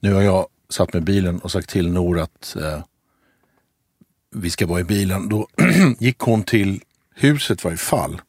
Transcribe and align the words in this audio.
Nu 0.00 0.12
har 0.14 0.22
jag 0.22 0.46
satt 0.68 0.92
mig 0.92 1.02
i 1.02 1.04
bilen 1.04 1.38
och 1.38 1.52
sagt 1.52 1.68
till 1.68 1.92
Nor 1.92 2.20
att 2.20 2.56
eh, 2.56 2.80
vi 4.34 4.50
ska 4.50 4.66
vara 4.66 4.80
i 4.80 4.84
bilen. 4.84 5.28
Då 5.28 5.48
gick 5.98 6.18
hon 6.18 6.42
till 6.42 6.82
huset 7.14 7.64
varje 7.64 7.76
fall. 7.76 8.20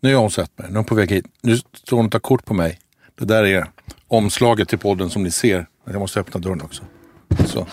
Nu 0.00 0.14
har 0.14 0.20
hon 0.20 0.30
sett 0.30 0.58
mig, 0.58 0.66
nu 0.68 0.72
är 0.72 0.76
hon 0.76 0.84
på 0.84 0.94
väg 0.94 1.10
hit. 1.10 1.26
Nu 1.42 1.56
står 1.56 1.96
hon 1.96 2.06
och 2.06 2.12
tar 2.12 2.18
kort 2.18 2.44
på 2.44 2.54
mig. 2.54 2.78
Det 3.14 3.24
där 3.24 3.44
är 3.44 3.70
omslaget 4.08 4.68
till 4.68 4.78
podden 4.78 5.10
som 5.10 5.22
ni 5.22 5.30
ser. 5.30 5.66
Jag 5.84 5.98
måste 6.00 6.20
öppna 6.20 6.40
dörren 6.40 6.60
också. 6.60 6.82
Så, 7.46 7.66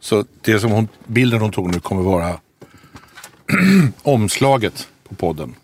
så 0.00 0.24
det 0.40 0.60
som 0.60 0.70
hon, 0.70 0.88
bilden 1.06 1.40
hon 1.40 1.52
tog 1.52 1.74
nu 1.74 1.80
kommer 1.80 2.02
vara 2.02 2.40
omslaget 4.02 4.88
på 5.08 5.14
podden. 5.14 5.54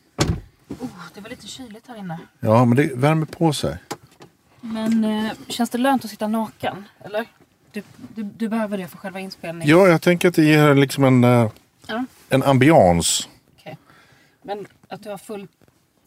Oh, 0.69 0.89
det 1.15 1.21
var 1.21 1.31
lite 1.31 1.47
kyligt 1.47 1.89
här 1.89 1.99
inne. 1.99 2.19
Ja, 2.41 2.65
men 2.65 2.77
det 2.77 2.95
värmer 2.95 3.27
på 3.27 3.53
sig. 3.53 3.79
Men 4.73 5.05
eh, 5.05 5.33
känns 5.49 5.71
det 5.71 5.79
lönt 5.79 6.05
att 6.05 6.11
sitta 6.11 6.29
naken? 6.29 6.85
Eller? 7.05 7.27
Du, 7.73 7.83
du, 8.15 8.23
du 8.23 8.49
behöver 8.49 8.79
det 8.79 8.89
för 8.89 8.99
själva 8.99 9.21
inspelningen? 9.21 9.69
Ja, 9.79 9.89
jag 9.89 10.03
tänker 10.03 10.29
att 10.29 10.35
det 10.35 10.45
ger 10.45 10.75
liksom 10.75 11.05
en, 11.05 11.25
eh, 11.25 11.51
Ja. 11.87 12.05
en 12.29 12.43
ambians. 12.43 13.29
Okej. 13.59 13.79
Men 14.43 14.67
att 14.89 15.03
du 15.03 15.11
har 15.11 15.19
full, 15.19 15.49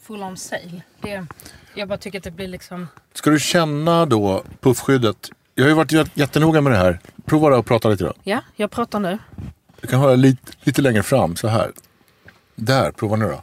full 0.02 0.24
on 0.24 0.38
sail. 0.38 0.82
Det, 1.02 1.26
jag 1.76 1.88
bara 1.88 1.98
tycker 1.98 2.18
att 2.18 2.24
det 2.24 2.32
blir 2.32 2.48
liksom... 2.48 2.88
Ska 3.14 3.30
du 3.30 3.40
känna 3.40 4.06
då 4.06 4.44
puffskyddet? 4.60 5.30
Jag 5.56 5.64
har 5.64 5.70
ju 5.70 5.76
varit 5.76 5.92
jät- 5.92 6.12
jättenoga 6.14 6.62
med 6.62 6.72
det 6.74 6.78
här. 6.78 7.00
Prova 7.26 7.58
att 7.58 7.66
prata 7.66 7.90
lite 7.90 8.04
då. 8.04 8.14
Ja, 8.24 8.42
jag 8.56 8.72
pratar 8.72 9.00
nu. 9.00 9.18
Du 9.82 9.88
kan 9.88 10.00
hålla 10.00 10.16
lite, 10.16 10.52
lite 10.62 10.82
längre 10.82 11.04
fram, 11.04 11.36
så 11.36 11.48
här. 11.48 11.72
Där, 12.56 12.92
prova 12.92 13.16
nu 13.16 13.26
då. 13.28 13.42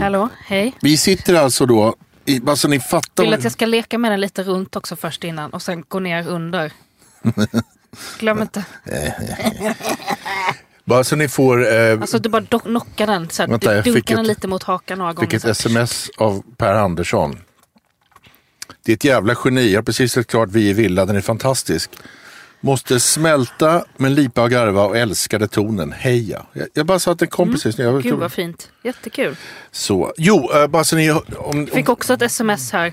Hallå, 0.00 0.28
hej. 0.46 0.74
Vi 0.82 0.96
sitter 0.96 1.34
alltså 1.34 1.66
då, 1.66 1.94
i, 2.26 2.40
bara 2.40 2.56
så 2.56 2.68
ni 2.68 2.80
fattar. 2.80 3.24
Vill 3.24 3.34
att 3.34 3.42
jag 3.44 3.52
ska 3.52 3.66
leka 3.66 3.98
med 3.98 4.12
den 4.12 4.20
lite 4.20 4.42
runt 4.42 4.76
också 4.76 4.96
först 4.96 5.24
innan 5.24 5.50
och 5.50 5.62
sen 5.62 5.84
gå 5.88 5.98
ner 6.00 6.28
under. 6.28 6.72
Glöm 8.18 8.42
inte. 8.42 8.64
Bara 10.84 11.04
så 11.04 11.16
ni 11.16 11.28
får, 11.28 11.74
eh, 11.74 12.00
Alltså 12.00 12.18
du 12.18 12.28
bara 12.28 12.42
knockar 12.46 13.06
den. 13.06 13.30
Så 13.30 13.42
här, 13.42 13.48
Vänta, 13.50 13.74
du 13.74 13.82
dunkar 13.92 14.14
ett- 14.14 14.18
den 14.18 14.26
lite 14.26 14.48
mot 14.48 14.62
hakan 14.62 14.98
några 14.98 15.12
gånger. 15.12 15.30
fick 15.30 15.34
ett 15.34 15.44
sms 15.44 16.10
av 16.18 16.42
Per 16.56 16.74
Andersson. 16.74 17.38
Det 18.84 18.92
är 18.92 18.96
ett 18.96 19.04
jävla 19.04 19.34
geni. 19.44 19.70
Jag 19.72 19.78
har 19.78 19.82
precis 19.82 20.12
sett 20.12 20.26
klart 20.26 20.48
Vi 20.52 20.68
i 20.68 20.72
villa. 20.72 21.06
Den 21.06 21.16
är 21.16 21.20
fantastisk. 21.20 21.90
Måste 22.60 23.00
smälta 23.00 23.84
men 23.96 24.14
lipa 24.14 24.42
och 24.42 24.50
garva 24.50 24.84
och 24.84 24.96
älskade 24.96 25.48
tonen. 25.48 25.92
Heja. 25.92 26.46
Jag, 26.52 26.66
jag 26.74 26.86
bara 26.86 26.98
sa 26.98 27.12
att 27.12 27.22
en 27.22 27.28
kompis 27.28 27.78
mm. 27.78 27.94
jag, 27.94 28.02
Gud 28.02 28.14
vad 28.14 28.32
fint. 28.32 28.70
Jättekul. 28.82 29.36
Så, 29.70 30.12
jo, 30.16 30.50
eh, 30.52 30.66
bara 30.66 30.84
så 30.84 30.96
ni... 30.96 31.10
Om, 31.10 31.20
om, 31.36 31.66
Fick 31.66 31.88
också 31.88 32.14
ett 32.14 32.22
sms 32.22 32.72
här. 32.72 32.92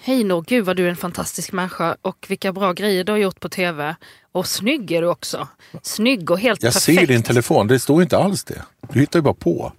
Hej 0.00 0.24
Nor, 0.24 0.44
gud 0.48 0.64
vad 0.64 0.76
du 0.76 0.84
är 0.86 0.90
en 0.90 0.96
fantastisk 0.96 1.52
människa 1.52 1.96
och 2.02 2.26
vilka 2.28 2.52
bra 2.52 2.72
grejer 2.72 3.04
du 3.04 3.12
har 3.12 3.18
gjort 3.18 3.40
på 3.40 3.48
tv. 3.48 3.96
Och 4.32 4.46
snygg 4.46 4.92
är 4.92 5.02
du 5.02 5.08
också. 5.08 5.48
Snygg 5.82 6.30
och 6.30 6.38
helt 6.38 6.62
jag 6.62 6.72
perfekt. 6.72 7.00
ser 7.00 7.06
din 7.06 7.22
telefon, 7.22 7.66
det 7.66 7.78
står 7.78 8.02
inte 8.02 8.18
alls 8.18 8.44
det. 8.44 8.62
Du 8.92 9.00
hittar 9.00 9.18
ju 9.18 9.22
bara 9.22 9.34
på. 9.34 9.72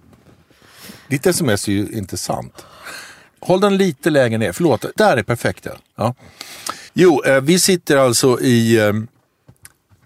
Ditt 1.08 1.26
sms 1.26 1.68
är 1.68 1.72
ju 1.72 1.88
inte 1.92 2.16
sant. 2.16 2.66
Håll 3.40 3.60
den 3.60 3.76
lite 3.76 4.10
lägre 4.10 4.38
ner, 4.38 4.52
förlåt. 4.52 4.84
Där 4.96 5.16
är 5.16 5.22
perfekt. 5.22 5.66
ja. 5.96 6.14
Ja. 6.96 7.02
Jo, 7.02 7.22
eh, 7.24 7.40
vi 7.40 7.58
sitter 7.58 7.96
alltså 7.96 8.40
i, 8.40 8.78
eh, 8.78 8.92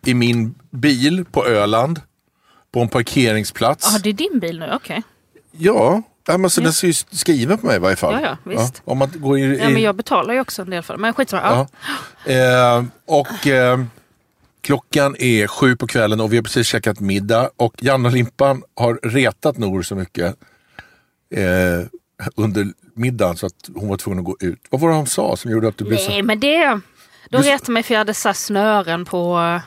i 0.05 0.15
min 0.15 0.55
bil 0.71 1.25
på 1.25 1.47
Öland. 1.47 2.01
På 2.73 2.81
en 2.81 2.89
parkeringsplats. 2.89 3.89
Ja, 3.93 3.99
det 4.03 4.09
är 4.09 4.13
din 4.13 4.41
bil 4.41 4.59
nu, 4.59 4.71
okej. 4.73 5.03
Ja, 5.53 6.03
ja 6.27 6.39
men 6.39 6.51
så 6.51 6.61
den 6.61 6.73
ser 6.73 6.87
ju 6.87 6.93
skriven 6.93 7.59
på 7.59 7.67
mig 7.67 7.77
i 7.77 7.79
varje 7.79 7.97
fall. 7.97 8.23
Ja, 8.23 8.29
ja, 8.29 8.37
visst. 8.45 8.83
om 8.85 8.99
man 8.99 9.11
går 9.15 9.39
in 9.39 9.55
i... 9.55 9.59
Ja, 9.59 9.69
men 9.69 9.83
jag 9.83 9.97
betalar 9.97 10.35
ju 10.35 10.41
också 10.41 10.63
en 10.63 10.71
del 10.71 10.83
för 10.83 10.95
det. 10.95 11.01
Men 11.01 11.15
skitsamma. 11.15 11.43
Ja. 11.43 11.69
Ja. 12.27 12.79
Eh, 12.79 12.85
och 13.07 13.47
eh, 13.47 13.85
klockan 14.61 15.17
är 15.19 15.47
sju 15.47 15.77
på 15.77 15.87
kvällen 15.87 16.21
och 16.21 16.33
vi 16.33 16.37
har 16.37 16.43
precis 16.43 16.67
käkat 16.67 17.01
middag. 17.01 17.51
Och 17.57 17.75
Janne 17.79 18.09
och 18.09 18.15
Limpan 18.15 18.63
har 18.77 18.95
retat 19.03 19.59
Nor 19.59 19.83
så 19.83 19.95
mycket 19.95 20.37
eh, 21.35 21.87
under 22.37 22.73
middagen 22.95 23.37
så 23.37 23.47
att 23.47 23.71
hon 23.75 23.89
var 23.89 23.97
tvungen 23.97 24.19
att 24.19 24.25
gå 24.25 24.37
ut. 24.41 24.59
Vad 24.71 24.81
var 24.81 24.89
det 24.89 24.95
hon 24.95 25.07
sa 25.07 25.37
som 25.37 25.51
gjorde 25.51 25.69
att 25.69 25.79
du 25.79 25.85
blev 25.85 25.97
så... 25.97 26.11
Nej, 26.11 26.23
men 26.23 26.41
det... 26.41 26.81
Du- 27.39 27.39
retade 27.39 27.73
mig 27.73 27.83
för 27.83 27.95
jag 27.95 27.99
hade 27.99 28.15
så 28.15 28.35
snören 28.35 29.05
på, 29.05 29.61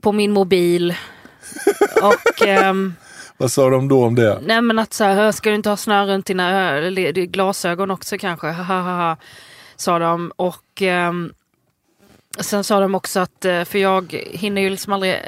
på 0.00 0.12
min 0.12 0.32
mobil. 0.32 0.94
Och... 2.02 2.46
ehm, 2.46 2.94
Vad 3.36 3.52
sa 3.52 3.70
de 3.70 3.88
då 3.88 4.04
om 4.04 4.14
det? 4.14 4.38
Nej 4.42 4.62
men 4.62 4.78
att 4.78 4.92
så 4.92 5.04
här, 5.04 5.32
ska 5.32 5.50
du 5.50 5.56
inte 5.56 5.68
ha 5.68 5.76
snören 5.76 6.08
runt 6.08 6.26
dina 6.26 6.80
glasögon 7.10 7.90
också 7.90 8.18
kanske? 8.18 8.46
Hahaha, 8.46 9.16
sa 9.76 9.98
de. 9.98 10.32
Och 10.36 10.82
ehm, 10.82 11.32
sen 12.40 12.64
sa 12.64 12.80
de 12.80 12.94
också 12.94 13.20
att, 13.20 13.44
eh, 13.44 13.64
för 13.64 13.78
jag 13.78 14.12
hinner 14.30 14.62
ju 14.62 14.70
liksom 14.70 14.92
aldrig 14.92 15.20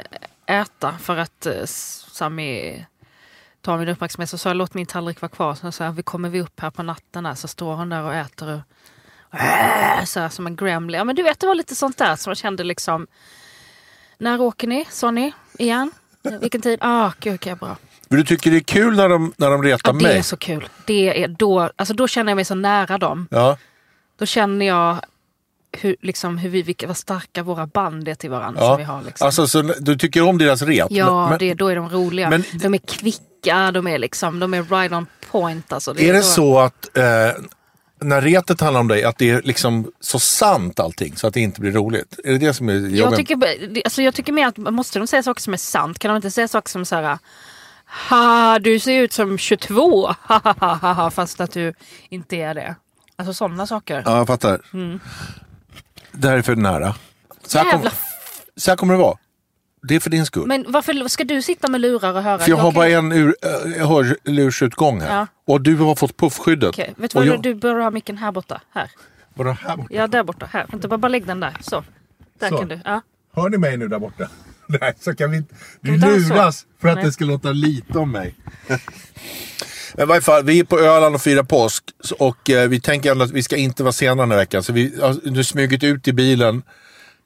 äta 0.45 0.93
för 1.01 1.17
att 1.17 1.45
eh, 1.45 1.65
Sami 1.65 2.85
tar 3.61 3.77
min 3.77 3.89
uppmärksamhet. 3.89 4.29
Så 4.29 4.37
sa 4.37 4.49
jag 4.49 4.57
låt 4.57 4.73
min 4.73 4.85
tallrik 4.85 5.21
vara 5.21 5.29
kvar. 5.29 5.55
Så 5.55 5.71
sa 5.71 5.83
jag, 5.83 5.91
vi 5.91 6.03
kommer 6.03 6.29
vi 6.29 6.41
upp 6.41 6.59
här 6.59 6.69
på 6.71 6.83
natten 6.83 7.25
här, 7.25 7.35
så 7.35 7.47
står 7.47 7.75
hon 7.75 7.89
där 7.89 8.03
och 8.03 8.13
äter 8.13 8.63
så 10.05 10.19
här, 10.19 10.29
som 10.29 10.47
en 10.47 10.55
gremlin. 10.55 10.97
Ja 10.97 11.03
men 11.03 11.15
du 11.15 11.23
vet 11.23 11.39
det 11.39 11.47
var 11.47 11.55
lite 11.55 11.75
sånt 11.75 11.97
där 11.97 12.15
som 12.15 12.29
jag 12.29 12.37
kände 12.37 12.63
liksom. 12.63 13.07
När 14.17 14.41
åker 14.41 14.67
ni? 14.67 14.85
Ni? 15.13 15.33
Igen? 15.59 15.91
Vilken 16.41 16.61
tid? 16.61 16.79
Ah, 16.81 17.11
gud, 17.19 17.35
okej, 17.35 17.55
bra. 17.55 17.77
Men 18.09 18.19
du 18.19 18.25
tycker 18.25 18.51
det 18.51 18.57
är 18.57 18.61
kul 18.61 18.95
när 18.95 19.09
de, 19.09 19.33
när 19.37 19.49
de 19.49 19.63
retar 19.63 19.89
Ja, 19.89 19.97
det 19.97 20.03
mig? 20.03 20.17
är 20.17 20.21
så 20.21 20.37
kul. 20.37 20.69
Det 20.85 21.23
är 21.23 21.27
då, 21.27 21.69
alltså 21.75 21.93
då 21.93 22.07
känner 22.07 22.31
jag 22.31 22.35
mig 22.35 22.45
så 22.45 22.55
nära 22.55 22.97
dem. 22.97 23.27
Ja. 23.31 23.57
Då 24.19 24.25
känner 24.25 24.65
jag 24.65 24.97
hur, 25.71 25.95
liksom, 26.01 26.37
hur 26.37 26.49
vi, 26.49 26.61
vilka, 26.61 26.87
vad 26.87 26.97
starka 26.97 27.43
våra 27.43 27.67
band 27.67 28.07
är 28.07 28.15
till 28.15 28.29
varandra. 28.29 28.61
Som 28.61 28.77
vi 28.77 28.83
har, 28.83 29.01
liksom. 29.01 29.25
Alltså, 29.25 29.47
så 29.47 29.61
du 29.61 29.97
tycker 29.97 30.21
om 30.21 30.37
deras 30.37 30.61
rep? 30.61 30.87
ja, 30.89 31.29
men, 31.29 31.39
det, 31.39 31.53
då 31.53 31.67
är 31.67 31.75
de 31.75 31.89
roliga. 31.89 32.29
men- 32.29 32.43
de 32.53 32.73
är 32.73 32.77
kvicka, 32.77 33.71
de 33.71 33.87
är, 33.87 33.97
liksom, 33.97 34.39
de 34.39 34.53
är 34.53 34.63
right 34.63 34.91
on 34.91 35.07
point. 35.31 35.73
Alltså. 35.73 35.91
Är 35.91 36.13
det 36.13 36.19
då- 36.19 36.23
så 36.23 36.59
att 36.59 36.97
eh, 36.97 37.03
när 38.01 38.21
retet 38.21 38.61
handlar 38.61 38.79
om 38.81 38.87
dig, 38.87 39.03
att 39.03 39.17
det 39.17 39.29
är 39.29 39.41
liksom 39.41 39.91
så 39.99 40.19
sant 40.19 40.79
allting 40.79 41.15
så 41.17 41.27
att 41.27 41.33
det 41.33 41.41
inte 41.41 41.61
blir 41.61 41.71
roligt? 41.71 42.19
Är 42.23 42.31
det 42.31 42.37
det 42.37 42.53
som 42.53 42.69
är 42.69 42.73
Jag 42.73 42.91
jobben? 42.91 43.15
tycker, 43.17 43.35
det- 43.73 43.81
alltså 43.85 44.01
jag 44.01 44.13
tycker 44.15 44.33
mer 44.33 44.47
att 44.47 44.57
måste 44.57 44.99
de 44.99 45.07
säga 45.07 45.23
saker 45.23 45.41
som 45.41 45.53
är 45.53 45.57
sant? 45.57 45.99
Kan 45.99 46.09
de 46.09 46.15
inte 46.15 46.31
säga 46.31 46.47
saker 46.47 46.69
som 46.69 46.85
så 46.85 46.95
här 46.95 47.17
Ha, 48.09 48.59
du 48.59 48.79
ser 48.79 49.01
ut 49.01 49.13
som 49.13 49.37
22, 49.37 50.07
ha, 50.07 50.41
ha, 50.59 50.73
ha, 50.81 50.93
ha, 50.93 51.11
fast 51.11 51.41
att 51.41 51.51
du 51.51 51.73
inte 52.09 52.35
är 52.35 52.53
det. 52.53 52.75
Alltså 53.15 53.33
sådana 53.33 53.67
saker. 53.67 54.03
Ja, 54.05 54.17
jag 54.17 54.27
fattar. 54.27 54.61
Det 56.11 56.27
här 56.29 56.37
är 56.37 56.41
för 56.41 56.55
nära. 56.55 56.95
Så 57.47 57.57
här, 57.57 57.71
kom, 57.71 57.89
så 58.55 58.71
här 58.71 58.75
kommer 58.77 58.93
det 58.93 58.99
vara. 58.99 59.17
Det 59.87 59.95
är 59.95 59.99
för 59.99 60.09
din 60.09 60.25
skull. 60.25 60.47
Men 60.47 60.65
varför 60.67 61.07
ska 61.07 61.23
du 61.23 61.41
sitta 61.41 61.67
med 61.67 61.81
lurar 61.81 62.13
och 62.13 62.23
höra? 62.23 62.39
för 62.39 62.49
jag 62.49 62.57
har 62.57 62.71
bara 62.71 62.87
en 62.89 63.11
ur, 63.11 63.35
äh, 63.77 63.87
hörlursutgång 63.87 65.01
här. 65.01 65.15
Ja. 65.17 65.27
Och 65.47 65.61
du 65.61 65.75
har 65.75 65.95
fått 65.95 66.17
puffskyddet. 66.17 66.69
Okej, 66.69 66.93
vet 66.97 67.11
du 67.11 67.19
vad? 67.19 67.27
jag- 67.27 67.41
Du 67.41 67.55
bör 67.55 67.75
ha 67.79 67.91
micken 67.91 68.17
här 68.17 68.31
borta. 68.31 68.61
Här. 68.73 68.91
Vadå 69.33 69.51
här 69.51 69.77
borta? 69.77 69.87
Ja, 69.93 70.07
där 70.07 70.23
borta. 70.23 70.49
Här. 70.51 70.65
Vänta, 70.71 70.87
bara, 70.87 70.97
bara 70.97 71.07
lägg 71.09 71.25
den 71.27 71.39
där. 71.39 71.57
Så. 71.61 71.83
Där 72.39 72.49
Så. 72.49 72.57
kan 72.57 72.67
du. 72.67 72.79
Ja. 72.85 73.01
Hör 73.35 73.49
ni 73.49 73.57
mig 73.57 73.77
nu 73.77 73.87
där 73.87 73.99
borta? 73.99 74.29
Nej, 74.81 74.93
så 74.99 75.15
kan 75.15 75.31
vi 75.31 75.37
inte... 75.37 75.55
Du 75.81 75.97
luras 75.97 76.65
för 76.81 76.87
att 76.87 76.95
Nej. 76.95 77.05
det 77.05 77.11
ska 77.11 77.25
låta 77.25 77.51
lite 77.51 77.97
om 77.99 78.11
mig. 78.11 78.35
Men 79.93 80.03
i 80.03 80.05
varje 80.07 80.21
fall, 80.21 80.43
vi 80.43 80.59
är 80.59 80.63
på 80.63 80.79
Öland 80.79 81.15
och 81.15 81.21
firar 81.21 81.43
påsk. 81.43 81.83
Och 82.19 82.49
eh, 82.49 82.69
vi 82.69 82.79
tänker 82.81 83.11
ändå 83.11 83.25
att 83.25 83.31
vi 83.31 83.43
ska 83.43 83.55
inte 83.55 83.83
vara 83.83 83.93
sena 83.93 84.21
den 84.21 84.31
här 84.31 84.37
veckan. 84.37 84.63
Så 84.63 84.73
vi 84.73 85.01
har 85.01 85.29
nu 85.31 85.43
smugit 85.43 85.83
ut 85.83 86.07
i 86.07 86.13
bilen, 86.13 86.63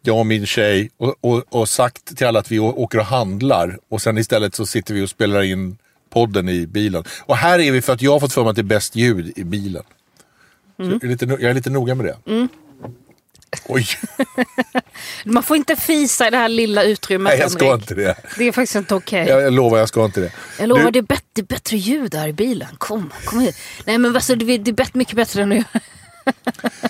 jag 0.01 0.17
och 0.19 0.25
min 0.25 0.45
tjej, 0.45 0.89
och, 0.97 1.15
och, 1.21 1.43
och 1.49 1.69
sagt 1.69 2.17
till 2.17 2.27
alla 2.27 2.39
att 2.39 2.51
vi 2.51 2.59
åker 2.59 2.97
och 2.99 3.05
handlar. 3.05 3.79
Och 3.89 4.01
sen 4.01 4.17
istället 4.17 4.55
så 4.55 4.65
sitter 4.65 4.93
vi 4.93 5.01
och 5.05 5.09
spelar 5.09 5.41
in 5.41 5.77
podden 6.09 6.49
i 6.49 6.67
bilen. 6.67 7.03
Och 7.21 7.37
här 7.37 7.59
är 7.59 7.71
vi 7.71 7.81
för 7.81 7.93
att 7.93 8.01
jag 8.01 8.11
har 8.11 8.19
fått 8.19 8.33
för 8.33 8.41
mig 8.43 8.49
att 8.49 8.55
det 8.55 8.61
är 8.61 8.63
bäst 8.63 8.95
ljud 8.95 9.33
i 9.35 9.43
bilen. 9.43 9.83
Så 10.77 10.83
jag, 10.83 11.03
är 11.03 11.07
lite, 11.07 11.25
jag 11.25 11.43
är 11.43 11.53
lite 11.53 11.69
noga 11.69 11.95
med 11.95 12.05
det. 12.05 12.47
Oj, 13.67 13.85
Man 15.25 15.43
får 15.43 15.57
inte 15.57 15.75
fisa 15.75 16.27
i 16.27 16.29
det 16.29 16.37
här 16.37 16.49
lilla 16.49 16.83
utrymmet, 16.83 17.31
nej 17.31 17.39
jag 17.39 17.51
ska 17.51 17.65
Henrik. 17.65 17.81
inte 17.81 17.95
det. 17.95 18.15
Det 18.37 18.43
är 18.47 18.51
faktiskt 18.51 18.75
inte 18.75 18.95
okej. 18.95 19.27
Jag, 19.27 19.41
jag 19.41 19.53
lovar, 19.53 19.77
jag 19.77 19.89
ska 19.89 20.05
inte 20.05 20.21
det. 20.21 20.31
Jag 20.59 20.69
lovar, 20.69 20.83
Du- 20.85 20.91
det, 20.91 20.99
är 20.99 21.03
bättre, 21.03 21.25
det 21.33 21.41
är 21.41 21.45
bättre 21.45 21.77
ljud 21.77 22.15
här 22.15 22.27
i 22.27 22.33
bilen. 22.33 22.67
Kom, 22.77 23.11
kom 23.25 23.39
hit. 23.39 23.55
Nej 23.85 23.97
men 23.97 24.15
alltså, 24.15 24.35
det 24.35 24.45
är 24.53 24.97
mycket 24.97 25.15
bättre 25.15 25.41
än 25.41 25.49
nu. 25.49 25.63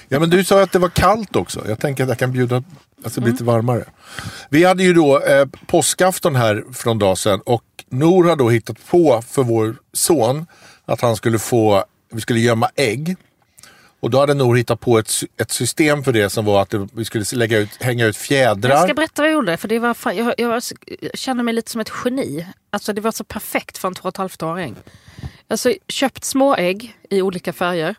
Ja, 0.08 0.20
men 0.20 0.30
du 0.30 0.44
sa 0.44 0.62
att 0.62 0.72
det 0.72 0.80
var 0.80 0.90
kallt 0.90 1.36
också. 1.36 1.68
Jag 1.68 1.80
tänker 1.80 2.04
att 2.04 2.10
jag 2.10 2.18
kan 2.20 2.32
bjuda 2.32 2.64
alltså, 3.04 3.20
Mm. 3.22 3.32
lite 3.32 3.44
varmare. 3.44 3.86
Vi 4.50 4.64
hade 4.64 4.84
ju 4.84 4.94
då 4.94 5.20
eh, 5.24 5.46
påskafton 5.68 6.36
här 6.36 6.64
för 6.74 6.86
någon 6.90 7.00
dag 7.00 7.18
sedan 7.18 7.42
och 7.46 7.64
Nor 7.92 8.24
har 8.24 8.36
då 8.36 8.50
hittat 8.50 8.88
på 8.88 9.24
för 9.30 9.44
vår 9.44 9.76
son 9.94 10.46
att 10.86 11.02
han 11.02 11.16
skulle 11.16 11.40
få, 11.40 11.86
vi 12.12 12.22
skulle 12.22 12.40
gömma 12.40 12.70
ägg. 12.76 13.16
Och 14.02 14.10
då 14.10 14.20
hade 14.20 14.34
Nor 14.34 14.56
hittat 14.56 14.80
på 14.80 15.00
ett, 15.00 15.12
ett 15.42 15.52
system 15.52 16.04
för 16.04 16.12
det 16.12 16.30
som 16.30 16.46
var 16.46 16.62
att 16.62 16.74
vi 16.94 17.06
skulle 17.06 17.26
lägga 17.34 17.58
ut, 17.58 17.70
hänga 17.84 18.06
ut 18.06 18.18
fjädrar. 18.18 18.70
Jag 18.70 18.84
ska 18.84 18.94
berätta 18.94 19.22
vad 19.22 19.30
jag 19.30 19.34
gjorde. 19.34 19.58
För 19.58 19.68
det 19.68 19.80
var 19.80 19.94
fan, 19.94 20.16
jag, 20.18 20.34
jag, 20.38 20.62
jag 21.02 21.18
känner 21.18 21.44
mig 21.44 21.54
lite 21.54 21.72
som 21.72 21.82
ett 21.82 21.92
geni. 22.06 22.46
Alltså 22.70 22.94
det 22.94 23.02
var 23.02 23.12
så 23.12 23.24
perfekt 23.24 23.78
för 23.78 23.88
en 23.88 23.94
två 23.96 24.04
och 24.04 24.10
ett 24.10 24.18
halvt 24.18 24.44
åring. 24.44 24.76
Alltså 25.48 25.74
köpt 25.88 26.24
små 26.24 26.56
ägg 26.56 26.98
i 27.10 27.22
olika 27.22 27.54
färger. 27.54 27.96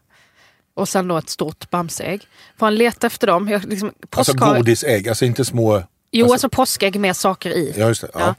Och 0.81 0.89
sen 0.89 1.09
då 1.09 1.17
ett 1.17 1.31
stort 1.31 1.71
bamseägg. 1.71 2.27
Får 2.59 2.67
han 2.67 2.75
leta 2.75 3.07
efter 3.07 3.27
dem? 3.27 3.49
Jag, 3.49 3.65
liksom, 3.65 3.93
Alltså 4.11 4.33
påskhare- 4.33 4.57
godisägg, 4.59 5.09
alltså 5.09 5.25
inte 5.25 5.45
små... 5.45 5.83
Jo, 6.11 6.25
alltså- 6.25 6.35
alltså, 6.35 6.49
påskägg 6.49 7.01
med 7.01 7.17
saker 7.17 7.51
i. 7.51 7.75
Ja, 7.77 7.87
just 7.89 8.01
det. 8.01 8.09
Ja. 8.15 8.21
Ja. 8.21 8.35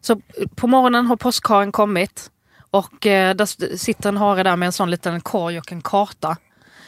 Så 0.00 0.20
på 0.54 0.66
morgonen 0.66 1.06
har 1.06 1.16
påskharen 1.16 1.72
kommit 1.72 2.30
och 2.70 3.06
eh, 3.06 3.34
där 3.34 3.76
sitter 3.76 4.08
en 4.08 4.16
hare 4.16 4.42
där 4.42 4.56
med 4.56 4.66
en 4.66 4.72
sån 4.72 4.90
liten 4.90 5.20
korg 5.20 5.58
och 5.58 5.72
en 5.72 5.82
karta. 5.82 6.36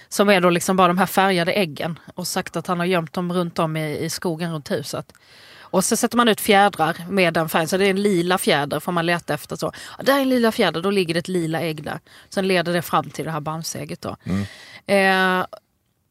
Som 0.09 0.29
är 0.29 0.41
då 0.41 0.51
liksom 0.51 0.77
bara 0.77 0.89
de 0.89 0.99
här 0.99 1.07
färgade 1.07 1.53
äggen 1.53 1.99
och 2.15 2.27
sagt 2.27 2.57
att 2.57 2.67
han 2.67 2.79
har 2.79 2.87
gömt 2.87 3.13
dem 3.13 3.33
runt 3.33 3.59
om 3.59 3.77
i, 3.77 3.99
i 3.99 4.11
skogen 4.11 4.53
runt 4.53 4.71
huset. 4.71 5.13
Och 5.71 5.85
så 5.85 5.97
sätter 5.97 6.17
man 6.17 6.29
ut 6.29 6.41
fjädrar 6.41 6.97
med 7.09 7.35
den 7.35 7.49
färgen, 7.49 7.69
så 7.69 7.77
det 7.77 7.87
är 7.87 7.91
en 7.91 8.03
lila 8.03 8.39
fjäder 8.39 8.81
får 8.81 8.93
man 8.93 9.07
leta 9.07 9.35
efter. 9.35 9.57
Så. 9.57 9.73
Där 10.03 10.17
är 10.17 10.21
en 10.21 10.29
lila 10.29 10.53
fjäder, 10.53 10.83
då 10.83 10.91
ligger 10.91 11.15
det 11.15 11.21
ett 11.21 11.29
lila 11.29 11.61
ägg 11.61 11.83
där. 11.85 12.01
Sen 12.31 12.49
leder 12.49 12.73
det 12.73 12.83
fram 12.83 13.11
till 13.11 13.25
det 13.25 13.31
här 13.31 13.41
bamsägget 13.41 14.01
då. 14.01 14.17
Eh, 14.95 15.47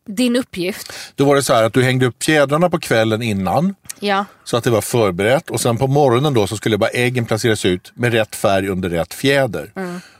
din 0.09 0.35
uppgift, 0.35 0.93
Då 1.15 1.25
var 1.25 1.35
det 1.35 1.43
så 1.43 1.53
här 1.53 1.63
att 1.63 1.73
du 1.73 1.83
hängde 1.83 2.05
upp 2.05 2.23
fjädrarna 2.23 2.69
på 2.69 2.79
kvällen 2.79 3.21
innan. 3.21 3.75
ja. 3.99 4.25
Så 4.43 4.57
att 4.57 4.63
det 4.63 4.69
var 4.69 4.81
förberett 4.81 5.49
och 5.49 5.61
sen 5.61 5.77
på 5.77 5.87
morgonen 5.87 6.33
då 6.33 6.47
så 6.47 6.57
skulle 6.57 6.77
bara 6.77 6.89
äggen 6.89 7.25
placeras 7.25 7.65
ut 7.65 7.91
med 7.95 8.13
rätt 8.13 8.35
färg 8.35 8.67
under 8.69 8.89
rätt 8.89 9.13
fjäder. 9.13 9.71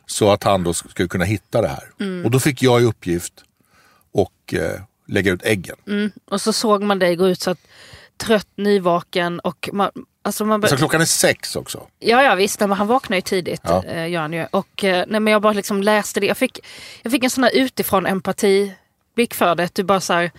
Så 0.06 0.32
att 0.32 0.44
han 0.44 0.64
då 0.64 0.74
skulle 0.74 1.08
kunna 1.10 1.26
hitta 1.26 1.62
det 1.62 1.68
här. 1.68 2.24
Och 2.26 2.32
då 2.32 2.40
fick 2.40 2.62
jag 2.64 2.82
i 2.82 2.86
uppgift 2.86 3.34
och 4.14 4.54
eh, 4.54 4.82
lägga 5.08 5.32
ut 5.32 5.44
äggen. 5.46 5.76
Och 6.32 6.42
så 6.42 6.54
såg 6.54 6.84
man 6.84 7.00
dig 7.00 7.16
gå 7.16 7.28
ut 7.30 7.42
så 7.42 7.52
att 7.52 7.60
trött, 8.18 8.48
nyvaken 8.56 9.40
och 9.40 9.70
man, 9.74 9.92
alltså 10.22 10.46
man 10.46 10.68
Så 10.68 10.78
klockan 10.78 11.02
är 11.02 11.06
sex 11.06 11.56
också. 11.56 11.88
Ja, 12.00 12.24
ja 12.24 12.36
visst, 12.36 12.60
nej, 12.60 12.70
men 12.70 12.78
han 12.78 12.88
vaknar 12.88 13.18
ju 13.18 13.22
tidigt. 13.22 13.62
Ja. 13.64 13.84
Eh, 13.84 14.10
gör 14.10 14.22
han 14.22 14.34
ju. 14.34 14.46
Och, 14.52 14.84
eh, 14.84 15.06
nej, 15.08 15.20
men 15.20 15.32
jag 15.34 15.42
bara 15.42 15.54
liksom 15.54 15.84
läste 15.84 16.20
det. 16.20 16.26
Jag 16.26 16.38
fick, 16.38 16.60
jag 17.02 17.12
fick 17.12 17.24
en 17.24 17.30
sån 17.30 17.44
här 17.44 17.56
utifrån 17.56 18.06
empatiblick 18.06 19.34
för 19.34 19.56
det. 19.56 19.76
Du, 19.76 19.84
bara 19.84 20.02
så 20.02 20.14
här, 20.14 20.32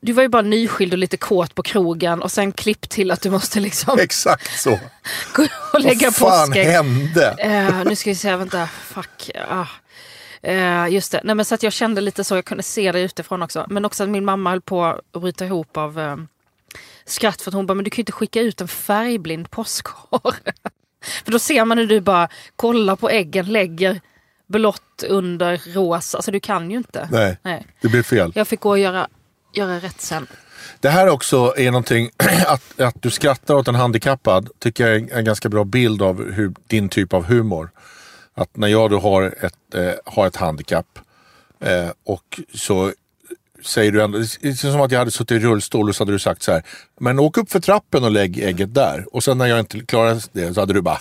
du 0.00 0.12
var 0.12 0.22
ju 0.22 0.28
bara 0.28 0.42
nyskild 0.42 0.92
och 0.92 0.98
lite 0.98 1.16
kåt 1.16 1.54
på 1.54 1.62
krogen 1.62 2.22
och 2.22 2.32
sen 2.32 2.52
klipp 2.52 2.88
till 2.88 3.10
att 3.10 3.20
du 3.20 3.30
måste 3.30 3.60
liksom 3.60 3.98
Exakt 4.00 4.60
så. 4.60 4.70
gå 5.34 5.46
och 5.72 5.80
lägga 5.80 6.06
Vad 6.06 6.16
fan 6.16 6.48
påskägg. 6.48 6.66
hände? 6.66 7.34
Eh, 7.38 7.84
nu 7.84 7.96
ska 7.96 8.10
vi 8.10 8.16
se, 8.16 8.36
vänta. 8.36 8.66
Fuck. 8.66 9.30
Ah. 9.48 9.66
Eh, 10.42 10.88
just 10.88 11.12
det. 11.12 11.20
Nej, 11.24 11.34
men 11.34 11.44
så 11.44 11.54
att 11.54 11.62
jag 11.62 11.72
kände 11.72 12.00
lite 12.00 12.24
så, 12.24 12.34
jag 12.34 12.44
kunde 12.44 12.62
se 12.62 12.92
det 12.92 13.00
utifrån 13.00 13.42
också. 13.42 13.66
Men 13.68 13.84
också 13.84 14.02
att 14.02 14.08
min 14.08 14.24
mamma 14.24 14.50
höll 14.50 14.60
på 14.60 14.84
att 14.84 15.20
bryta 15.22 15.44
ihop 15.44 15.76
av 15.76 16.00
eh, 16.00 16.16
skratt 17.12 17.42
för 17.42 17.50
att 17.50 17.54
hon 17.54 17.66
bara, 17.66 17.74
men 17.74 17.84
du 17.84 17.90
kan 17.90 17.96
ju 17.96 18.02
inte 18.02 18.12
skicka 18.12 18.40
ut 18.40 18.60
en 18.60 18.68
färgblind 18.68 19.50
påskhare. 19.50 20.42
för 21.24 21.32
då 21.32 21.38
ser 21.38 21.64
man 21.64 21.78
hur 21.78 21.86
du 21.86 22.00
bara 22.00 22.28
kollar 22.56 22.96
på 22.96 23.10
äggen, 23.10 23.46
lägger 23.46 24.00
blått 24.46 25.02
under 25.08 25.74
rosa. 25.74 26.18
Alltså 26.18 26.30
du 26.30 26.40
kan 26.40 26.70
ju 26.70 26.76
inte. 26.76 27.08
Nej, 27.12 27.38
Nej. 27.42 27.66
det 27.80 27.88
blev 27.88 28.02
fel. 28.02 28.32
Jag 28.34 28.48
fick 28.48 28.60
gå 28.60 28.70
och 28.70 28.78
göra, 28.78 29.08
göra 29.54 29.78
rätt 29.78 30.00
sen. 30.00 30.26
Det 30.80 30.88
här 30.88 31.08
också 31.08 31.54
är 31.56 31.70
någonting, 31.70 32.10
att, 32.46 32.80
att 32.80 33.02
du 33.02 33.10
skrattar 33.10 33.54
åt 33.54 33.68
en 33.68 33.74
handikappad 33.74 34.48
tycker 34.58 34.86
jag 34.86 34.96
är 34.96 35.16
en 35.18 35.24
ganska 35.24 35.48
bra 35.48 35.64
bild 35.64 36.02
av 36.02 36.32
hur, 36.32 36.54
din 36.66 36.88
typ 36.88 37.12
av 37.12 37.24
humor. 37.24 37.70
Att 38.34 38.56
när 38.56 38.68
jag 38.68 38.90
då 38.90 38.98
har 38.98 39.22
ett, 39.40 39.74
eh, 39.74 39.92
har 40.04 40.26
ett 40.26 40.36
handikapp 40.36 40.98
eh, 41.60 41.88
och 42.04 42.40
så 42.54 42.92
säger 43.64 43.92
du 43.92 44.02
ändå, 44.02 44.18
det 44.18 44.48
är 44.48 44.52
som 44.54 44.80
att 44.80 44.92
jag 44.92 44.98
hade 44.98 45.10
suttit 45.10 45.42
i 45.42 45.44
rullstol 45.44 45.88
och 45.88 45.96
så 45.96 46.02
hade 46.02 46.12
du 46.12 46.18
sagt 46.18 46.42
så 46.42 46.52
här, 46.52 46.62
men 47.00 47.18
åk 47.18 47.36
upp 47.38 47.50
för 47.52 47.60
trappen 47.60 48.04
och 48.04 48.10
lägg 48.10 48.38
ägget 48.38 48.74
där. 48.74 49.06
Och 49.14 49.24
sen 49.24 49.38
när 49.38 49.46
jag 49.46 49.58
inte 49.58 49.80
klarade 49.80 50.20
det 50.32 50.54
så 50.54 50.60
hade 50.60 50.72
du 50.72 50.80
bara, 50.80 50.98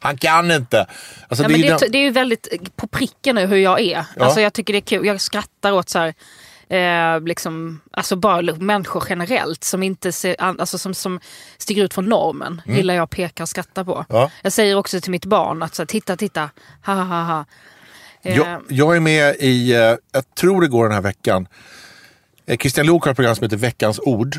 han 0.00 0.16
kan 0.18 0.50
inte. 0.50 0.86
Alltså, 1.28 1.44
Ja, 1.44 1.48
det 1.48 1.52
men 1.54 1.64
är 1.64 1.70
det, 1.72 1.78
den- 1.80 1.92
det 1.92 1.98
är 1.98 2.02
ju 2.02 2.10
väldigt 2.10 2.48
på 2.76 2.86
pricken 2.86 3.34
nu 3.34 3.46
hur 3.46 3.56
jag 3.56 3.80
är. 3.80 4.04
Ja. 4.16 4.24
Alltså, 4.24 4.40
jag 4.40 4.52
tycker 4.52 4.72
det 4.72 4.78
är 4.78 4.80
kul. 4.80 5.06
Jag 5.06 5.20
skrattar 5.20 5.72
åt 5.72 5.88
så 5.88 5.98
här, 5.98 6.14
eh, 7.16 7.20
liksom, 7.20 7.80
alltså 7.92 8.16
bara 8.16 8.42
människor 8.54 9.04
generellt 9.08 9.64
som 9.64 9.82
inte 9.82 10.12
ser, 10.12 10.36
alltså 10.40 10.78
som, 10.78 10.94
som 10.94 11.20
stiger 11.58 11.84
ut 11.84 11.94
från 11.94 12.04
normen. 12.04 12.62
Gillar 12.66 12.94
jag 12.94 13.02
att 13.02 13.10
peka 13.10 13.42
och 13.42 13.48
skratta 13.48 13.84
på. 13.84 13.94
Mm. 13.94 14.04
Ja. 14.08 14.30
Jag 14.42 14.52
säger 14.52 14.76
också 14.76 15.00
till 15.00 15.10
mitt 15.10 15.24
barn 15.26 15.62
att 15.62 15.74
så 15.74 15.82
här, 15.82 15.86
titta, 15.86 16.16
titta, 16.16 16.50
ha 16.86 16.94
ha 16.94 17.02
ha, 17.04 17.22
ha. 17.22 17.44
Eh, 18.22 18.36
Jag, 18.36 18.62
jag 18.68 18.96
är 18.96 19.00
med 19.00 19.36
i, 19.38 19.72
eh, 19.72 19.78
jag 20.12 20.34
tror 20.38 20.60
det 20.60 20.68
går 20.68 20.84
den 20.84 20.92
här 20.92 21.00
veckan, 21.02 21.48
eh, 22.46 22.56
Christian 22.58 22.86
Lok 22.86 23.04
har 23.04 23.10
ett 23.10 23.16
program 23.16 23.34
som 23.36 23.44
heter 23.44 23.56
Veckans 23.56 24.00
ord. 24.02 24.36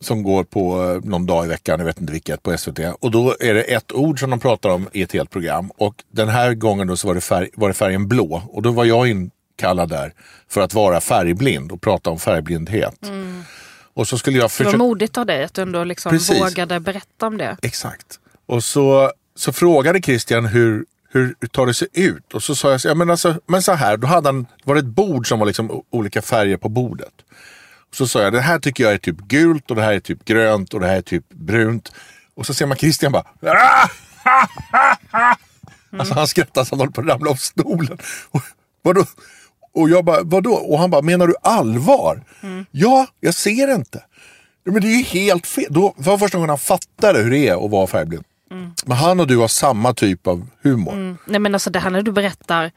Som 0.00 0.22
går 0.22 0.44
på 0.44 1.00
någon 1.04 1.26
dag 1.26 1.44
i 1.44 1.48
veckan, 1.48 1.78
jag 1.78 1.86
vet 1.86 2.00
inte 2.00 2.12
vilket, 2.12 2.42
på 2.42 2.58
SVT. 2.58 2.78
Och 3.00 3.10
då 3.10 3.36
är 3.40 3.54
det 3.54 3.62
ett 3.62 3.92
ord 3.92 4.20
som 4.20 4.30
de 4.30 4.40
pratar 4.40 4.68
om 4.70 4.88
i 4.92 5.02
ett 5.02 5.12
helt 5.12 5.30
program. 5.30 5.70
Och 5.76 6.04
den 6.12 6.28
här 6.28 6.54
gången 6.54 6.86
då 6.86 6.96
så 6.96 7.06
var 7.08 7.14
det, 7.14 7.20
färg, 7.20 7.48
var 7.54 7.68
det 7.68 7.74
färgen 7.74 8.08
blå. 8.08 8.42
Och 8.48 8.62
då 8.62 8.70
var 8.70 8.84
jag 8.84 9.08
inkallad 9.08 9.88
där 9.88 10.12
för 10.48 10.60
att 10.60 10.74
vara 10.74 11.00
färgblind 11.00 11.72
och 11.72 11.80
prata 11.80 12.10
om 12.10 12.18
färgblindhet. 12.18 13.10
Och 13.94 14.08
så 14.08 14.18
skulle 14.18 14.36
jag 14.36 14.40
det 14.40 14.44
var 14.44 14.48
försöka... 14.48 14.76
modigt 14.76 15.18
av 15.18 15.26
dig 15.26 15.44
att 15.44 15.54
du 15.54 15.62
ändå 15.62 15.84
liksom 15.84 16.10
Precis. 16.10 16.40
vågade 16.40 16.80
berätta 16.80 17.26
om 17.26 17.38
det. 17.38 17.56
Exakt. 17.62 18.06
Och 18.46 18.64
så, 18.64 19.12
så 19.36 19.52
frågade 19.52 20.02
Christian 20.02 20.46
hur, 20.46 20.84
hur 21.14 21.34
tar 21.48 21.66
det 21.66 21.74
sig 21.74 21.88
ut? 21.92 22.34
Och 22.34 22.42
så 22.42 22.54
sa 22.54 22.70
jag, 22.70 22.80
så, 22.80 22.88
ja, 22.88 22.94
men, 22.94 23.10
alltså, 23.10 23.34
men 23.46 23.62
så 23.62 23.72
här, 23.72 23.96
då 23.96 24.06
hade 24.06 24.28
han, 24.28 24.46
var 24.64 24.74
det 24.74 24.78
ett 24.80 24.86
bord 24.86 25.28
som 25.28 25.38
var 25.38 25.46
liksom 25.46 25.82
olika 25.90 26.22
färger 26.22 26.56
på 26.56 26.68
bordet. 26.68 27.12
Och 27.90 27.96
så 27.96 28.06
sa 28.08 28.22
jag, 28.22 28.32
det 28.32 28.40
här 28.40 28.58
tycker 28.58 28.84
jag 28.84 28.92
är 28.92 28.98
typ 28.98 29.16
gult 29.16 29.70
och 29.70 29.76
det 29.76 29.82
här 29.82 29.92
är 29.92 30.00
typ 30.00 30.24
grönt 30.24 30.74
och 30.74 30.80
det 30.80 30.86
här 30.86 30.96
är 30.96 31.02
typ 31.02 31.28
brunt. 31.28 31.92
Och 32.34 32.46
så 32.46 32.54
ser 32.54 32.66
man 32.66 32.76
Christian 32.76 33.12
bara, 33.12 33.24
"Ah!" 33.42 33.88
Alltså 35.98 36.14
han 36.14 36.26
skrattar 36.28 36.64
så 36.64 36.70
han 36.74 36.80
håller 36.80 36.92
på 36.92 37.00
att 37.00 37.06
ramla 37.06 37.30
av 37.30 37.34
stolen. 37.34 37.98
Och, 38.30 38.40
vadå? 38.82 39.04
Och 39.74 39.90
jag 39.90 40.04
bara, 40.04 40.22
vadå? 40.22 40.52
Och 40.54 40.78
han 40.78 40.90
bara, 40.90 41.02
menar 41.02 41.26
du 41.26 41.34
allvar? 41.42 42.22
Ja, 42.70 43.06
jag 43.20 43.34
ser 43.34 43.74
inte. 43.74 44.02
Men 44.64 44.80
det 44.82 44.86
är 44.88 44.96
ju 44.98 45.02
helt 45.04 45.46
fel. 45.46 45.66
Då 45.70 45.94
var 45.96 46.18
första 46.18 46.38
gången 46.38 46.48
han 46.48 46.58
fattade 46.58 47.18
hur 47.22 47.30
det 47.30 47.48
är 47.48 47.64
att 47.64 47.70
vara 47.70 47.86
färgblind. 47.86 48.24
Men 48.84 48.96
han 48.96 49.20
och 49.20 49.26
du 49.26 49.36
har 49.36 49.48
samma 49.48 49.94
typ 49.94 50.26
av 50.26 50.46
humor. 50.62 51.16
Nej 51.26 51.40
men 51.40 51.54
alltså 51.54 51.70
det 51.70 51.78
här 51.78 51.90
när 51.90 52.02
du 52.02 52.12
berättar 52.12 52.72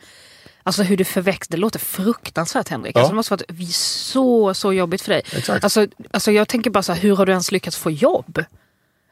Alltså 0.63 0.83
hur 0.83 0.97
du 0.97 1.03
förväxte, 1.03 1.53
det 1.55 1.59
låter 1.59 1.79
fruktansvärt 1.79 2.69
Henrik. 2.69 2.95
Ja. 2.95 2.99
Alltså, 2.99 3.11
det 3.11 3.15
måste 3.15 3.33
varit 3.33 3.75
så, 3.75 4.53
så 4.53 4.73
jobbigt 4.73 5.01
för 5.01 5.11
dig. 5.11 5.21
Exakt. 5.35 5.63
Alltså, 5.63 5.87
alltså 6.11 6.31
jag 6.31 6.47
tänker 6.47 6.69
bara 6.69 6.83
så 6.83 6.93
här, 6.93 7.01
hur 7.01 7.15
har 7.15 7.25
du 7.25 7.31
ens 7.31 7.51
lyckats 7.51 7.77
få 7.77 7.91
jobb? 7.91 8.43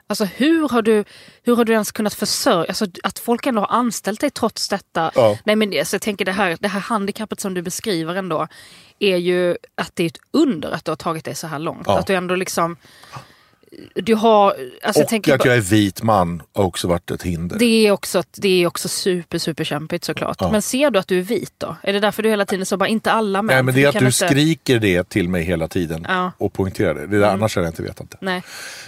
Alltså 0.07 0.25
hur 0.25 0.69
har 0.69 0.81
du, 0.81 1.03
hur 1.43 1.55
har 1.55 1.65
du 1.65 1.73
ens 1.73 1.91
kunnat 1.91 2.13
försörja, 2.13 2.65
alltså 2.67 2.85
att 3.03 3.19
folk 3.19 3.45
ändå 3.45 3.61
har 3.61 3.77
anställt 3.77 4.19
dig 4.19 4.29
trots 4.29 4.69
detta. 4.69 5.11
Ja. 5.15 5.37
Nej 5.43 5.55
men 5.55 5.79
alltså, 5.79 5.95
jag 5.95 6.01
tänker 6.01 6.25
det 6.25 6.31
här, 6.31 6.57
det 6.59 6.67
här 6.67 6.79
handikappet 6.79 7.39
som 7.39 7.53
du 7.53 7.61
beskriver 7.61 8.15
ändå 8.15 8.47
är 8.99 9.17
ju 9.17 9.57
att 9.75 9.91
det 9.93 10.03
är 10.03 10.07
ett 10.07 10.19
under 10.31 10.71
att 10.71 10.85
du 10.85 10.91
har 10.91 10.95
tagit 10.95 11.25
dig 11.25 11.35
så 11.35 11.47
här 11.47 11.59
långt. 11.59 11.87
Ja. 11.87 11.99
Att 11.99 12.07
du 12.07 12.15
ändå 12.15 12.35
liksom, 12.35 12.77
du 13.95 14.15
har, 14.15 14.55
alltså 14.83 15.01
Och 15.03 15.07
tänker 15.09 15.33
att 15.33 15.39
bara- 15.39 15.49
jag 15.49 15.57
är 15.57 15.61
vit 15.61 16.01
man 16.03 16.41
har 16.53 16.63
också 16.63 16.87
varit 16.87 17.11
ett 17.11 17.23
hinder. 17.23 17.59
det 17.59 17.87
är 17.87 17.91
också, 17.91 18.23
det 18.37 18.63
är 18.63 18.67
också 18.67 18.87
super, 18.89 19.37
super 19.37 19.63
kämpigt 19.63 20.03
såklart. 20.03 20.37
Ja. 20.39 20.51
Men 20.51 20.61
ser 20.61 20.91
du 20.91 20.99
att 20.99 21.07
du 21.07 21.19
är 21.19 21.23
vit 21.23 21.53
då? 21.57 21.75
Är 21.83 21.93
det 21.93 21.99
därför 21.99 22.23
du 22.23 22.29
hela 22.29 22.45
tiden 22.45 22.65
så 22.65 22.77
bara, 22.77 22.87
inte 22.89 23.11
alla 23.11 23.41
män? 23.41 23.55
Nej, 23.55 23.63
men 23.63 23.75
det 23.75 23.83
är 23.83 23.87
att 23.87 23.93
du 23.99 24.05
inte- 24.05 24.11
skriker 24.27 24.79
det 24.79 25.09
till 25.09 25.29
mig 25.29 25.43
hela 25.43 25.67
tiden 25.67 26.05
Ja. 26.09 26.31
och 26.37 26.53
poängterar 26.53 26.93
det. 26.93 27.07
det 27.07 27.17
är 27.17 27.21
annars 27.31 27.55
hade 27.55 27.67
jag 27.67 27.71
inte 27.71 27.81
vetat 27.83 28.11
det. 28.11 28.17
Nej. 28.21 28.43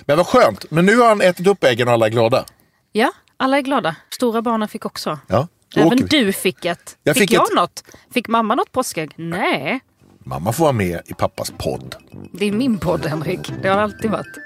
Men 0.06 0.18
vad 0.18 0.28
skönt. 0.28 0.72
Men 0.72 0.86
nu 0.86 0.98
har 0.98 1.08
han 1.08 1.22
ätit 1.22 1.48
upp 1.48 1.64
äggen 1.64 1.88
och 1.88 1.94
alla 1.94 2.06
är 2.06 2.10
glada. 2.10 2.46
Ja, 2.92 3.12
alla 3.38 3.58
är 3.58 3.62
glada. 3.62 3.96
Stora 4.10 4.42
barnen 4.42 4.68
fick 4.68 4.86
också. 4.86 5.20
Ja, 5.28 5.48
Även 5.76 5.98
du 5.98 6.34
fick 6.34 6.66
ett. 6.66 6.98
Jag 7.04 7.16
fick, 7.16 7.22
fick 7.30 7.34
jag 7.38 7.48
ett- 7.50 7.56
något? 7.56 7.84
Fick 8.14 8.28
mamma 8.28 8.56
något 8.56 8.72
påskägg? 8.72 9.12
Nej, 9.16 9.80
Mamma 10.30 10.54
får 10.54 10.64
vara 10.64 10.74
med 10.74 11.02
i 11.06 11.14
pappas 11.14 11.52
podd. 11.58 11.96
det 12.32 12.46
är 12.46 12.52
min 12.52 12.80
podd 12.80 13.06
Henrik. 13.06 13.52
Det 13.62 13.68
har 13.68 13.78
alltid 13.78 14.12
varit. 14.12 14.38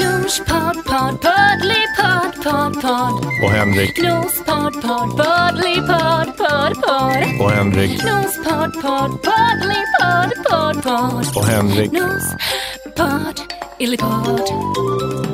Nosepodd, 0.00 0.84
podd, 0.84 1.20
poddlypodd, 1.22 2.44
podd, 2.44 2.82
podd. 2.82 3.26
Och 3.44 3.50
Henrik. 3.50 4.02
Nosepodd, 4.02 4.72
podd, 4.82 5.10
poddlypodd, 5.16 6.36
podd, 6.36 6.74
podd. 6.74 7.40
Och 7.40 7.50
Henrik. 7.50 8.04
Nosepodd, 8.04 8.72
podd, 8.82 9.22
poddlypodd, 9.22 10.32
podd, 10.50 10.82
podd. 10.82 11.36
Och 11.36 11.46
Henrik. 11.46 11.92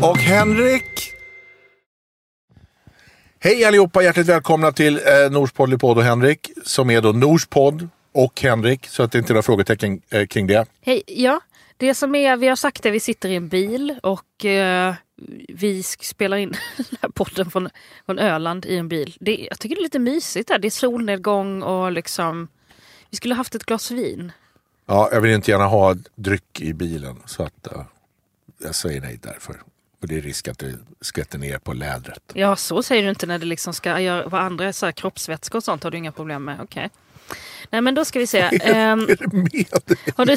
Och 0.02 0.18
Henrik. 0.18 1.12
Hej 3.44 3.64
allihopa, 3.64 4.02
hjärtligt 4.02 4.26
välkomna 4.26 4.72
till 4.72 4.96
eh, 4.96 5.30
Nors 5.30 5.52
podd, 5.52 5.82
och 5.82 6.02
Henrik. 6.02 6.50
Som 6.64 6.90
är 6.90 7.00
då 7.00 7.12
Nors 7.12 7.46
podd 7.46 7.88
och 8.12 8.40
Henrik. 8.42 8.86
Så 8.86 9.02
att 9.02 9.12
det 9.12 9.18
inte 9.18 9.32
är 9.32 9.34
några 9.34 9.42
frågetecken 9.42 10.02
eh, 10.10 10.26
kring 10.26 10.46
det. 10.46 10.66
Hej, 10.80 11.02
ja. 11.06 11.40
Det 11.76 11.94
som 11.94 12.14
är, 12.14 12.36
vi 12.36 12.48
har 12.48 12.56
sagt 12.56 12.82
det, 12.82 12.90
vi 12.90 13.00
sitter 13.00 13.28
i 13.28 13.36
en 13.36 13.48
bil 13.48 13.98
och 14.02 14.44
eh, 14.44 14.94
vi 15.48 15.82
spelar 15.82 16.36
in 16.36 16.48
den 16.76 16.98
här 17.00 17.08
podden 17.08 17.50
från, 17.50 17.68
från 18.06 18.18
Öland 18.18 18.66
i 18.66 18.76
en 18.76 18.88
bil. 18.88 19.16
Det, 19.20 19.46
jag 19.50 19.58
tycker 19.58 19.76
det 19.76 19.80
är 19.80 19.82
lite 19.82 19.98
mysigt 19.98 20.48
där. 20.48 20.58
Det 20.58 20.68
är 20.68 20.70
solnedgång 20.70 21.62
och 21.62 21.92
liksom... 21.92 22.48
Vi 23.10 23.16
skulle 23.16 23.34
haft 23.34 23.54
ett 23.54 23.64
glas 23.64 23.90
vin. 23.90 24.32
Ja, 24.86 25.08
jag 25.12 25.20
vill 25.20 25.32
inte 25.32 25.50
gärna 25.50 25.66
ha 25.66 25.96
dryck 26.14 26.60
i 26.60 26.72
bilen. 26.72 27.22
Så 27.26 27.42
att 27.42 27.66
eh, 27.66 27.82
jag 28.64 28.74
säger 28.74 29.00
nej 29.00 29.18
därför. 29.22 29.56
Och 30.02 30.08
det 30.08 30.16
är 30.16 30.20
risk 30.20 30.48
att 30.48 30.58
det 30.58 30.74
skvätter 31.00 31.38
ner 31.38 31.58
på 31.58 31.72
lädret. 31.72 32.22
Ja, 32.34 32.56
så 32.56 32.82
säger 32.82 33.02
du 33.02 33.08
inte 33.08 33.26
när 33.26 33.38
det 33.38 33.46
liksom 33.46 33.74
ska 33.74 34.00
göra 34.00 34.28
vad 34.28 34.40
andra 34.40 34.72
så 34.72 34.86
här, 34.86 34.92
kroppsvätskor 34.92 35.58
och 35.58 35.64
sånt 35.64 35.82
har 35.84 35.90
du 35.90 35.98
inga 35.98 36.12
problem 36.12 36.44
med. 36.44 36.60
Okej. 36.62 36.90
Nej 37.70 37.80
men 37.80 37.94
då 37.94 38.04
ska 38.04 38.18
vi 38.18 38.26
se. 38.26 38.42
Med? 38.62 39.16
har, 40.16 40.26
du... 40.26 40.36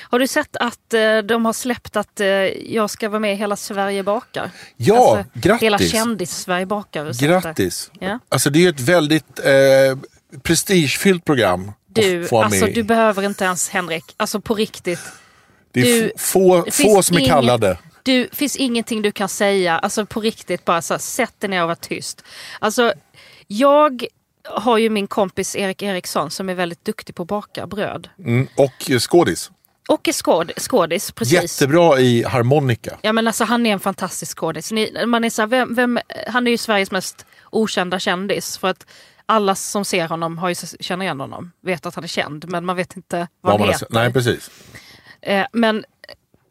har 0.00 0.18
du 0.18 0.28
sett 0.28 0.56
att 0.56 0.94
eh, 0.94 1.18
de 1.18 1.44
har 1.44 1.52
släppt 1.52 1.96
att 1.96 2.20
eh, 2.20 2.26
jag 2.26 2.90
ska 2.90 3.08
vara 3.08 3.20
med 3.20 3.32
i 3.32 3.36
Hela 3.36 3.56
Sverige 3.56 4.02
bakar? 4.02 4.50
Ja, 4.76 5.18
Alltså, 5.18 5.38
grattis! 5.40 5.62
Hela 5.62 5.78
kändis-Sverige 5.78 6.66
bakar. 6.66 7.26
Grattis! 7.26 7.90
Ja. 8.00 8.18
Alltså 8.28 8.50
det 8.50 8.64
är 8.64 8.68
ett 8.68 8.80
väldigt 8.80 9.38
eh, 9.38 9.98
prestigefyllt 10.42 11.24
program. 11.24 11.72
Du, 11.86 12.28
alltså 12.32 12.64
med 12.64 12.74
du 12.74 12.82
behöver 12.82 13.22
inte 13.22 13.44
ens 13.44 13.68
Henrik. 13.68 14.14
Alltså 14.16 14.40
på 14.40 14.54
riktigt. 14.54 15.00
Det 15.82 15.98
är 15.98 16.02
du- 16.02 16.12
få, 16.16 16.66
få 16.70 17.02
som 17.02 17.16
är 17.16 17.26
kallade. 17.26 17.78
Du, 18.02 18.28
finns 18.32 18.56
ingenting 18.56 19.02
du 19.02 19.12
kan 19.12 19.28
säga. 19.28 19.78
Alltså 19.78 20.06
på 20.06 20.20
riktigt, 20.20 20.64
bara 20.64 20.82
så 20.82 20.94
här, 20.94 20.98
sätt 20.98 21.40
dig 21.40 21.50
ner 21.50 21.62
och 21.62 21.68
var 21.68 21.74
tyst. 21.74 22.24
Alltså, 22.58 22.92
jag 23.46 24.06
har 24.44 24.78
ju 24.78 24.90
min 24.90 25.06
kompis 25.06 25.56
Erik 25.56 25.82
Eriksson 25.82 26.30
som 26.30 26.48
är 26.48 26.54
väldigt 26.54 26.84
duktig 26.84 27.14
på 27.14 27.22
att 27.22 27.28
baka 27.28 27.66
bröd. 27.66 28.08
Mm. 28.18 28.48
Och 28.56 29.00
skådis. 29.00 29.50
Och 29.88 30.08
är 30.08 30.12
skåd, 30.12 30.52
skådis, 30.58 31.12
precis. 31.12 31.60
Jättebra 31.60 32.00
i 32.00 32.22
harmonika. 32.24 32.96
Ja 33.02 33.12
men 33.12 33.26
alltså 33.26 33.44
han 33.44 33.66
är 33.66 33.72
en 33.72 33.80
fantastisk 33.80 34.38
skådis. 34.38 34.72
Ni, 34.72 35.06
man 35.06 35.24
är 35.24 35.30
så 35.30 35.42
här, 35.42 35.46
vem, 35.46 35.74
vem, 35.74 35.98
han 36.28 36.46
är 36.46 36.50
ju 36.50 36.58
Sveriges 36.58 36.90
mest 36.90 37.26
okända 37.50 37.98
kändis. 37.98 38.58
För 38.58 38.68
att 38.68 38.86
alla 39.26 39.54
som 39.54 39.84
ser 39.84 40.08
honom 40.08 40.38
har 40.38 40.48
ju, 40.48 40.54
känner 40.80 41.04
igen 41.04 41.20
honom. 41.20 41.52
Vet 41.60 41.86
att 41.86 41.94
han 41.94 42.04
är 42.04 42.08
känd 42.08 42.44
men 42.48 42.64
man 42.64 42.76
vet 42.76 42.96
inte 42.96 43.16
vad 43.40 43.52
Vad 43.52 43.60
han 43.60 43.68
heter. 43.68 43.88
Nej, 43.90 44.12
precis. 44.12 44.50
Eh, 45.26 45.46
men 45.52 45.84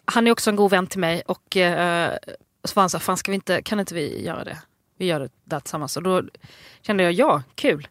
han 0.05 0.27
är 0.27 0.31
också 0.31 0.49
en 0.49 0.55
god 0.55 0.71
vän 0.71 0.87
till 0.87 0.99
mig 0.99 1.21
och 1.25 1.57
eh, 1.57 2.13
så 2.63 2.73
var 2.75 2.83
han 2.83 2.89
så 2.89 2.97
här, 2.97 3.03
fan 3.03 3.17
ska 3.17 3.31
vi 3.31 3.35
inte, 3.35 3.61
kan 3.61 3.79
inte 3.79 3.93
vi 3.95 4.25
göra 4.25 4.43
det? 4.43 4.57
Vi 4.97 5.05
gör 5.05 5.19
det 5.19 5.29
där 5.43 5.59
tillsammans. 5.59 5.97
Och 5.97 6.03
då 6.03 6.23
kände 6.81 7.03
jag, 7.03 7.13
ja, 7.13 7.43
kul. 7.55 7.87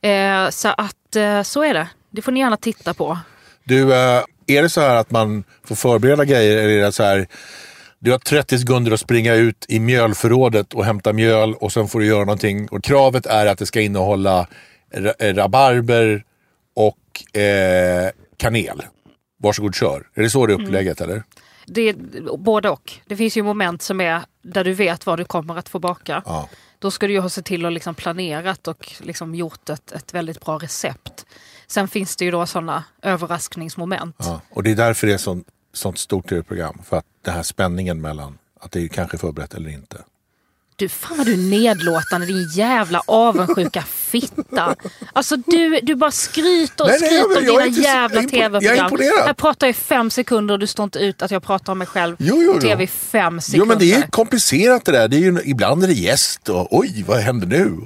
Eh, 0.00 0.48
så 0.50 0.68
att 0.68 1.16
eh, 1.16 1.42
så 1.42 1.62
är 1.62 1.74
det. 1.74 1.88
Det 2.10 2.22
får 2.22 2.32
ni 2.32 2.40
gärna 2.40 2.56
titta 2.56 2.94
på. 2.94 3.18
Du, 3.64 3.94
eh, 3.94 4.22
är 4.46 4.62
det 4.62 4.68
så 4.68 4.80
här 4.80 4.96
att 4.96 5.10
man 5.10 5.44
får 5.64 5.74
förbereda 5.74 6.24
grejer? 6.24 6.56
Eller 6.56 6.74
är 6.74 6.82
det 6.82 6.92
så 6.92 7.02
här, 7.02 7.26
du 7.98 8.10
har 8.10 8.18
30 8.18 8.58
sekunder 8.58 8.92
att 8.92 9.00
springa 9.00 9.34
ut 9.34 9.66
i 9.68 9.80
mjölförrådet 9.80 10.74
och 10.74 10.84
hämta 10.84 11.12
mjöl 11.12 11.54
och 11.54 11.72
sen 11.72 11.88
får 11.88 12.00
du 12.00 12.06
göra 12.06 12.24
någonting. 12.24 12.68
Och 12.68 12.84
kravet 12.84 13.26
är 13.26 13.46
att 13.46 13.58
det 13.58 13.66
ska 13.66 13.80
innehålla 13.80 14.46
eh, 15.18 15.34
rabarber 15.34 16.24
och 16.74 17.38
eh, 17.40 18.10
kanel. 18.36 18.82
Varsågod 19.42 19.74
kör. 19.74 20.08
Är 20.14 20.22
det 20.22 20.30
så 20.30 20.46
det 20.46 20.52
är 20.52 20.62
upplägget 20.62 21.00
eller? 21.00 21.24
Det 21.66 21.88
är 21.88 22.36
både 22.36 22.70
och. 22.70 22.92
Det 23.06 23.16
finns 23.16 23.36
ju 23.36 23.42
moment 23.42 23.82
som 23.82 24.00
är 24.00 24.22
där 24.42 24.64
du 24.64 24.74
vet 24.74 25.06
vad 25.06 25.18
du 25.18 25.24
kommer 25.24 25.58
att 25.58 25.68
få 25.68 25.78
baka. 25.78 26.22
Ja. 26.26 26.48
Då 26.78 26.90
ska 26.90 27.06
du 27.06 27.12
ju 27.12 27.20
ha 27.20 27.28
sett 27.28 27.44
till 27.44 27.66
att 27.66 27.72
liksom 27.72 27.94
planerat 27.94 28.68
och 28.68 28.92
liksom 29.00 29.34
gjort 29.34 29.68
ett, 29.68 29.92
ett 29.92 30.14
väldigt 30.14 30.40
bra 30.40 30.58
recept. 30.58 31.26
Sen 31.66 31.88
finns 31.88 32.16
det 32.16 32.24
ju 32.24 32.30
då 32.30 32.46
sådana 32.46 32.84
överraskningsmoment. 33.02 34.16
Ja. 34.18 34.40
Och 34.50 34.62
det 34.62 34.70
är 34.70 34.76
därför 34.76 35.06
det 35.06 35.12
är 35.12 35.18
sånt, 35.18 35.46
sånt 35.72 35.98
stort 35.98 36.28
tv-program. 36.28 36.78
För 36.84 36.96
att 36.96 37.06
den 37.22 37.34
här 37.34 37.42
spänningen 37.42 38.00
mellan 38.00 38.38
att 38.60 38.72
det 38.72 38.84
är 38.84 38.88
kanske 38.88 39.18
förberett 39.18 39.54
eller 39.54 39.70
inte. 39.70 39.96
Du, 40.76 40.88
fan 40.88 41.16
vad 41.16 41.26
du 41.26 41.32
är 41.32 41.36
nedlåtande 41.36 42.26
din 42.26 42.48
jävla 42.54 43.02
avundsjuka 43.06 43.82
fitta. 43.82 44.76
Alltså 45.12 45.36
du, 45.36 45.80
du 45.82 45.94
bara 45.94 46.10
skryter 46.10 46.84
och 46.84 46.90
Nej, 46.90 46.98
nej, 47.00 47.08
skryter 47.22 47.42
jag- 47.46 47.56
om 47.66 47.72
dina 47.72 47.82
jävla 47.84 48.20
impo- 48.20 48.34
jag 48.34 48.42
är 48.42 48.48
tv-program. 48.48 48.84
imponerad. 48.84 49.28
Jag 49.28 49.36
pratar 49.36 49.66
i 49.66 49.72
fem 49.72 50.10
sekunder 50.10 50.52
och 50.54 50.58
du 50.58 50.66
står 50.66 50.84
inte 50.84 50.98
ut 50.98 51.22
att 51.22 51.30
jag 51.30 51.42
pratar 51.42 51.72
om 51.72 51.78
mig 51.78 51.86
själv 51.86 52.16
Jo, 52.18 52.42
jo, 52.42 52.52
på 52.52 52.58
jo. 52.58 52.60
tv 52.60 52.84
i 52.84 52.86
fem 52.86 53.40
sekunder. 53.40 53.58
Jo 53.58 53.68
men 53.68 53.78
det 53.78 53.92
är 53.92 54.02
komplicerat 54.10 54.84
det 54.84 54.92
där. 54.92 55.08
Det 55.08 55.16
är 55.16 55.20
ju, 55.20 55.40
ibland 55.44 55.84
är 55.84 55.88
det 55.88 55.94
gäst 55.94 56.48
och 56.48 56.68
oj 56.78 57.04
vad 57.08 57.18
händer 57.18 57.46
nu? 57.46 57.78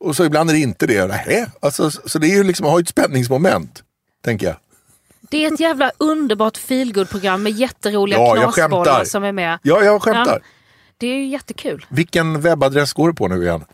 Och 0.00 0.16
så 0.16 0.24
ibland 0.24 0.50
är 0.50 0.54
det 0.54 0.60
inte 0.60 0.86
det. 0.86 1.06
Nähä. 1.06 1.46
Alltså, 1.60 1.90
så 1.90 2.18
det 2.18 2.26
är 2.26 2.36
ju 2.36 2.44
liksom, 2.44 2.66
har 2.66 2.80
ett 2.80 2.88
spänningsmoment. 2.88 3.82
Tänker 4.24 4.46
jag. 4.46 4.56
Det 5.30 5.44
är 5.44 5.52
ett 5.54 5.60
jävla 5.60 5.90
underbart 5.98 6.56
feelgood-program 6.56 7.42
med 7.42 7.52
jätteroliga 7.52 8.18
Ja, 8.18 8.52
knasbollar 8.52 9.04
som 9.04 9.24
är 9.24 9.32
med. 9.32 9.58
Ja, 9.62 9.82
jag 9.82 10.02
skämtar. 10.02 10.40
Ja. 10.42 10.48
Det 10.98 11.06
är 11.06 11.16
ju 11.16 11.26
jättekul. 11.26 11.86
Vilken 11.88 12.40
webbadress 12.40 12.92
går 12.92 13.08
du 13.08 13.14
på 13.14 13.28
nu 13.28 13.42
igen? 13.42 13.64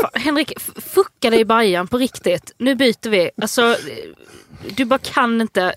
Fan, 0.00 0.10
Henrik, 0.14 0.52
fucka 0.80 1.30
dig 1.30 1.40
i 1.40 1.44
bajan 1.44 1.88
på 1.88 1.98
riktigt. 1.98 2.52
Nu 2.58 2.74
byter 2.74 3.08
vi. 3.10 3.30
Alltså, 3.42 3.76
du 4.76 4.84
bara 4.84 4.98
kan 4.98 5.40
inte 5.40 5.74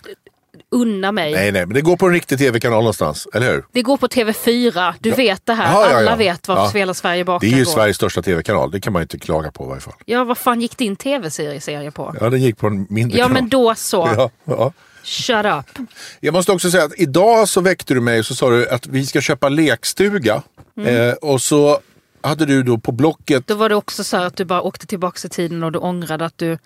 unna 0.69 1.11
mig. 1.11 1.31
Nej, 1.33 1.51
nej, 1.51 1.65
men 1.65 1.73
det 1.73 1.81
går 1.81 1.97
på 1.97 2.05
en 2.07 2.13
riktig 2.13 2.37
tv-kanal 2.39 2.79
någonstans, 2.79 3.27
eller 3.33 3.51
hur? 3.51 3.65
Det 3.71 3.81
går 3.81 3.97
på 3.97 4.07
TV4. 4.07 4.93
Du 4.99 5.11
vet 5.11 5.45
det 5.45 5.53
här. 5.53 5.73
Ja, 5.73 5.81
ja, 5.85 5.91
ja. 5.91 5.97
Alla 5.97 6.15
vet 6.15 6.47
var 6.47 6.55
Ja. 6.55 6.69
Spela 6.69 6.93
Sverige 6.93 7.25
bakar 7.25 7.47
Det 7.47 7.53
är 7.53 7.57
ju 7.57 7.63
går. 7.63 7.71
Sveriges 7.71 7.95
största 7.97 8.21
tv-kanal. 8.21 8.71
Det 8.71 8.79
kan 8.79 8.93
man 8.93 8.99
ju 8.99 9.03
inte 9.03 9.19
klaga 9.19 9.51
på 9.51 9.63
i 9.65 9.67
varje 9.67 9.81
fall. 9.81 9.93
Ja, 10.05 10.23
vad 10.23 10.37
fan 10.37 10.61
gick 10.61 10.77
din 10.77 10.95
tv-serie 10.95 11.61
serie 11.61 11.91
på? 11.91 12.15
Ja, 12.19 12.29
den 12.29 12.41
gick 12.41 12.57
på 12.57 12.67
en 12.67 12.87
mindre 12.89 13.17
Ja, 13.17 13.25
kanal. 13.25 13.41
men 13.41 13.49
då 13.49 13.75
så. 13.75 14.29
Shut 15.03 15.45
up. 15.45 15.87
Jag 16.19 16.33
måste 16.33 16.51
också 16.51 16.71
säga 16.71 16.83
att 16.83 16.93
idag 16.97 17.47
så 17.47 17.61
väckte 17.61 17.93
du 17.93 18.01
mig 18.01 18.19
och 18.19 18.25
så 18.25 18.35
sa 18.35 18.49
du 18.49 18.69
att 18.69 18.87
vi 18.87 19.05
ska 19.05 19.21
köpa 19.21 19.49
lekstuga. 19.49 20.43
Mm. 20.77 21.09
Eh, 21.09 21.13
och 21.13 21.41
så 21.41 21.79
hade 22.23 22.45
du 22.45 22.63
då 22.63 22.77
på 22.77 22.91
Blocket 22.91 23.47
Då 23.47 23.55
var 23.55 23.69
det 23.69 23.75
också 23.75 24.03
så 24.03 24.17
att 24.17 24.37
du 24.37 24.45
bara 24.45 24.61
åkte 24.61 24.87
tillbaka 24.87 25.27
i 25.27 25.29
tiden 25.29 25.63
och 25.63 25.71
du 25.71 25.79
ångrade 25.79 26.25
att 26.25 26.37
du 26.37 26.57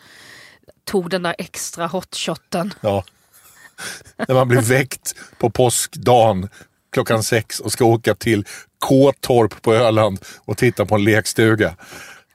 tog 0.86 1.10
den 1.10 1.24
där 1.24 1.36
extra 1.38 1.88
hotshoten. 1.88 2.74
Ja. 2.82 3.04
När 4.28 4.36
man 4.36 4.48
blir 4.48 4.62
väckt 4.62 5.16
på 5.38 5.50
påskdagen 5.50 6.50
klockan 6.92 7.24
sex 7.24 7.60
och 7.60 7.72
ska 7.72 7.86
åka 7.86 8.16
till 8.16 8.46
Kåtorp 8.80 9.62
på 9.62 9.74
Öland 9.74 10.20
och 10.46 10.58
titta 10.58 10.86
på 10.86 10.96
en 10.96 11.04
lekstuga. 11.04 11.76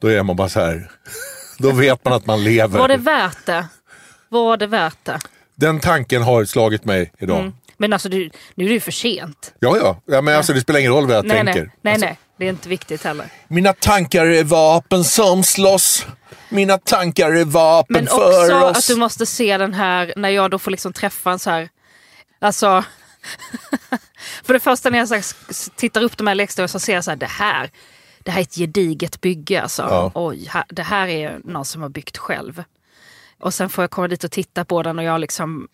Då 0.00 0.08
är 0.08 0.22
man 0.22 0.36
bara 0.36 0.48
så 0.48 0.60
här. 0.60 0.90
Då 1.58 1.70
vet 1.70 2.04
man 2.04 2.14
att 2.14 2.26
man 2.26 2.44
lever. 2.44 2.78
Var 2.78 2.88
det 2.88 2.96
värt 2.96 3.46
det? 3.46 3.66
Var 4.28 4.56
det 4.56 4.66
värt 4.66 5.04
det? 5.04 5.18
Den 5.60 5.80
tanken 5.80 6.22
har 6.22 6.44
slagit 6.44 6.84
mig 6.84 7.12
idag. 7.18 7.40
Mm. 7.40 7.52
Men 7.76 7.92
alltså, 7.92 8.08
du, 8.08 8.30
nu 8.54 8.64
är 8.64 8.68
det 8.68 8.74
ju 8.74 8.80
för 8.80 8.92
sent. 8.92 9.54
Ja, 9.58 9.76
ja. 9.76 10.00
ja 10.06 10.20
men 10.20 10.36
alltså, 10.36 10.52
det 10.52 10.60
spelar 10.60 10.80
ingen 10.80 10.92
roll 10.92 11.06
vad 11.06 11.16
jag 11.16 11.24
Nej, 11.26 11.36
tänker. 11.36 11.60
nej, 11.62 11.70
nej, 11.82 11.92
Alltså, 11.92 12.06
nej. 12.06 12.18
Det 12.36 12.44
är 12.44 12.50
inte 12.50 12.68
viktigt 12.68 13.04
heller. 13.04 13.26
Mina 13.48 13.72
tankar 13.72 14.26
är 14.26 14.44
vapen 14.44 15.04
som 15.04 15.42
slåss. 15.42 16.06
Mina 16.48 16.78
tankar 16.78 17.32
är 17.32 17.44
vapen 17.44 17.94
Men 17.94 18.06
för 18.06 18.42
också 18.42 18.54
oss. 18.54 18.78
att 18.78 18.94
du 18.94 18.96
måste 19.00 19.26
se 19.26 19.58
den 19.58 19.74
här, 19.74 20.12
när 20.16 20.28
jag 20.28 20.50
då 20.50 20.58
får 20.58 20.70
liksom 20.70 20.92
träffa 20.92 21.30
en 21.30 21.38
så 21.38 21.50
här, 21.50 21.68
alltså. 22.40 22.84
för 24.44 24.52
det 24.52 24.60
första 24.60 24.90
när 24.90 24.98
jag 24.98 25.06
här, 25.06 25.24
tittar 25.76 26.02
upp 26.02 26.16
de 26.16 26.26
här 26.26 26.34
lekstugorna 26.34 26.68
så 26.68 26.80
ser 26.80 26.94
jag 26.94 27.04
så 27.04 27.10
här, 27.10 27.16
det 27.16 27.26
här, 27.26 27.70
det 28.18 28.30
här 28.30 28.38
är 28.38 28.42
ett 28.42 28.54
gediget 28.54 29.20
bygge 29.20 29.62
alltså. 29.62 29.82
Ja. 29.82 30.12
Oj, 30.14 30.46
här, 30.48 30.64
det 30.68 30.82
här 30.82 31.08
är 31.08 31.40
någon 31.44 31.64
som 31.64 31.82
har 31.82 31.88
byggt 31.88 32.18
själv. 32.18 32.64
Och 33.40 33.54
sen 33.54 33.70
får 33.70 33.82
jag 33.84 33.90
komma 33.90 34.08
dit 34.08 34.24
och 34.24 34.30
titta 34.30 34.64
på 34.64 34.82
den 34.82 34.98
och 34.98 35.04
jag 35.04 35.20
liksom 35.20 35.68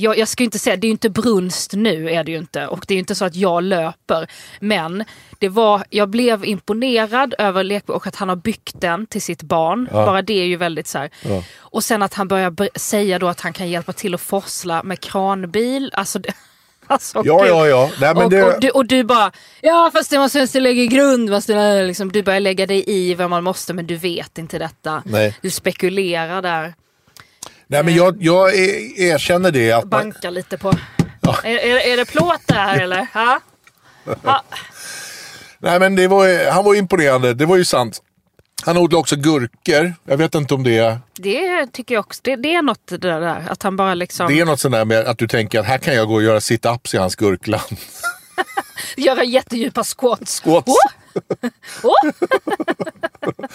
jag, 0.00 0.18
jag 0.18 0.28
ska 0.28 0.44
inte 0.44 0.58
säga, 0.58 0.76
det 0.76 0.84
är 0.84 0.88
ju 0.88 0.92
inte 0.92 1.10
brunst 1.10 1.72
nu 1.72 2.10
är 2.10 2.24
det 2.24 2.32
ju 2.32 2.38
inte. 2.38 2.66
Och 2.66 2.84
det 2.88 2.94
är 2.94 2.96
ju 2.96 3.00
inte 3.00 3.14
så 3.14 3.24
att 3.24 3.36
jag 3.36 3.62
löper. 3.62 4.30
Men 4.60 5.04
det 5.38 5.48
var, 5.48 5.84
jag 5.90 6.08
blev 6.08 6.44
imponerad 6.44 7.34
över 7.38 7.64
lek 7.64 7.88
och 7.88 8.06
att 8.06 8.16
han 8.16 8.28
har 8.28 8.36
byggt 8.36 8.80
den 8.80 9.06
till 9.06 9.22
sitt 9.22 9.42
barn. 9.42 9.88
Bara 9.92 10.22
det 10.22 10.40
är 10.40 10.44
ju 10.44 10.56
väldigt 10.56 10.86
så 10.86 10.98
här. 10.98 11.10
Ja. 11.22 11.42
Och 11.58 11.84
sen 11.84 12.02
att 12.02 12.14
han 12.14 12.28
börjar 12.28 12.78
säga 12.78 13.18
då 13.18 13.28
att 13.28 13.40
han 13.40 13.52
kan 13.52 13.70
hjälpa 13.70 13.92
till 13.92 14.14
att 14.14 14.20
forsla 14.20 14.82
med 14.82 15.00
kranbil. 15.00 15.90
Alltså, 15.94 16.18
det, 16.18 16.32
alltså 16.86 17.22
Ja, 17.24 17.46
ja, 17.46 17.66
ja. 17.66 17.90
Nej, 18.00 18.10
och, 18.10 18.30
det... 18.30 18.42
och, 18.42 18.60
du, 18.60 18.70
och 18.70 18.86
du 18.86 19.04
bara, 19.04 19.32
ja 19.60 19.90
fast 19.94 20.10
det 20.10 20.18
måste 20.18 20.60
lägga 20.60 20.84
grund. 20.84 21.30
Det, 21.46 21.82
liksom, 21.86 22.12
du 22.12 22.22
börjar 22.22 22.40
lägga 22.40 22.66
dig 22.66 22.84
i 22.86 23.14
vad 23.14 23.30
man 23.30 23.44
måste 23.44 23.74
men 23.74 23.86
du 23.86 23.96
vet 23.96 24.38
inte 24.38 24.58
detta. 24.58 25.02
Nej. 25.04 25.36
Du 25.42 25.50
spekulerar 25.50 26.42
där, 26.42 26.74
Nej, 27.70 27.84
men 27.84 27.94
jag, 27.94 28.16
jag 28.22 28.54
er- 28.54 29.00
erkänner 29.00 29.50
det. 29.50 29.72
Att 29.72 29.84
man, 29.84 29.90
bankar 29.90 30.30
lite 30.30 30.58
på. 30.58 30.72
Är, 31.44 31.56
är, 31.56 31.92
är 31.92 31.96
det 31.96 32.04
plåt 32.04 32.40
där 32.46 32.80
eller? 32.80 33.06
Ha? 33.14 33.40
Ha? 34.24 34.42
nej, 35.58 35.80
men 35.80 35.96
det 35.96 36.08
var, 36.08 36.50
han 36.50 36.64
var 36.64 36.74
imponerande. 36.74 37.34
Det 37.34 37.46
var 37.46 37.56
ju 37.56 37.64
sant. 37.64 38.02
Han 38.64 38.76
odlar 38.76 38.98
också 38.98 39.16
gurkor. 39.16 39.94
Jag 40.04 40.16
vet 40.16 40.34
inte 40.34 40.54
om 40.54 40.62
det 40.64 40.78
är... 40.78 40.98
Det 41.14 41.66
tycker 41.72 41.94
jag 41.94 42.00
också. 42.00 42.20
Det, 42.24 42.36
det 42.36 42.54
är 42.54 42.62
något 42.62 42.86
det 42.86 42.98
där 42.98 43.46
att 43.50 43.62
han 43.62 43.76
bara 43.76 43.94
liksom 43.94 44.28
Det 44.28 44.40
är 44.40 44.44
något 44.44 44.60
sånt 44.60 44.72
där 44.74 44.84
med 44.84 45.06
att 45.06 45.18
du 45.18 45.28
tänker 45.28 45.60
att 45.60 45.66
här 45.66 45.78
kan 45.78 45.94
jag 45.94 46.08
gå 46.08 46.14
och 46.14 46.22
göra 46.22 46.38
sit-ups 46.38 46.94
i 46.94 46.98
hans 46.98 47.16
gurkland. 47.16 47.76
gör 48.96 49.22
jättedjupa 49.22 49.84
squats. 49.84 50.40
Squats. 50.40 50.68
Oh! 50.68 50.97
Oh! 51.82 52.10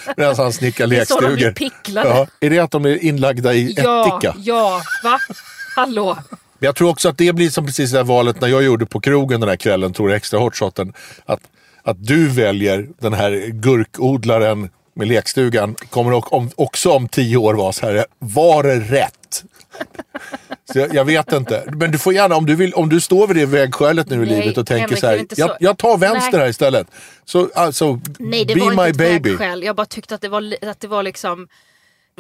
Medan 0.18 0.36
han 0.36 0.54
snickar 0.54 0.88
Det 0.88 0.98
är 0.98 1.06
så 1.06 1.20
de 1.22 1.34
blir 1.36 1.46
lekstugor. 1.46 1.70
picklade. 1.70 2.10
Ja. 2.10 2.28
Är 2.40 2.50
det 2.50 2.60
att 2.60 2.72
de 2.72 2.86
är 2.86 3.04
inlagda 3.04 3.54
i 3.54 3.74
Ja, 3.78 4.18
ättika? 4.18 4.36
ja, 4.40 4.82
va? 5.04 5.20
Hallå? 5.76 6.18
Men 6.30 6.38
jag 6.68 6.76
tror 6.76 6.90
också 6.90 7.10
att 7.10 7.18
det 7.18 7.34
blir 7.36 7.50
som 7.50 7.66
precis 7.66 7.92
det 7.92 7.98
här 7.98 8.04
valet 8.04 8.42
när 8.42 8.48
jag 8.48 8.64
gjorde 8.64 8.86
på 8.86 9.00
krogen 9.00 9.40
den 9.40 9.50
här 9.50 9.56
kvällen, 9.56 9.94
tror 9.94 10.10
jag, 10.10 10.18
extra 10.18 10.40
hotshoten. 10.40 10.94
Att, 11.26 11.40
att 11.84 12.06
du 12.08 12.28
väljer 12.28 12.88
den 13.00 13.14
här 13.14 13.48
gurkodlaren 13.48 14.70
med 14.96 15.08
lekstugan 15.08 15.76
kommer 15.90 16.14
också 16.62 16.92
om 16.92 17.08
tio 17.08 17.38
år 17.38 17.54
vara 17.54 17.72
så 17.72 17.86
här, 17.86 18.06
var 18.20 18.64
det 18.64 18.80
rätt? 18.80 19.44
Jag, 20.76 20.94
jag 20.96 21.06
vet 21.06 21.34
inte. 21.34 21.64
Men 21.68 21.92
du 21.92 21.98
får 21.98 22.14
gärna, 22.14 22.36
om 22.36 22.46
du, 22.46 22.56
vill, 22.56 22.74
om 22.74 22.90
du 22.90 23.02
står 23.02 23.28
vid 23.28 23.36
det 23.36 23.46
vägskälet 23.46 24.10
nu 24.10 24.16
i 24.16 24.18
Nej, 24.20 24.40
livet 24.40 24.58
och 24.58 24.68
tänker 24.68 24.82
Henrik, 24.82 25.00
så 25.00 25.08
här, 25.08 25.48
jag, 25.50 25.58
jag 25.60 25.78
tar 25.78 25.98
vänster 25.98 26.32
Nej. 26.32 26.42
här 26.42 26.50
istället. 26.50 26.88
Så 27.26 27.50
alltså, 27.56 28.00
Nej, 28.20 28.46
det 28.46 28.56
be 28.56 28.62
var 28.62 28.74
my 28.74 28.88
inte 28.88 28.98
baby. 28.98 29.30
vägskäl. 29.30 29.64
Jag 29.64 29.76
bara 29.76 29.86
tyckte 29.86 30.16
att 30.16 30.22
det 30.22 30.30
var, 30.30 30.56
att 30.62 30.80
det 30.80 30.88
var 30.88 31.04
liksom 31.04 31.48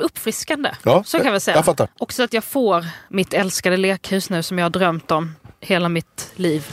uppfriskande. 0.02 0.70
Ja, 0.84 1.04
så 1.06 1.18
kan 1.18 1.26
jag 1.26 1.32
väl 1.32 1.42
säga. 1.42 1.58
jag 1.58 1.66
fattar. 1.66 1.88
Också 1.98 2.24
att 2.24 2.34
jag 2.34 2.44
får 2.44 2.86
mitt 3.10 3.34
älskade 3.34 3.78
lekhus 3.78 4.30
nu 4.30 4.44
som 4.44 4.58
jag 4.58 4.66
har 4.66 4.70
drömt 4.70 5.12
om 5.12 5.36
hela 5.60 5.90
mitt 5.90 6.32
liv. 6.36 6.68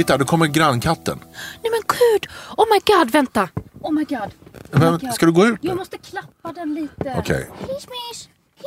Titta, 0.00 0.16
nu 0.16 0.24
kommer 0.24 0.46
grannkatten. 0.46 1.18
Nej 1.62 1.70
men 1.70 1.80
gud! 1.86 2.30
Oh 2.56 2.64
my 2.72 2.80
god, 2.94 3.10
vänta! 3.10 3.48
Oh 3.80 3.92
my 3.92 4.04
god. 4.04 4.30
Men, 4.70 5.12
ska 5.12 5.26
du 5.26 5.32
gå 5.32 5.46
ut 5.46 5.62
nu? 5.62 5.68
Jag 5.68 5.76
måste 5.76 5.98
klappa 5.98 6.52
den 6.52 6.74
lite. 6.74 7.14
Okej. 7.18 7.48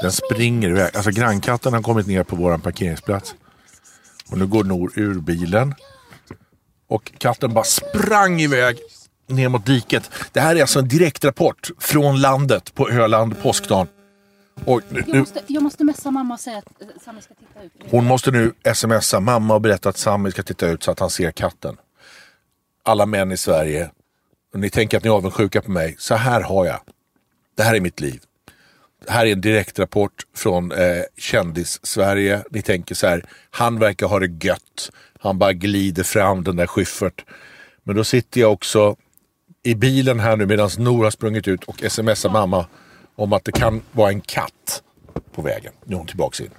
Den 0.02 0.12
springer 0.12 0.70
iväg. 0.70 0.96
Alltså 0.96 1.12
grannkatten 1.12 1.74
har 1.74 1.82
kommit 1.82 2.08
ner 2.08 2.24
på 2.24 2.36
våran 2.36 2.62
parkeringsplats. 2.62 3.36
Och 4.32 4.38
nu 4.38 4.48
går 4.48 4.64
Nor 4.64 4.92
ur 4.96 5.20
bilen. 5.20 5.76
Och 6.90 7.12
katten 7.18 7.54
bara 7.54 7.64
sprang 7.64 8.42
iväg 8.42 8.78
ner 9.28 9.50
mot 9.50 9.66
diket. 9.66 10.12
Det 10.32 10.40
här 10.40 10.56
är 10.56 10.62
alltså 10.62 10.80
en 10.80 10.88
direktrapport 10.88 11.72
från 11.80 12.22
landet 12.22 12.74
på 12.74 12.90
Öland 12.90 13.42
påskdagen. 13.42 13.88
Och 14.66 14.82
nu, 14.90 15.04
Jag 15.08 15.18
måste, 15.18 15.42
jag 15.48 15.64
måste 15.64 15.84
messa 15.84 16.12
mamma 16.12 16.34
och 16.34 16.40
säga 16.40 16.58
att 16.58 16.82
eh, 16.82 16.88
Sami 17.06 17.22
ska 17.22 17.34
titta 17.34 17.64
ut. 17.64 17.72
hon 17.92 18.06
måste 18.06 18.32
nu 18.32 18.54
smsa 18.74 19.20
mamma 19.20 19.54
och 19.56 19.62
berätta 19.62 19.90
att 19.90 19.98
Sami 19.98 20.32
ska 20.32 20.44
titta 20.44 20.68
ut 20.68 20.84
så 20.84 20.92
att 20.92 21.00
han 21.00 21.10
ser 21.10 21.32
katten. 21.32 21.78
Alla 22.84 23.06
män 23.06 23.32
i 23.32 23.38
Sverige, 23.38 23.92
ni 24.54 24.70
tänker 24.70 24.98
att 24.98 25.04
ni 25.04 25.10
är 25.10 25.14
avundsjuka 25.14 25.62
på 25.62 25.72
mig. 25.72 25.96
Så 26.00 26.16
här 26.16 26.42
har 26.42 26.66
jag. 26.66 26.80
Det 27.58 27.64
här 27.64 27.76
är 27.76 27.80
mitt 27.80 28.00
liv. 28.00 28.22
Det 29.06 29.12
här 29.12 29.26
är 29.26 29.32
en 29.32 29.42
direktrapport 29.42 30.14
från 30.36 30.72
eh, 30.72 31.04
kändis-Sverige. 31.18 32.44
Ni 32.52 32.62
tänker 32.62 32.96
så 32.96 33.08
här, 33.08 33.26
han 33.50 33.80
verkar 33.80 34.08
ha 34.08 34.20
det 34.20 34.46
gött. 34.46 34.92
Han 35.20 35.38
bara 35.40 35.54
glider 35.54 36.04
fram 36.04 36.44
den 36.44 36.56
där 36.56 36.68
Schyffert. 36.68 37.26
Men 37.84 37.96
då 37.96 38.04
sitter 38.04 38.42
jag 38.42 38.54
också 38.54 38.96
i 39.64 39.76
bilen 39.76 40.20
här 40.20 40.38
nu 40.38 40.46
medan 40.46 40.70
Nora 40.78 41.12
sprungit 41.12 41.48
ut 41.48 41.64
och 41.64 41.84
smsar 41.92 42.30
mamma 42.30 42.66
om 43.16 43.34
att 43.34 43.44
det 43.46 43.52
kan 43.52 43.82
vara 43.92 44.10
en 44.10 44.22
katt 44.22 44.84
på 45.36 45.42
vägen. 45.42 45.74
Nu 45.86 45.94
är 45.96 45.98
hon 45.98 46.08
tillbaka 46.08 46.44
in. 46.44 46.50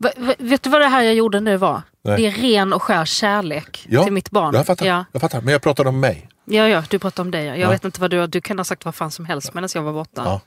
Va, 0.00 0.10
va, 0.16 0.34
vet 0.38 0.62
du 0.62 0.70
vad 0.70 0.80
det 0.80 0.86
här 0.86 1.02
jag 1.02 1.14
gjorde 1.14 1.40
nu 1.40 1.56
var? 1.56 1.82
Nej. 2.02 2.16
Det 2.16 2.26
är 2.26 2.32
ren 2.32 2.72
och 2.72 2.82
skär 2.82 3.04
kärlek 3.04 3.86
till 4.04 4.12
mitt 4.12 4.30
barn. 4.30 4.54
Jag 4.54 4.66
fattar, 4.66 4.86
Ja. 4.86 5.04
jag 5.12 5.20
fattar. 5.20 5.40
Men 5.40 5.52
jag 5.52 5.62
pratade 5.62 5.88
om 5.88 6.00
mig. 6.00 6.28
Ja, 6.44 6.68
ja, 6.68 6.82
du 6.90 6.98
pratar 6.98 7.22
om 7.22 7.30
dig. 7.30 7.44
ja. 7.44 7.50
Jag 7.50 7.58
Ja. 7.60 7.70
vet 7.70 7.84
inte 7.84 8.00
vad 8.00 8.10
du 8.10 8.26
Du 8.26 8.40
kan 8.40 8.58
ha 8.58 8.64
sagt 8.64 8.84
vad 8.84 8.94
fan 8.94 9.10
som 9.10 9.24
helst 9.24 9.54
medan 9.54 9.68
jag 9.74 9.82
var 9.82 9.92
borta. 9.92 10.22
Ja. 10.24 10.40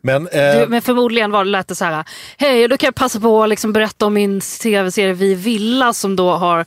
Men, 0.00 0.28
eh, 0.28 0.60
Du, 0.60 0.66
men 0.68 0.82
förmodligen 0.82 1.30
var 1.30 1.44
det 1.44 1.50
lät 1.50 1.68
det 1.68 1.74
så 1.74 1.84
här. 1.84 2.04
Hej, 2.38 2.68
då 2.68 2.76
kan 2.76 2.86
jag 2.86 2.94
passa 2.94 3.20
på 3.20 3.42
att 3.42 3.48
liksom 3.48 3.72
berätta 3.72 4.06
om 4.06 4.14
min 4.14 4.40
tv-serie 4.62 5.12
Vi 5.14 5.34
Villa 5.34 5.92
som 5.92 6.16
då 6.16 6.30
har 6.32 6.64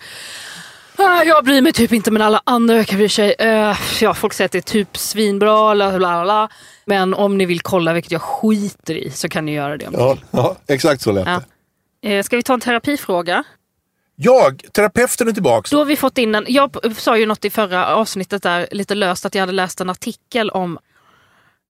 Ah, 0.98 1.24
Jag 1.24 1.45
bryr 1.45 1.62
mig 1.62 1.74
typ 1.74 1.93
inte 1.93 2.12
men 2.12 2.21
alla 2.21 2.41
andra 2.43 2.83
kan 2.83 2.98
bry 2.98 3.10
sig. 3.10 3.36
Eh, 3.39 3.77
ja, 4.01 4.13
folk 4.13 4.33
säger 4.33 4.45
att 4.45 4.51
det 4.51 4.57
är 4.57 4.62
typ 4.62 4.98
svinbra, 4.98 5.75
bla, 5.75 5.98
bla, 5.98 6.24
bla. 6.24 6.50
Men 6.91 7.13
om 7.13 7.38
ni 7.38 7.45
vill 7.45 7.62
kolla, 7.62 7.93
vilket 7.93 8.12
jag 8.12 8.21
skiter 8.21 8.93
i, 8.93 9.12
så 9.12 9.29
kan 9.29 9.45
ni 9.45 9.53
göra 9.53 9.77
det. 9.77 9.89
ja, 9.93 10.17
ja, 10.31 10.55
exakt 10.67 11.01
så 11.01 11.12
lät 11.12 11.27
Ja. 11.27 11.41
det. 12.01 12.17
Eh, 12.17 12.24
ska 12.24 12.36
vi 12.36 12.43
ta 12.43 12.53
en 12.53 12.60
terapifråga? 12.60 13.43
Jag, 14.15 14.63
terapeuten 14.74 15.27
är 15.27 15.31
tillbaks. 15.31 15.69
Då 15.71 15.77
har 15.77 15.86
vi 15.86 15.95
fått 15.95 16.17
in 16.17 16.36
en, 16.36 16.45
jag 16.48 16.95
sa 16.98 17.17
ju 17.17 17.25
något 17.25 17.45
i 17.45 17.50
förra 17.50 17.95
avsnittet 17.95 18.43
där 18.43 18.67
lite 18.71 18.95
löst 18.95 19.25
att 19.25 19.36
jag 19.36 19.41
hade 19.41 19.51
läst 19.51 19.81
en 19.81 19.89
artikel 19.89 20.50
om 20.50 20.79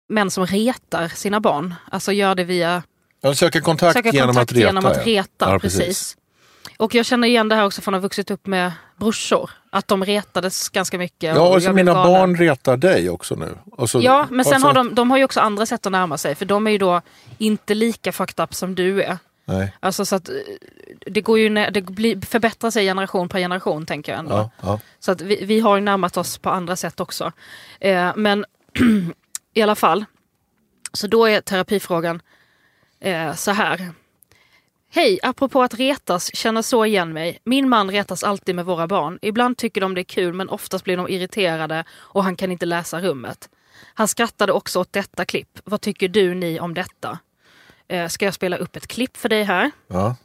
män 0.10 0.32
som 0.32 0.46
retar 0.46 1.08
sina 1.08 1.40
barn. 1.40 1.76
Alltså 1.92 2.12
gör 2.12 2.36
det 2.36 2.44
via 2.44 2.84
Jag 3.22 3.38
söker 3.38 3.62
kontakt, 3.62 3.94
söka 3.94 4.10
genom, 4.10 4.28
kontakt 4.28 4.52
att 4.52 4.58
reta, 4.58 4.68
genom 4.68 4.86
att 4.86 4.98
ja. 4.98 5.04
reta. 5.04 5.52
Ja, 5.52 5.60
precis. 5.60 6.18
Och 6.78 6.96
jag 6.96 7.06
känner 7.06 7.28
igen 7.28 7.50
det 7.50 7.56
här 7.56 7.66
också 7.66 7.82
från 7.82 7.94
att 7.94 8.02
ha 8.02 8.06
vuxit 8.06 8.32
upp 8.32 8.48
med 8.48 8.72
brorsor. 8.98 9.50
Att 9.70 9.88
de 9.88 10.06
retades 10.06 10.70
ganska 10.70 10.98
mycket. 10.98 11.36
Ja, 11.36 11.42
och 11.42 11.62
så 11.62 11.68
jag 11.68 11.74
blev 11.74 11.86
mina 11.86 11.94
galen. 11.94 12.14
barn 12.14 12.36
retar 12.36 12.78
dig 12.78 13.10
också 13.10 13.36
nu. 13.36 13.58
Och 13.72 13.90
så, 13.90 14.02
Ja, 14.02 14.28
men 14.30 14.46
sen 14.46 14.54
och 14.54 14.62
så, 14.62 14.68
har 14.68 14.74
de, 14.74 14.96
de 14.96 15.12
har 15.12 15.18
ju 15.18 15.24
också 15.24 15.40
andra 15.40 15.66
sätt 15.66 15.86
att 15.86 15.92
närma 15.92 16.18
sig. 16.18 16.36
För 16.36 16.46
de 16.46 16.68
är 16.68 16.72
ju 16.72 16.78
då 16.78 17.02
inte 17.38 17.74
lika 17.74 18.12
fucked 18.12 18.44
up 18.44 18.54
som 18.54 18.76
du 18.76 19.04
är. 19.04 19.18
Nej, 19.46 19.76
Alltså 19.80 20.06
så 20.06 20.16
att 20.16 20.30
eh, 20.30 20.36
det, 21.06 21.22
går 21.22 21.40
ju, 21.40 21.50
det 21.50 21.82
blir, 21.82 22.26
förbättrar 22.26 22.72
sig 22.72 22.86
generation 22.86 23.30
per 23.30 23.40
generation 23.40 23.86
tänker 23.86 24.12
jag 24.12 24.20
ändå. 24.20 24.36
ja, 24.36 24.50
ja. 24.62 24.80
Så 25.00 25.12
att 25.12 25.22
vi, 25.22 25.46
vi 25.46 25.60
har 25.60 25.76
ju 25.76 25.82
närmat 25.82 26.18
oss 26.18 26.38
på 26.38 26.50
andra 26.50 26.76
sätt 26.76 27.00
också. 27.00 27.32
Eh, 27.80 28.12
men 28.16 28.46
i 29.54 29.62
alla 29.62 29.76
fall, 29.76 30.06
så 30.94 31.08
då 31.08 31.26
är 31.26 31.42
terapifrågan 31.42 32.22
eh, 33.00 33.34
så 33.34 33.52
här. 33.52 33.92
Hej, 34.94 35.20
apropå 35.24 35.64
att 35.64 35.74
retas, 35.74 36.36
känner 36.36 36.62
så 36.62 36.86
igen 36.86 37.14
mig. 37.14 37.40
Min 37.44 37.70
man 37.70 37.92
retas 37.92 38.24
alltid 38.24 38.56
med 38.56 38.66
våra 38.66 38.88
barn. 38.88 39.20
Ibland 39.22 39.58
tycker 39.58 39.82
de 39.82 39.96
det 39.96 40.02
är 40.02 40.04
kul 40.04 40.34
men 40.34 40.50
oftast 40.50 40.84
blir 40.84 40.98
de 40.98 41.10
irriterade 41.10 41.84
och 41.92 42.24
han 42.24 42.36
kan 42.36 42.52
inte 42.52 42.66
läsa 42.66 43.02
rummet. 43.02 43.50
Han 43.94 44.08
skrattade 44.08 44.52
också 44.52 44.80
åt 44.80 44.94
detta 44.94 45.26
klipp. 45.26 45.60
Vad 45.64 45.82
tycker 45.82 46.08
du 46.08 46.34
ni 46.34 46.60
om 46.60 46.74
detta? 46.74 47.20
Eh, 47.88 48.08
ska 48.08 48.26
jag 48.26 48.34
spela 48.34 48.58
upp 48.58 48.76
ett 48.76 48.88
klipp 48.88 49.18
för 49.18 49.30
dig 49.30 49.44
här? 49.44 49.72
ja. 49.88 50.16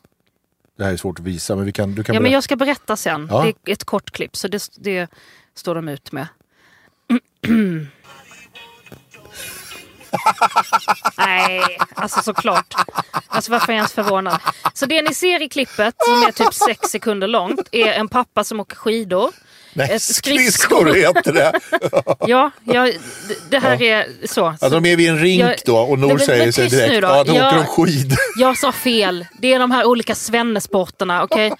Det 0.77 0.85
här 0.85 0.93
är 0.93 0.97
svårt 0.97 1.19
att 1.19 1.25
visa, 1.25 1.57
men 1.57 1.65
vi 1.65 1.73
kan, 1.73 1.95
du 1.95 2.05
kan 2.05 2.15
Ja, 2.15 2.21
men 2.21 2.33
jag 2.33 2.45
ska 2.45 2.57
berätta 2.57 2.97
sen. 2.97 3.29
Ja. 3.31 3.43
Det 3.43 3.71
är 3.71 3.73
ett 3.73 3.85
kort 3.85 4.11
klipp, 4.11 4.37
så 4.37 4.49
det, 4.49 4.71
det 4.77 5.11
står 5.55 5.75
de 5.75 5.89
ut 5.89 6.13
med. 6.13 6.27
Nej, 11.19 11.79
alltså 11.95 12.21
såklart. 12.23 12.75
Alltså 13.27 13.51
varför 13.53 13.69
är 13.73 13.73
jag 13.73 13.79
ens 13.81 13.93
förvånad? 13.93 14.41
Så 14.75 14.87
det 14.87 15.03
ni 15.03 15.15
ser 15.15 15.43
i 15.43 15.49
klippet, 15.49 15.95
som 16.05 16.23
är 16.23 16.33
typ 16.33 16.55
sex 16.55 16.91
sekunder 16.91 17.29
långt, 17.29 17.69
är 17.73 17.93
en 17.93 18.09
pappa 18.09 18.45
som 18.45 18.61
åker 18.61 18.77
skidor. 18.77 19.31
Nej, 19.73 20.01
skridskor 20.01 20.95
heter 20.95 21.33
det. 21.33 21.53
Ja, 22.29 22.51
ja 22.65 22.93
det, 23.51 23.59
här 23.59 23.83
är 23.83 24.07
så. 24.27 24.55
Ja, 24.61 24.69
de 24.69 24.87
är 24.87 24.97
vid 24.97 25.09
en 25.11 25.19
rink 25.19 25.43
Jag- 25.43 25.57
då 25.65 25.79
och 25.79 25.99
Nor 25.99 26.19
säger 26.19 26.53
sig 26.53 26.69
direkt 26.69 26.93
nu 26.93 27.01
då. 27.01 27.09
ja, 27.09 27.25
då 27.25 27.35
Jag- 27.35 27.47
åker 27.47 27.57
de 27.57 27.67
skidor. 27.67 28.19
Jag 28.39 28.59
sa 28.59 28.73
fel. 28.73 29.27
Det 29.39 29.53
är 29.55 29.59
de 29.59 29.71
här 29.71 29.85
olika 29.85 30.15
svennesporterna, 30.15 31.23
okej? 31.23 31.53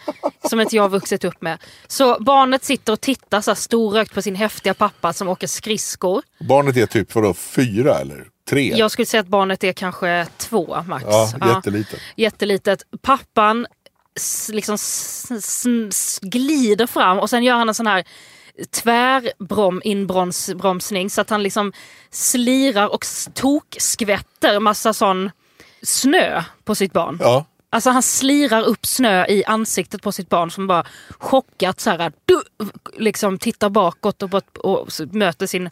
Som 0.49 0.61
inte 0.61 0.77
jag 0.77 0.83
har 0.83 0.89
vuxit 0.89 1.25
upp 1.25 1.43
med. 1.43 1.59
Så 1.87 2.17
barnet 2.21 2.65
sitter 2.65 2.93
och 2.93 3.01
tittar 3.01 3.41
så 3.41 3.51
här 3.51 3.57
storögt 3.57 4.15
på 4.15 4.23
sin 4.23 4.35
häftiga 4.37 4.75
pappa 4.75 5.13
som 5.13 5.29
åker 5.29 5.47
skridskor. 5.47 6.23
Barnet 6.49 6.77
är 6.77 6.87
typ 6.87 7.15
vadå, 7.15 7.35
fyra 7.35 7.99
eller 7.99 8.25
tre? 8.49 8.77
Jag 8.77 8.91
skulle 8.91 9.07
säga 9.07 9.21
att 9.21 9.29
barnet 9.29 9.65
är 9.65 9.73
kanske 9.73 10.27
två 10.37 10.83
max. 10.87 11.05
Ja, 11.09 11.33
jättelitet. 11.55 12.01
jättelitet. 12.17 12.83
Pappan 13.03 13.67
liksom 14.51 14.79
glider 16.23 16.87
fram 16.87 17.19
och 17.19 17.31
sen 17.31 17.45
gör 17.45 17.55
han 17.55 17.69
en 17.69 17.75
sån 17.75 17.87
här 17.87 18.05
tvärinbromsning 18.71 21.11
så 21.11 21.21
att 21.21 21.31
han 21.31 21.43
liksom 21.43 21.73
slirar 22.11 22.89
och 22.89 23.05
tokskvätter 23.35 24.61
massa 24.61 24.93
sån 24.93 25.31
snö 25.83 26.43
på 26.65 26.75
sitt 26.75 26.93
barn. 26.93 27.19
Ja, 27.21 27.45
Alltså 27.71 27.91
han 27.91 28.03
slirar 28.03 28.63
upp 28.63 28.87
snö 28.87 29.27
i 29.27 29.45
ansiktet 29.45 30.03
på 30.03 30.13
sitt 30.13 30.29
barn 30.29 30.51
som 30.51 30.67
bara 30.67 30.87
chockat 31.19 31.81
så 31.81 31.91
här, 31.91 32.13
du, 32.25 32.43
liksom 32.99 33.39
tittar 33.39 33.71
bakåt 33.71 34.23
och, 34.23 34.35
och 34.59 34.89
möter 35.11 35.47
sin 35.47 35.71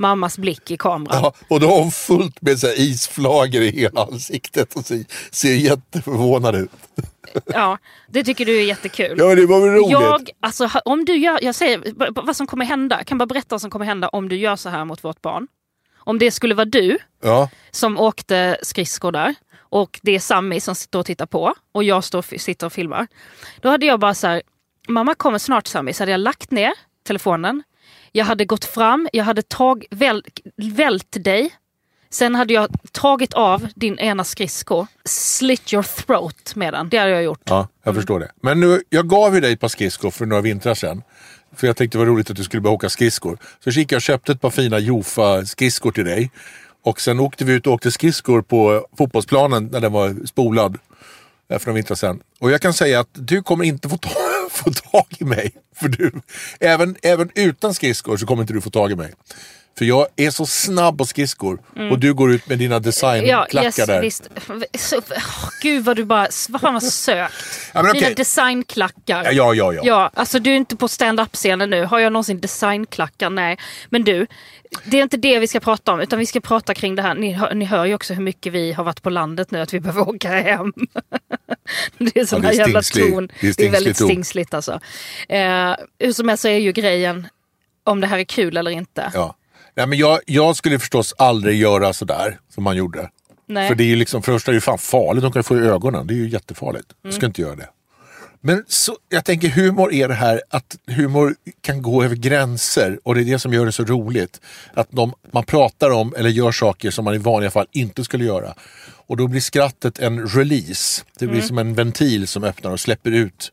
mammas 0.00 0.38
blick 0.38 0.70
i 0.70 0.76
kameran. 0.76 1.20
ja, 1.22 1.32
och 1.48 1.60
då 1.60 1.66
har 1.66 1.80
hon 1.80 1.90
fullt 1.90 2.42
med 2.42 2.58
så 2.58 2.66
isflagor 2.66 3.62
i 3.62 3.70
hela 3.70 4.02
ansiktet 4.02 4.74
och 4.76 4.86
ser, 4.86 5.04
ser 5.30 5.54
jätteförvånad 5.54 6.54
ut. 6.56 6.70
Ja, 7.46 7.78
det 8.08 8.24
tycker 8.24 8.46
du 8.46 8.58
är 8.58 8.64
jättekul. 8.64 9.18
Ja, 9.18 9.34
det 9.34 9.46
var 9.46 9.60
väl 9.60 9.70
roligt? 9.70 9.90
Jag, 9.90 10.30
alltså, 10.40 10.70
om 10.84 11.04
du 11.04 11.16
gör, 11.16 11.38
jag 11.44 11.54
säger 11.54 11.82
vad 12.22 12.36
som 12.36 12.46
kommer 12.46 12.64
hända. 12.64 12.96
Jag 12.96 13.06
kan 13.06 13.18
bara 13.18 13.26
berätta 13.26 13.46
vad 13.50 13.60
som 13.60 13.70
kommer 13.70 13.86
hända 13.86 14.08
om 14.08 14.28
du 14.28 14.36
gör 14.36 14.56
så 14.56 14.68
här 14.68 14.84
mot 14.84 15.04
vårt 15.04 15.22
barn. 15.22 15.48
Om 15.96 16.18
det 16.18 16.30
skulle 16.30 16.54
vara 16.54 16.64
du 16.64 16.98
Ja, 17.22 17.50
som 17.70 17.98
åkte 17.98 18.58
skridskor 18.62 19.12
där 19.12 19.34
och 19.58 20.00
det 20.02 20.12
är 20.12 20.20
Sammy 20.20 20.60
som 20.60 20.74
står 20.74 21.00
och 21.00 21.06
tittar 21.06 21.26
på 21.26 21.54
och 21.72 21.84
jag 21.84 22.04
står, 22.04 22.38
sitter 22.38 22.66
och 22.66 22.72
filmar. 22.72 23.06
Då 23.60 23.68
hade 23.68 23.86
jag 23.86 24.00
bara 24.00 24.14
så 24.14 24.26
här, 24.26 24.42
mamma 24.88 25.14
kommer 25.14 25.38
snart 25.38 25.66
Sammy, 25.66 25.92
så 25.92 26.02
hade 26.02 26.12
jag 26.12 26.20
lagt 26.20 26.50
ner 26.50 26.72
telefonen. 27.06 27.62
Jag 28.12 28.24
hade 28.24 28.44
gått 28.44 28.64
fram, 28.64 29.08
jag 29.12 29.24
hade 29.24 29.42
tag, 29.42 29.84
väl, 29.90 30.24
vält 30.56 31.24
dig. 31.24 31.50
Sen 32.10 32.34
hade 32.34 32.54
jag 32.54 32.68
tagit 32.92 33.34
av 33.34 33.68
din 33.74 33.98
ena 33.98 34.24
skridsko, 34.24 34.86
slit 35.04 35.72
your 35.72 35.82
throat 35.82 36.52
med 36.56 36.72
den. 36.72 36.88
Det 36.88 36.98
hade 36.98 37.10
jag 37.10 37.22
gjort. 37.22 37.40
ja 37.44 37.68
jag 37.84 37.94
förstår 37.94 38.20
det. 38.20 38.30
Men 38.42 38.60
nu, 38.60 38.82
jag 38.88 39.08
gav 39.08 39.34
ju 39.34 39.40
dig 39.40 39.52
ett 39.52 39.60
par 39.60 39.68
skridskor 39.68 40.10
för 40.10 40.26
några 40.26 40.42
vintrar 40.42 40.74
sedan. 40.74 41.02
För 41.56 41.66
jag 41.66 41.76
tänkte 41.76 41.98
det 41.98 42.04
var 42.04 42.12
roligt 42.12 42.30
att 42.30 42.36
du 42.36 42.44
skulle 42.44 42.60
börja 42.60 42.74
åka 42.74 42.88
skridskor. 42.88 43.38
Så 43.64 43.70
gick 43.70 43.92
jag 43.92 43.98
och 43.98 44.02
köpte 44.02 44.32
ett 44.32 44.40
par 44.40 44.50
fina 44.50 44.78
Jofa-skridskor 44.78 45.90
till 45.92 46.04
dig. 46.04 46.30
Och 46.82 47.00
sen 47.00 47.20
åkte 47.20 47.44
vi 47.44 47.52
ut 47.52 47.66
och 47.66 47.72
åkte 47.72 47.92
skridskor 47.92 48.42
på 48.42 48.86
fotbollsplanen 48.98 49.68
när 49.72 49.80
den 49.80 49.92
var 49.92 50.26
spolad 50.26 50.78
eh, 51.50 51.58
för 51.58 51.66
några 51.66 51.74
vintrar 51.74 51.96
sedan. 51.96 52.20
Och 52.40 52.50
jag 52.50 52.60
kan 52.60 52.72
säga 52.74 53.00
att 53.00 53.08
du 53.12 53.42
kommer 53.42 53.64
inte 53.64 53.88
få, 53.88 53.96
ta, 53.98 54.10
få 54.50 54.70
tag 54.72 55.06
i 55.18 55.24
mig. 55.24 55.52
För 55.76 55.88
du, 55.88 56.12
även, 56.60 56.96
även 57.02 57.30
utan 57.34 57.74
skridskor 57.74 58.16
så 58.16 58.26
kommer 58.26 58.42
inte 58.42 58.52
du 58.52 58.60
få 58.60 58.70
tag 58.70 58.90
i 58.92 58.96
mig. 58.96 59.12
För 59.78 59.84
jag 59.84 60.06
är 60.16 60.30
så 60.30 60.46
snabb 60.46 60.98
på 60.98 61.06
skridskor 61.06 61.58
och 61.90 61.98
du 61.98 62.14
går 62.14 62.32
ut 62.32 62.48
med 62.48 62.58
dina 62.58 62.74
Ja, 62.74 62.78
designklackar 62.80 63.64
yes, 63.64 63.76
där. 63.76 64.00
visst. 64.02 64.30
Så, 64.78 64.96
åh, 65.10 65.48
gud 65.62 65.84
vad 65.84 65.96
du 65.96 66.04
bara, 66.04 66.28
fan 66.60 66.74
vad 66.74 66.82
sökt. 66.82 67.34
Ja, 67.74 67.82
Dina 67.82 67.90
okej. 67.92 68.14
designklackar. 68.14 69.24
Ja, 69.24 69.32
ja, 69.32 69.54
ja. 69.54 69.72
ja. 69.72 69.80
Ja, 69.84 70.10
alltså 70.14 70.38
du 70.38 70.50
är 70.52 70.56
inte 70.56 70.76
på 70.76 70.88
stand-up-scenen 70.88 71.70
nu. 71.70 71.84
Har 71.84 71.98
jag 71.98 72.12
någonsin 72.12 72.40
designklackar? 72.40 73.30
Nej. 73.30 73.58
Men 73.90 74.04
du, 74.04 74.26
det 74.84 74.98
är 74.98 75.02
inte 75.02 75.16
det 75.16 75.38
vi 75.38 75.46
ska 75.46 75.60
prata 75.60 75.92
om. 75.92 76.00
Utan 76.00 76.18
vi 76.18 76.26
ska 76.26 76.40
prata 76.40 76.74
kring 76.74 76.94
det 76.94 77.02
här. 77.02 77.14
Ni, 77.14 77.32
hör- 77.32 77.54
ni 77.54 77.64
hör 77.64 77.84
ju 77.84 77.94
också 77.94 78.14
hur 78.14 78.22
mycket 78.22 78.52
vi 78.52 78.72
har 78.72 78.84
varit 78.84 79.02
på 79.02 79.10
landet 79.10 79.50
nu. 79.50 79.60
Att 79.60 79.74
vi 79.74 79.80
behöver 79.80 80.08
åka 80.08 80.28
hem. 80.28 80.72
det 81.98 82.16
är 82.20 82.24
sån 82.24 82.42
Ja, 82.42 82.48
här 82.48 82.56
det 82.56 82.62
är 82.62 82.66
jävla 82.66 82.82
ton. 82.82 83.28
Det 83.40 83.48
är 83.48 83.54
Det 83.56 83.66
är 83.66 83.70
väldigt 83.70 83.98
ton. 83.98 84.08
stingsligt 84.08 84.54
alltså. 84.54 84.80
Eh, 85.28 85.74
hur 85.98 86.12
som 86.12 86.28
helst 86.28 86.42
så 86.42 86.48
är 86.48 86.58
ju 86.58 86.72
grejen 86.72 87.26
om 87.84 88.00
det 88.00 88.06
här 88.06 88.18
är 88.18 88.24
kul 88.24 88.56
eller 88.56 88.70
inte. 88.70 89.10
Ja. 89.14 89.36
Nej, 89.74 89.86
men 89.86 89.98
jag, 89.98 90.20
jag 90.26 90.56
skulle 90.56 90.78
förstås 90.78 91.14
aldrig 91.18 91.60
göra 91.60 91.92
sådär 91.92 92.38
som 92.54 92.64
man 92.64 92.76
gjorde. 92.76 93.10
Nej. 93.46 93.68
För 93.68 93.74
det 93.74 93.84
är 93.84 93.88
ju 93.88 93.96
liksom, 93.96 94.22
för 94.22 94.32
första 94.32 94.50
är 94.50 94.52
det 94.52 94.56
ju 94.56 94.60
fan 94.60 94.78
farligt, 94.78 95.22
de 95.22 95.32
kan 95.32 95.44
få 95.44 95.56
i 95.56 95.60
ögonen. 95.60 96.06
Det 96.06 96.14
är 96.14 96.16
ju 96.16 96.28
jättefarligt. 96.28 96.86
Mm. 96.92 96.98
Jag 97.02 97.14
ska 97.14 97.26
inte 97.26 97.40
göra 97.42 97.56
det. 97.56 97.68
Men 98.42 98.64
så, 98.68 98.96
jag 99.08 99.24
tänker 99.24 99.48
humor 99.48 99.92
är 99.92 100.08
det 100.08 100.14
här 100.14 100.42
att 100.50 100.76
humor 100.86 101.34
kan 101.60 101.82
gå 101.82 102.04
över 102.04 102.16
gränser 102.16 102.98
och 103.04 103.14
det 103.14 103.20
är 103.20 103.24
det 103.24 103.38
som 103.38 103.52
gör 103.52 103.66
det 103.66 103.72
så 103.72 103.84
roligt. 103.84 104.40
Att 104.74 104.88
de, 104.90 105.12
man 105.32 105.44
pratar 105.44 105.90
om 105.90 106.14
eller 106.18 106.30
gör 106.30 106.52
saker 106.52 106.90
som 106.90 107.04
man 107.04 107.14
i 107.14 107.18
vanliga 107.18 107.50
fall 107.50 107.66
inte 107.72 108.04
skulle 108.04 108.24
göra. 108.24 108.54
Och 109.10 109.16
då 109.16 109.26
blir 109.26 109.40
skrattet 109.40 109.98
en 109.98 110.26
release. 110.28 111.02
Det 111.18 111.26
blir 111.26 111.36
Mm. 111.36 111.48
som 111.48 111.58
en 111.58 111.74
ventil 111.74 112.28
som 112.28 112.44
öppnar 112.44 112.70
och 112.70 112.80
släpper 112.80 113.10
ut 113.10 113.52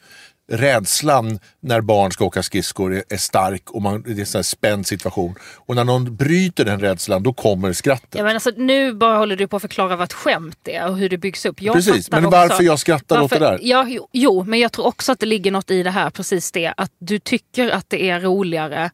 rädslan 0.51 1.39
när 1.61 1.81
barn 1.81 2.11
ska 2.11 2.25
åka 2.25 2.43
skridskor 2.43 3.03
är, 3.09 3.17
stark 3.17 3.71
och 3.71 3.81
man, 3.81 4.01
det 4.01 4.11
är 4.11 4.19
en 4.19 4.25
sån 4.25 4.43
spänd 4.43 4.87
situation. 4.87 5.35
Och 5.55 5.75
när 5.75 5.83
någon 5.83 6.15
bryter 6.15 6.65
den 6.65 6.79
rädslan 6.79 7.23
då 7.23 7.33
kommer 7.33 7.73
skrattet. 7.73 8.15
Ja, 8.15 8.23
men 8.23 8.33
alltså, 8.33 8.51
nu 8.57 8.93
bara 8.93 9.17
håller 9.17 9.35
du 9.35 9.47
på 9.47 9.55
att 9.55 9.61
förklara 9.61 9.95
vad 9.95 10.03
ett 10.05 10.13
skämt 10.13 10.59
är 10.67 10.87
och 10.89 10.97
hur 10.97 11.09
det 11.09 11.17
byggs 11.17 11.45
upp. 11.45 11.61
Jag 11.61 11.75
Precis, 11.75 12.11
men 12.11 12.25
också- 12.25 12.37
varför 12.37 12.63
jag 12.63 12.79
skrattar 12.79 13.21
åt 13.21 13.31
det 13.31 13.39
där? 13.39 13.59
Ja, 13.61 13.85
jo, 13.89 14.07
jo, 14.13 14.43
men 14.43 14.59
jag 14.59 14.71
tror 14.71 14.85
också 14.85 15.11
att 15.11 15.19
det 15.19 15.25
ligger 15.25 15.51
något 15.51 15.71
i 15.71 15.83
det 15.83 15.91
här, 15.91 16.09
precis 16.09 16.51
det. 16.51 16.73
Att 16.77 16.91
du 16.99 17.19
tycker 17.19 17.69
att 17.69 17.89
det 17.89 18.09
är 18.09 18.19
roligare 18.19 18.91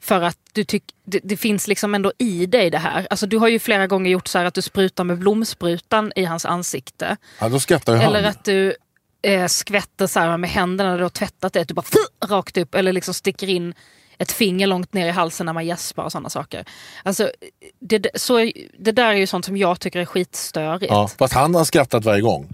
för 0.00 0.20
att 0.20 0.38
du 0.52 0.64
tyck, 0.64 0.84
det, 1.04 1.20
det 1.22 1.36
finns 1.36 1.68
liksom 1.68 1.94
ändå 1.94 2.12
i 2.18 2.46
dig 2.46 2.70
det 2.70 2.78
här. 2.78 3.06
Alltså, 3.10 3.26
du 3.26 3.38
har 3.38 3.48
ju 3.48 3.58
flera 3.58 3.86
gånger 3.86 4.10
gjort 4.10 4.28
så 4.28 4.38
att 4.38 4.54
du 4.54 4.62
sprutar 4.62 5.04
med 5.04 5.18
blomsprutan 5.18 6.12
i 6.16 6.24
hans 6.24 6.44
ansikte. 6.44 7.16
Ja, 7.40 7.48
då 7.48 7.60
skrattar 7.60 7.96
ju 7.96 8.02
Eller 8.02 8.22
han. 8.22 8.30
att 8.30 8.44
du 8.44 8.74
eh, 9.22 9.46
skvätter 9.46 10.06
så 10.06 10.20
här 10.20 10.36
med 10.36 10.50
händerna 10.50 10.90
när 10.90 10.96
du 10.96 11.04
har 11.04 11.10
tvättat 11.10 11.52
det. 11.52 11.60
Att 11.60 11.68
du 11.68 11.74
bara 11.74 11.82
fuh, 11.82 12.28
rakt 12.28 12.56
upp 12.56 12.74
eller 12.74 12.92
liksom 12.92 13.14
sticker 13.14 13.48
in 13.48 13.74
ett 14.18 14.32
finger 14.32 14.66
långt 14.66 14.92
ner 14.92 15.06
i 15.06 15.10
halsen 15.10 15.46
när 15.46 15.52
man 15.52 15.66
gäspar 15.66 16.04
och 16.04 16.12
sådana 16.12 16.30
saker. 16.30 16.64
Alltså, 17.02 17.30
det, 17.78 18.06
så, 18.14 18.50
det 18.78 18.92
där 18.92 19.08
är 19.08 19.12
ju 19.16 19.26
sånt 19.26 19.44
som 19.44 19.56
jag 19.56 19.80
tycker 19.80 20.00
är 20.00 20.04
skitstörigt. 20.04 20.90
Ja, 20.92 21.08
fast 21.18 21.34
han 21.34 21.54
har 21.54 21.64
skrattat 21.64 22.04
varje 22.04 22.20
gång. 22.20 22.48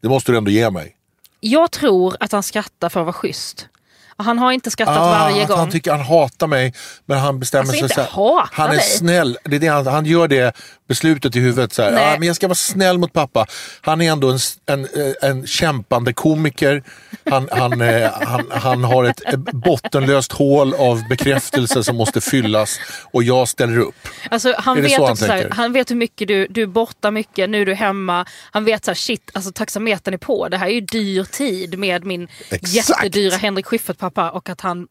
Det 0.00 0.08
måste 0.08 0.32
du 0.32 0.38
ändå 0.38 0.50
ge 0.50 0.70
mig. 0.70 0.96
Jag 1.40 1.70
tror 1.70 2.16
att 2.20 2.32
han 2.32 2.42
skrattar 2.42 2.88
för 2.88 3.00
att 3.00 3.06
vara 3.06 3.12
schysst. 3.12 3.68
Han 4.16 4.38
har 4.38 4.52
inte 4.52 4.70
skrattat 4.70 4.96
Ah, 4.98 5.10
varje 5.10 5.44
gång. 5.46 5.58
Han 5.58 5.70
tycker 5.70 5.90
han 5.90 6.00
hatar 6.00 6.46
mig, 6.46 6.74
men 7.06 7.18
han 7.18 7.40
bestämmer 7.40 7.62
Alltså, 7.62 7.88
sig 7.88 8.00
inte 8.00 8.12
så 8.12 8.44
Han 8.52 8.70
är 8.70 8.74
dig. 8.74 8.80
snäll. 8.82 9.38
Det 9.44 9.56
är 9.56 9.60
det 9.60 9.66
han, 9.66 9.86
han 9.86 10.06
gör 10.06 10.28
det 10.28 10.56
beslutet 10.88 11.36
i 11.36 11.40
huvudet. 11.40 11.72
Så 11.72 11.82
här, 11.82 11.92
ah, 11.92 12.18
men 12.18 12.26
jag 12.26 12.36
ska 12.36 12.48
vara 12.48 12.54
snäll 12.54 12.98
mot 12.98 13.12
pappa. 13.12 13.46
Han 13.80 14.00
är 14.00 14.12
ändå 14.12 14.30
en, 14.30 14.38
en, 14.66 14.84
eh, 14.84 15.30
en 15.30 15.46
kämpande 15.46 16.12
komiker. 16.12 16.82
Han, 17.30 17.48
han, 17.52 17.80
eh, 17.80 18.10
han, 18.12 18.46
han 18.50 18.84
har 18.84 19.04
ett 19.04 19.36
bottenlöst 19.52 20.32
hål 20.32 20.74
av 20.74 21.08
bekräftelse 21.08 21.84
som 21.84 21.96
måste 21.96 22.20
fyllas 22.20 22.78
och 23.12 23.22
jag 23.22 23.48
ställer 23.48 23.78
upp. 23.78 23.94
Alltså, 24.30 24.54
han, 24.58 24.78
Är 24.78 24.82
vet 24.82 24.92
så 24.92 25.06
han 25.06 25.16
så 25.16 25.26
här, 25.26 25.48
han 25.50 25.72
vet 25.72 25.90
hur 25.90 25.96
mycket 25.96 26.28
du, 26.28 26.46
du 26.50 26.62
är 26.62 26.66
borta 26.66 27.10
mycket, 27.10 27.50
nu 27.50 27.62
är 27.62 27.66
du 27.66 27.74
hemma. 27.74 28.26
Han 28.50 28.64
vet 28.64 28.84
så 28.84 28.90
här, 28.90 28.96
shit, 28.96 29.30
alltså 29.32 29.52
taxametern 29.52 30.14
är 30.14 30.18
på. 30.18 30.48
Det 30.48 30.56
här 30.58 30.66
är 30.66 30.70
ju 30.70 30.80
dyr 30.80 31.24
tid 31.24 31.78
med 31.78 32.04
min 32.04 32.28
Exakt. 32.50 32.74
jättedyra 32.74 33.36
Henrik 33.36 33.66
Schyffert-pappa 34.04 34.30
och 34.30 34.48
att 34.48 34.60
han 34.60 34.86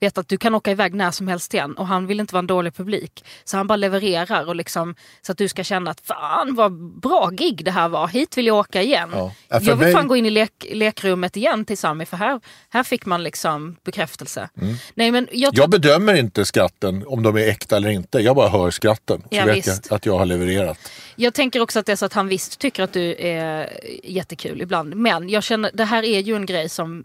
vet 0.00 0.18
att 0.18 0.28
du 0.28 0.36
kan 0.38 0.54
åka 0.54 0.70
iväg 0.70 0.94
när 0.94 1.10
som 1.10 1.28
helst 1.28 1.54
igen 1.54 1.72
och 1.76 1.86
han 1.86 2.06
vill 2.06 2.20
inte 2.20 2.34
vara 2.34 2.38
en 2.40 2.46
dålig 2.46 2.74
publik. 2.74 3.24
Så 3.44 3.56
han 3.56 3.66
bara 3.66 3.76
levererar 3.76 4.46
och 4.48 4.56
liksom, 4.56 4.94
så 5.22 5.32
att 5.32 5.38
du 5.38 5.48
ska 5.48 5.64
känna 5.64 5.90
att 5.90 6.00
fan 6.00 6.54
vad 6.54 6.72
bra 7.00 7.28
gig 7.32 7.64
det 7.64 7.70
här 7.70 7.88
var, 7.88 8.08
hit 8.08 8.36
vill 8.36 8.46
jag 8.46 8.56
åka 8.56 8.82
igen. 8.82 9.10
Ja. 9.12 9.32
Jag 9.48 9.60
vill 9.60 9.76
mig- 9.76 9.92
fan 9.92 10.08
gå 10.08 10.16
in 10.16 10.26
i 10.26 10.30
lek, 10.30 10.66
lekrummet 10.72 11.36
igen 11.36 11.64
till 11.64 11.78
Sami 11.78 12.06
för 12.06 12.16
här, 12.16 12.40
här 12.70 12.82
fick 12.82 13.06
man 13.06 13.22
liksom 13.22 13.76
bekräftelse. 13.84 14.48
Mm. 14.60 14.74
Nej, 14.94 15.10
men 15.10 15.28
jag 15.32 15.54
Jag 15.58 15.70
bedömer 15.70 16.14
inte 16.14 16.44
skratten 16.44 17.04
om 17.06 17.22
de 17.22 17.36
är 17.36 17.48
äkta 17.48 17.76
eller 17.76 17.90
inte. 17.90 18.18
Jag 18.18 18.36
bara 18.36 18.48
hör 18.48 18.70
skratten. 18.70 19.20
Så 19.20 19.26
Ja, 19.30 19.44
vet 19.44 19.56
visst. 19.56 19.86
jag 19.90 19.96
att 19.96 20.06
jag 20.06 20.18
har 20.18 20.26
levererat. 20.26 20.78
Jag 21.16 21.34
tänker 21.34 21.60
också 21.60 21.78
att 21.78 21.86
det 21.86 21.92
är 21.92 21.96
så 21.96 22.06
att 22.06 22.12
han 22.12 22.28
visst 22.28 22.58
tycker 22.58 22.82
att 22.82 22.92
du 22.92 23.16
är 23.18 23.68
jättekul 24.04 24.62
ibland. 24.62 24.94
Men 24.96 25.28
jag 25.28 25.42
känner, 25.42 25.70
det 25.74 25.84
här 25.84 26.02
är 26.02 26.20
ju 26.20 26.36
en 26.36 26.46
grej 26.46 26.68
som 26.68 27.04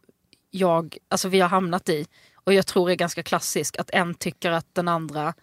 jag, 0.54 0.98
alltså 1.10 1.30
vi 1.30 1.40
har 1.40 1.50
hamnat 1.50 1.90
i. 1.90 2.06
Och 2.44 2.54
jag 2.54 2.66
tror 2.68 2.92
är 2.92 2.96
ganska 2.96 3.24
klassisk. 3.24 3.80
Att 3.80 3.90
en 3.90 4.14
tycker 4.14 4.52
att 4.52 4.66
den 4.74 4.88
andra 4.88 5.34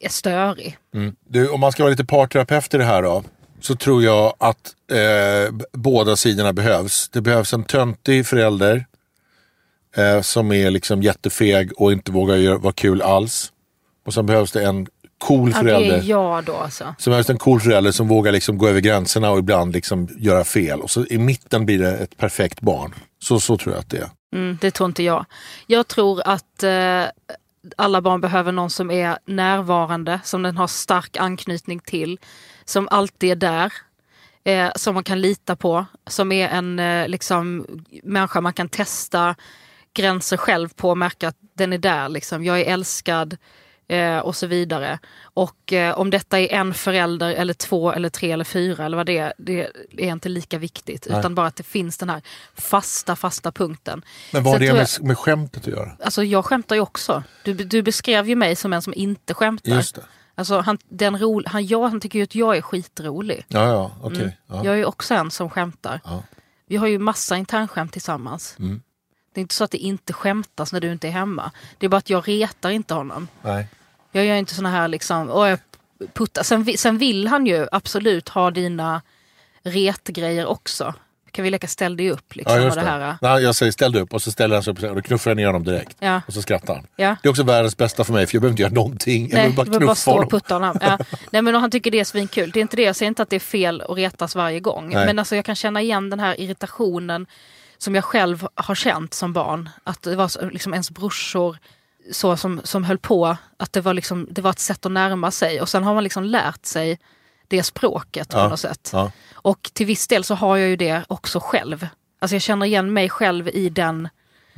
är 0.00 0.08
störig. 0.08 0.78
Du, 1.28 1.48
om 1.48 1.60
man 1.60 1.72
ska 1.72 1.82
vara 1.82 1.90
lite 1.90 2.04
parterapeut 2.04 2.74
i 2.74 2.78
det 2.78 2.84
här 2.84 3.02
då. 3.02 3.24
Så 3.60 3.74
tror 3.76 4.02
jag 4.02 4.34
att 4.38 4.74
eh, 4.92 5.54
båda 5.72 6.16
sidorna 6.16 6.52
behövs. 6.52 7.08
Det 7.08 7.20
behövs 7.20 7.52
en 7.52 7.64
töntig 7.64 8.26
förälder. 8.26 8.86
Eh, 9.96 10.20
som 10.20 10.52
är 10.52 10.70
liksom 10.70 11.02
jättefeg 11.02 11.72
och 11.76 11.92
inte 11.92 12.12
vågar 12.12 12.36
göra, 12.36 12.58
vara 12.58 12.72
kul 12.72 13.02
alls. 13.02 13.52
Och 14.06 14.14
sen 14.14 14.26
behövs 14.26 14.52
det 14.52 14.64
en 14.64 14.86
cool 15.18 15.50
Ja, 15.50 15.62
det 15.62 15.68
förälder. 15.68 15.98
är 15.98 16.02
jag 16.02 16.44
då 16.44 16.56
alltså. 16.56 16.94
Sen 16.98 17.10
behövs 17.10 17.26
det 17.26 17.32
en 17.32 17.38
cool 17.38 17.60
förälder 17.60 17.92
som 17.92 18.08
vågar 18.08 18.32
liksom 18.32 18.58
gå 18.58 18.68
över 18.68 18.80
gränserna 18.80 19.30
och 19.30 19.38
ibland 19.38 19.72
liksom 19.72 20.08
göra 20.18 20.44
fel. 20.44 20.80
Och 20.80 20.90
så 20.90 21.06
i 21.06 21.18
mitten 21.18 21.66
blir 21.66 21.78
det 21.78 21.96
ett 21.96 22.16
perfekt 22.16 22.60
barn. 22.60 22.94
Så, 23.18 23.40
så 23.40 23.56
tror 23.56 23.74
jag 23.74 23.80
att 23.80 23.90
det 23.90 23.98
är. 23.98 24.10
Mm, 24.32 24.58
det 24.60 24.70
tror 24.70 24.86
inte 24.86 25.02
jag. 25.02 25.26
Jag 25.66 25.88
tror 25.88 26.22
att 26.24 26.62
eh, 26.62 27.04
alla 27.76 28.00
barn 28.00 28.20
behöver 28.20 28.52
någon 28.52 28.70
som 28.70 28.90
är 28.90 29.18
närvarande, 29.24 30.20
som 30.24 30.42
den 30.42 30.56
har 30.56 30.66
stark 30.66 31.16
anknytning 31.16 31.80
till, 31.80 32.18
som 32.64 32.88
alltid 32.90 33.30
är 33.30 33.36
där, 33.36 33.72
eh, 34.44 34.70
som 34.76 34.94
man 34.94 35.04
kan 35.04 35.20
lita 35.20 35.56
på, 35.56 35.86
som 36.06 36.32
är 36.32 36.48
en 36.48 36.78
eh, 36.78 37.08
liksom, 37.08 37.66
människa 38.02 38.40
man 38.40 38.52
kan 38.52 38.68
testa 38.68 39.34
gränser 39.94 40.36
själv 40.36 40.68
på 40.68 40.90
och 40.90 40.98
märka 40.98 41.28
att 41.28 41.36
den 41.54 41.72
är 41.72 41.78
där. 41.78 42.08
Liksom. 42.08 42.44
Jag 42.44 42.60
är 42.60 42.64
älskad 42.64 43.36
eh, 43.88 44.18
och 44.18 44.36
så 44.36 44.46
vidare. 44.46 44.98
Och 45.22 45.72
eh, 45.72 45.98
om 45.98 46.10
detta 46.10 46.40
är 46.40 46.52
en 46.52 46.74
förälder 46.74 47.30
eller 47.30 47.54
två 47.54 47.92
eller 47.92 48.08
tre 48.08 48.32
eller 48.32 48.44
fyra 48.44 48.84
eller 48.86 48.96
vad 48.96 49.06
det 49.06 49.18
är, 49.18 49.32
det 49.38 49.70
är 49.98 50.12
inte 50.12 50.28
lika 50.28 50.58
viktigt. 50.58 51.06
Nej. 51.10 51.18
Utan 51.18 51.34
bara 51.34 51.46
att 51.46 51.56
det 51.56 51.62
finns 51.62 51.98
den 51.98 52.10
här 52.10 52.22
fasta, 52.54 53.16
fasta 53.16 53.52
punkten. 53.52 54.02
Men 54.32 54.42
vad 54.42 54.52
har 54.54 54.60
det 54.60 54.72
med, 54.72 54.88
jag- 54.98 55.06
med 55.06 55.18
skämtet 55.18 55.62
att 55.62 55.66
göra? 55.72 55.92
Alltså 56.04 56.24
jag 56.24 56.44
skämtar 56.44 56.76
ju 56.76 56.82
också. 56.82 57.22
Du, 57.44 57.54
du 57.54 57.82
beskrev 57.82 58.28
ju 58.28 58.36
mig 58.36 58.56
som 58.56 58.72
en 58.72 58.82
som 58.82 58.94
inte 58.94 59.34
skämtar. 59.34 59.70
Just 59.72 59.94
det. 59.94 60.02
Alltså 60.34 60.58
han, 60.60 60.78
den 60.88 61.18
ro, 61.18 61.42
han, 61.46 61.66
ja, 61.66 61.86
han 61.86 62.00
tycker 62.00 62.18
ju 62.18 62.22
att 62.22 62.34
jag 62.34 62.56
är 62.56 62.62
skitrolig. 62.62 63.44
Ja, 63.48 63.68
ja, 63.68 63.90
okej. 64.02 64.18
Mm. 64.20 64.32
Ja. 64.46 64.64
Jag 64.64 64.78
är 64.80 64.84
också 64.84 65.14
en 65.14 65.30
som 65.30 65.50
skämtar. 65.50 66.00
Ja. 66.04 66.22
Vi 66.66 66.76
har 66.76 66.86
ju 66.86 66.98
massa 66.98 67.36
internskämt 67.36 67.92
tillsammans. 67.92 68.56
Mm. 68.58 68.82
Det 69.32 69.40
är 69.40 69.42
inte 69.42 69.54
så 69.54 69.64
att 69.64 69.70
det 69.70 69.78
inte 69.78 70.12
skämtas 70.12 70.72
när 70.72 70.80
du 70.80 70.92
inte 70.92 71.08
är 71.08 71.12
hemma. 71.12 71.50
Det 71.78 71.86
är 71.86 71.90
bara 71.90 71.96
att 71.96 72.10
jag 72.10 72.28
retar 72.28 72.70
inte 72.70 72.94
honom. 72.94 73.28
Nej. 73.42 73.66
Jag 74.12 74.24
gör 74.24 74.36
inte 74.36 74.54
såna 74.54 74.70
här 74.70 74.88
liksom, 74.88 75.30
åh, 75.30 75.48
jag 75.48 75.58
puttar. 76.14 76.42
Sen, 76.42 76.66
sen 76.76 76.98
vill 76.98 77.26
han 77.28 77.46
ju 77.46 77.66
absolut 77.72 78.28
ha 78.28 78.50
dina 78.50 79.02
retgrejer 79.62 80.46
också. 80.46 80.94
Kan 81.30 81.44
vi 81.44 81.50
leka 81.50 81.66
ställ 81.66 81.96
dig 81.96 82.10
upp 82.10 82.36
liksom. 82.36 82.56
Ja, 82.56 82.68
och 82.68 82.74
det 82.76 82.80
det. 82.80 82.86
här. 82.86 83.16
Nej, 83.20 83.42
jag 83.42 83.54
säger 83.54 83.72
ställ 83.72 83.92
dig 83.92 84.02
upp 84.02 84.14
och 84.14 84.22
så 84.22 84.32
ställer 84.32 84.56
han 84.56 84.62
sig 84.62 84.72
upp 84.72 84.82
och 84.82 84.94
då 84.94 85.02
knuffar 85.02 85.30
jag 85.30 85.36
ner 85.36 85.46
honom 85.46 85.64
direkt. 85.64 85.96
Ja. 86.00 86.20
Och 86.26 86.32
så 86.32 86.42
skrattar 86.42 86.74
han. 86.74 86.86
Ja. 86.96 87.16
Det 87.22 87.28
är 87.28 87.30
också 87.30 87.42
världens 87.42 87.76
bästa 87.76 88.04
för 88.04 88.12
mig 88.12 88.26
för 88.26 88.34
jag 88.34 88.42
behöver 88.42 88.52
inte 88.52 88.62
göra 88.62 88.72
någonting. 88.72 89.22
Jag 89.22 89.34
Nej, 89.34 89.34
behöver 89.34 89.56
bara 89.56 89.64
du 89.64 89.70
behöver 89.70 89.86
bara 89.86 89.94
knuffa 89.94 90.10
och 90.10 90.16
honom. 90.16 90.30
putta 90.30 90.54
honom. 90.54 90.78
Ja. 90.80 90.98
Nej, 91.30 91.42
men 91.42 91.54
han 91.54 91.70
tycker 91.70 91.90
det 91.90 92.00
är 92.00 92.04
svinkul. 92.04 92.50
Det 92.50 92.60
är 92.60 92.62
inte 92.62 92.76
det. 92.76 92.82
Jag 92.82 92.96
säger 92.96 93.08
inte 93.08 93.22
att 93.22 93.30
det 93.30 93.36
är 93.36 93.40
fel 93.40 93.80
att 93.88 93.96
retas 93.96 94.34
varje 94.34 94.60
gång. 94.60 94.88
Nej. 94.94 95.06
Men 95.06 95.18
alltså, 95.18 95.36
jag 95.36 95.44
kan 95.44 95.54
känna 95.54 95.82
igen 95.82 96.10
den 96.10 96.20
här 96.20 96.40
irritationen 96.40 97.26
som 97.78 97.94
jag 97.94 98.04
själv 98.04 98.46
har 98.54 98.74
känt 98.74 99.14
som 99.14 99.32
barn. 99.32 99.68
Att 99.84 100.02
det 100.02 100.16
var 100.16 100.50
liksom 100.50 100.72
ens 100.74 100.90
brorsor 100.90 101.56
så 102.12 102.36
som, 102.36 102.60
som 102.64 102.84
höll 102.84 102.98
på. 102.98 103.36
Att 103.56 103.72
det 103.72 103.80
var, 103.80 103.94
liksom, 103.94 104.28
det 104.30 104.42
var 104.42 104.50
ett 104.50 104.58
sätt 104.58 104.86
att 104.86 104.92
närma 104.92 105.30
sig. 105.30 105.60
Och 105.60 105.68
sen 105.68 105.84
har 105.84 105.94
man 105.94 106.04
liksom 106.04 106.24
lärt 106.24 106.66
sig 106.66 106.98
det 107.48 107.62
språket 107.62 108.28
på 108.28 108.38
Ja. 108.38 108.48
något 108.48 108.60
sätt. 108.60 108.90
Ja. 108.92 109.12
Och 109.34 109.70
till 109.72 109.86
viss 109.86 110.08
del 110.08 110.24
så 110.24 110.34
har 110.34 110.56
jag 110.56 110.68
ju 110.68 110.76
det 110.76 111.02
också 111.08 111.40
själv. 111.40 111.86
Alltså 112.20 112.34
jag 112.34 112.42
känner 112.42 112.66
igen 112.66 112.92
mig 112.92 113.08
själv 113.10 113.48
i 113.48 113.68
den 113.68 114.08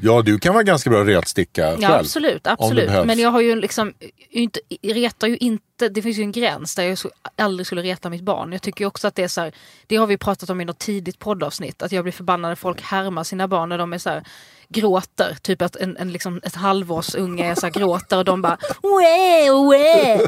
ja, 0.03 0.23
du 0.23 0.39
kan 0.39 0.55
vara 0.55 0.65
ganska 0.65 0.91
bra 0.91 1.05
retsticka 1.05 1.63
själv. 1.63 1.83
Ja 1.83 1.99
absolut, 1.99 2.47
absolut. 2.47 3.07
Men 3.07 3.19
jag 3.19 3.31
har 3.31 3.41
ju 3.41 3.61
liksom 3.61 3.95
inte, 4.31 4.61
retar 4.83 5.29
ju 5.29 5.37
inte 5.37 5.65
inte, 5.85 5.95
det 5.95 6.03
finns 6.03 6.19
ju 6.19 6.23
en 6.23 6.33
gräns 6.33 6.75
där 6.75 6.83
jag 6.85 6.99
aldrig 7.37 7.67
skulle 7.67 7.83
reta 7.83 8.11
mitt 8.11 8.23
barn. 8.23 8.53
Jag 8.53 8.63
tycker 8.63 8.87
också 8.87 9.09
att 9.09 9.15
det 9.15 9.23
är 9.23 9.29
så 9.29 9.41
här, 9.41 9.53
det 9.87 9.97
har 9.97 10.07
vi 10.07 10.17
pratat 10.17 10.51
om 10.51 10.61
i 10.61 10.65
något 10.65 10.79
tidigt 10.79 11.19
poddavsnitt, 11.19 11.83
att 11.83 11.93
jag 11.93 12.05
blir 12.05 12.13
förbannad 12.13 12.51
när 12.51 12.55
folk 12.57 12.83
härmar 12.83 13.25
sina 13.25 13.49
barn 13.49 13.69
när 13.69 13.79
de 13.79 13.93
är 13.93 13.99
så 13.99 14.11
här, 14.11 14.23
gråter. 14.69 15.37
Typ 15.43 15.63
att 15.63 15.77
en, 15.77 15.97
en, 15.97 16.13
liksom, 16.13 16.41
ett 16.45 16.55
halvårsunge 16.55 17.51
är 17.51 17.55
så 17.55 17.67
här, 17.67 17.73
gråter 17.73 18.19
och 18.19 18.25
de 18.25 18.43
bara 18.43 18.59
Wee, 18.83 19.51
wee. 19.71 20.27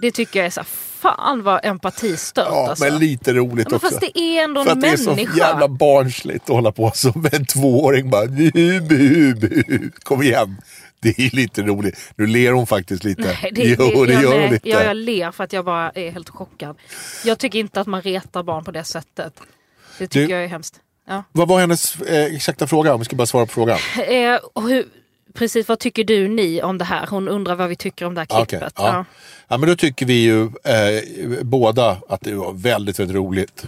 Det 0.00 0.10
tycker 0.10 0.38
jag 0.40 0.46
är 0.46 0.50
så 0.50 0.60
här, 0.60 0.66
fan 1.00 1.42
vad 1.42 1.60
empatistört 1.64 2.48
Ja, 2.50 2.68
alltså. 2.68 2.84
men 2.84 2.98
lite 2.98 3.32
roligt 3.32 3.66
Men 3.70 3.76
också. 3.76 3.88
fast 3.88 4.00
det 4.00 4.18
är 4.18 4.44
ändå 4.44 4.64
För 4.64 4.70
en 4.70 4.76
att 4.78 4.82
det 4.82 4.88
är 4.88 4.96
så 4.96 5.10
människa. 5.10 5.36
jävla 5.36 5.68
barnsligt 5.68 6.44
att 6.50 6.56
hålla 6.56 6.72
på 6.72 6.92
med 7.14 7.34
en 7.34 7.46
tvååring 7.46 8.10
bara 8.10 8.26
bu, 8.26 8.80
bu, 8.80 9.34
bu. 9.34 9.90
Kom 10.02 10.22
igen. 10.22 10.56
Det 11.04 11.18
är 11.18 11.36
lite 11.36 11.62
roligt. 11.62 11.98
Nu 12.16 12.26
ler 12.26 12.52
hon 12.52 12.66
faktiskt 12.66 13.04
lite. 13.04 13.22
Nej, 13.22 13.50
det, 13.52 13.62
jo, 13.78 14.04
det 14.04 14.12
jag, 14.12 14.22
gör 14.22 14.40
hon 14.42 14.50
lite. 14.50 14.68
Ja, 14.68 14.82
jag 14.82 14.96
ler 14.96 15.30
för 15.30 15.44
att 15.44 15.52
jag 15.52 15.64
bara 15.64 15.90
är 15.90 16.10
helt 16.10 16.28
chockad. 16.28 16.76
Jag 17.24 17.38
tycker 17.38 17.58
inte 17.58 17.80
att 17.80 17.86
man 17.86 18.02
retar 18.02 18.42
barn 18.42 18.64
på 18.64 18.70
det 18.70 18.84
sättet. 18.84 19.40
Det 19.98 20.06
tycker 20.06 20.26
Du- 20.26 20.32
jag 20.34 20.44
är 20.44 20.48
hemskt. 20.48 20.74
Ja. 21.08 21.22
Vad 21.32 21.48
var 21.48 21.60
hennes 21.60 22.00
eh, 22.00 22.34
exakta 22.34 22.66
fråga? 22.66 22.94
Om 22.94 23.00
vi 23.00 23.04
ska 23.04 23.16
bara 23.16 23.26
svara 23.26 23.46
på 23.46 23.52
frågan. 23.52 23.78
Eh, 24.08 24.62
hur, 24.68 24.84
precis, 25.34 25.68
vad 25.68 25.78
tycker 25.78 26.04
du 26.04 26.28
ni 26.28 26.62
om 26.62 26.78
det 26.78 26.84
här? 26.84 27.06
Hon 27.06 27.28
undrar 27.28 27.54
vad 27.54 27.68
vi 27.68 27.76
tycker 27.76 28.04
om 28.06 28.14
det 28.14 28.20
här 28.20 28.26
Ah, 28.40 28.44
klippet. 28.44 28.72
okej, 28.76 28.86
ja. 28.92 29.04
Ja, 29.48 29.56
men 29.56 29.68
då 29.68 29.76
tycker 29.76 30.06
vi 30.06 30.14
ju 30.22 30.42
eh, 30.42 31.42
båda 31.42 31.96
att 32.08 32.20
det 32.20 32.34
var 32.34 32.52
väldigt, 32.52 32.98
väldigt 32.98 33.16
roligt. 33.16 33.64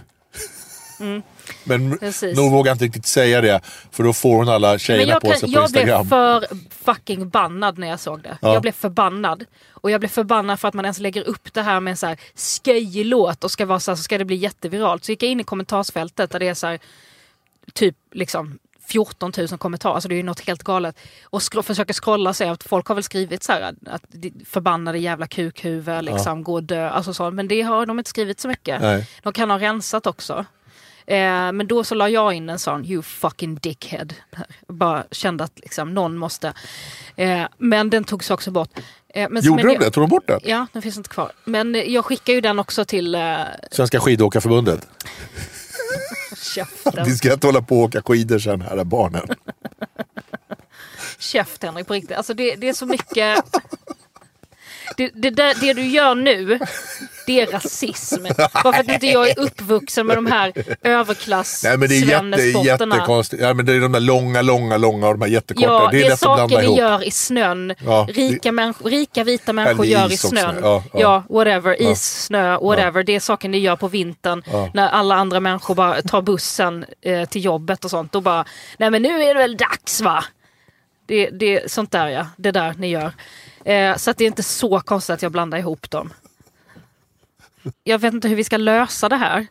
Men. 1.64 1.98
Precis. 1.98 2.37
nog 2.37 2.52
vågar 2.52 2.70
jag 2.70 2.74
inte 2.74 2.85
riktigt 2.85 3.06
säga 3.06 3.40
det, 3.40 3.61
för 3.90 4.02
då 4.04 4.12
får 4.12 4.37
hon 4.37 4.48
alla 4.48 4.78
tjejerna 4.78 5.12
jag, 5.12 5.22
på 5.22 5.30
sig 5.32 5.40
kan, 5.40 5.52
på 5.52 5.59
jag 5.59 5.70
blev 5.70 5.82
Instagram. 5.88 6.09
för 6.09 6.46
fucking 6.85 7.28
bannad 7.28 7.78
när 7.78 7.88
jag 7.88 8.00
såg 8.00 8.22
det. 8.22 8.38
Ja. 8.42 8.52
Jag 8.52 8.62
blev 8.62 8.72
förbannad. 8.72 9.44
Och 9.70 9.90
jag 9.90 10.00
blev 10.00 10.09
förbannad 10.09 10.61
för 10.61 10.68
att 10.68 10.74
man 10.74 10.85
ens 10.85 10.98
lägger 10.98 11.22
upp 11.28 11.54
det 11.54 11.62
här 11.62 11.80
med 11.80 11.90
en 11.90 11.96
så 11.96 12.06
här 12.06 12.16
skojig 12.35 13.06
låt 13.06 13.44
och 13.44 13.50
ska 13.50 13.66
vara 13.66 13.80
så, 13.80 13.90
här, 13.90 13.96
så 13.96 14.02
ska 14.02 14.18
det 14.18 14.24
bli 14.24 14.37
jätteviralt. 14.37 15.04
Så 15.04 15.12
gick 15.12 15.22
jag 15.22 15.30
in 15.30 15.40
i 15.40 15.44
kommentarsfältet 15.44 16.30
där 16.30 16.38
det 16.38 16.48
är 16.48 16.54
så 16.54 16.66
här, 16.66 16.78
typ 17.72 17.96
liksom 18.12 18.59
14 18.88 19.32
000 19.38 19.48
kommentarer, 19.48 19.94
alltså 19.94 20.09
det 20.09 20.14
är 20.14 20.16
ju 20.16 20.22
något 20.22 20.40
helt 20.40 20.62
galet. 20.62 20.98
Och 21.24 21.40
skro- 21.40 21.62
försöker 21.62 21.94
scrolla 21.94 22.30
och 22.30 22.37
se 22.37 22.44
att 22.44 22.62
folk 22.62 22.87
har 22.87 22.94
väl 22.94 23.04
skrivit 23.04 23.42
så 23.42 23.52
här 23.52 23.74
att 23.87 24.02
förbannade 24.46 24.98
jävla 24.98 25.26
kukhuvud, 25.26 26.04
liksom, 26.04 26.44
gå 26.44 26.54
och 26.54 26.62
dö. 26.62 26.88
Alltså 26.90 27.14
så. 27.14 27.30
Men 27.30 27.48
det 27.48 27.62
har 27.62 27.87
de 27.87 27.98
inte 27.98 28.11
skrivit 28.11 28.40
så 28.40 28.48
mycket. 28.48 28.80
Nej. 28.80 29.09
De 29.22 29.32
kan 29.32 29.50
ha 29.50 29.59
rensat 29.59 30.06
också. 30.06 30.44
Eh, 31.07 31.53
men 31.53 31.66
då 31.66 31.85
så 31.85 31.95
la 31.95 32.09
jag 32.09 32.35
in 32.35 32.51
en 32.51 32.59
sån 32.59 32.85
you 32.85 33.03
fucking 33.03 33.55
dickhead. 33.55 34.07
Bara 34.69 35.05
kände 35.11 35.45
att 35.45 35.59
liksom, 35.61 35.95
någon 35.95 36.16
måste. 36.16 36.53
Eh, 37.16 37.42
men 37.59 37.90
den 37.90 38.05
togs 38.05 38.31
också 38.31 38.51
bort. 38.51 38.71
Eh, 39.09 39.29
men, 39.31 39.42
Gjorde 39.42 39.64
men 39.64 39.75
de 39.75 39.85
det? 39.85 39.90
Tog 39.90 40.03
de 40.03 40.11
bort 40.11 40.27
den? 40.27 40.40
Ja, 40.45 40.66
den 40.73 40.83
finns 40.83 40.97
inte 40.97 41.09
kvar. 41.09 41.33
Men 41.45 41.92
jag 41.92 42.05
skickar 42.05 42.33
ju 42.33 42.40
den 42.40 42.59
också 42.59 42.85
till 42.85 43.14
eh, 43.14 43.37
Svenska 43.71 44.01
skidåkarförbundet. 44.01 44.88
käften. 46.55 47.05
Vi 47.05 47.16
ska 47.16 47.33
inte 47.33 47.47
hålla 47.47 47.62
på 47.62 47.79
och 47.79 47.85
åka 47.85 48.03
skidor 48.03 48.38
sen 48.38 48.61
här 48.61 48.85
barnen. 48.85 49.29
Käft 51.19 51.62
Henrik, 51.62 51.87
på 51.87 51.95
riktigt. 51.95 52.16
Alltså 52.16 52.35
det, 52.35 52.57
det 52.57 52.69
är 52.69 52.73
så 52.73 52.87
mycket... 52.87 53.45
Det, 54.96 55.11
det, 55.14 55.31
där, 55.31 55.55
det 55.61 55.72
du 55.72 55.87
gör 55.87 56.14
nu, 56.14 56.59
det 57.27 57.40
är 57.40 57.46
rasism. 57.46 58.27
Bara 58.37 58.49
för 58.72 58.81
att 58.81 58.88
inte 58.88 59.07
jag 59.07 59.29
är 59.31 59.38
uppvuxen 59.38 60.07
med 60.07 60.16
de 60.16 60.27
här 60.27 60.53
överklass 60.83 61.64
Nej 61.64 61.77
men 61.79 61.88
det 61.88 61.94
är, 61.96 62.05
jätte, 62.07 62.42
jättekonstigt. 62.68 63.42
Ja, 63.42 63.55
men 63.55 63.66
det 63.66 63.72
är 63.75 63.81
de 63.81 63.92
där 63.92 64.01
långa, 64.01 64.42
långa, 64.42 64.77
långa 64.77 65.07
och 65.09 65.14
de 65.18 65.20
här 65.25 65.29
jättekorta. 65.29 65.66
Ja, 65.72 65.88
det 65.92 66.01
är 66.01 66.05
det 66.05 66.12
är 66.12 66.16
saker 66.16 66.59
vi 66.59 66.64
ihop. 66.64 66.79
gör 66.79 67.05
i 67.05 67.11
snön. 67.11 67.75
Ja, 67.85 68.07
rika, 68.11 68.53
människor, 68.53 68.90
rika 68.90 69.25
vita 69.25 69.53
människor 69.53 69.85
Eller 69.85 69.92
gör 70.01 70.12
i 70.12 70.16
snön. 70.16 70.57
ja, 70.62 70.83
Ja, 70.92 71.01
ja. 71.01 71.22
whatever. 71.29 71.83
Is, 71.83 72.25
snö, 72.25 72.59
whatever. 72.59 73.03
Det 73.03 73.14
är 73.14 73.20
saker 73.20 73.49
ni 73.49 73.59
gör 73.59 73.77
på 73.77 73.88
vintern. 73.88 74.42
När 74.75 74.88
alla 74.88 75.14
andra 75.14 75.40
människor 75.40 75.75
bara 75.75 76.03
tar 76.03 76.22
bussen 76.22 76.85
eh, 77.03 77.29
till 77.29 77.44
jobbet 77.44 77.85
och 77.85 77.90
sånt. 77.90 78.12
Då 78.12 78.20
bara, 78.20 78.44
nej 78.79 78.90
men 78.90 79.03
nu 79.03 79.22
är 79.22 79.35
det 79.35 79.40
väl 79.40 79.57
dags 79.57 80.01
va? 80.01 80.25
Det, 81.07 81.31
det, 81.31 81.72
sånt 81.72 81.90
där 81.92 82.09
ja, 82.09 82.27
det 82.37 82.51
där 82.51 82.75
ni 82.79 82.88
gör. 82.88 83.12
Eh, 83.66 83.96
så 83.96 84.11
att 84.11 84.16
det 84.16 84.24
är 84.24 84.26
inte 84.26 84.42
så 84.42 84.81
konstigt 84.81 85.14
att 85.14 85.22
jag 85.22 85.33
blandar 85.33 85.59
ihop 85.59 85.90
dem. 85.90 86.12
Jag 87.85 87.98
vet 87.98 88.14
inte 88.14 88.29
hur 88.29 88.37
vi 88.37 88.44
ska 88.44 88.57
lösa 88.57 89.09
det 89.09 89.16
här. 89.16 89.46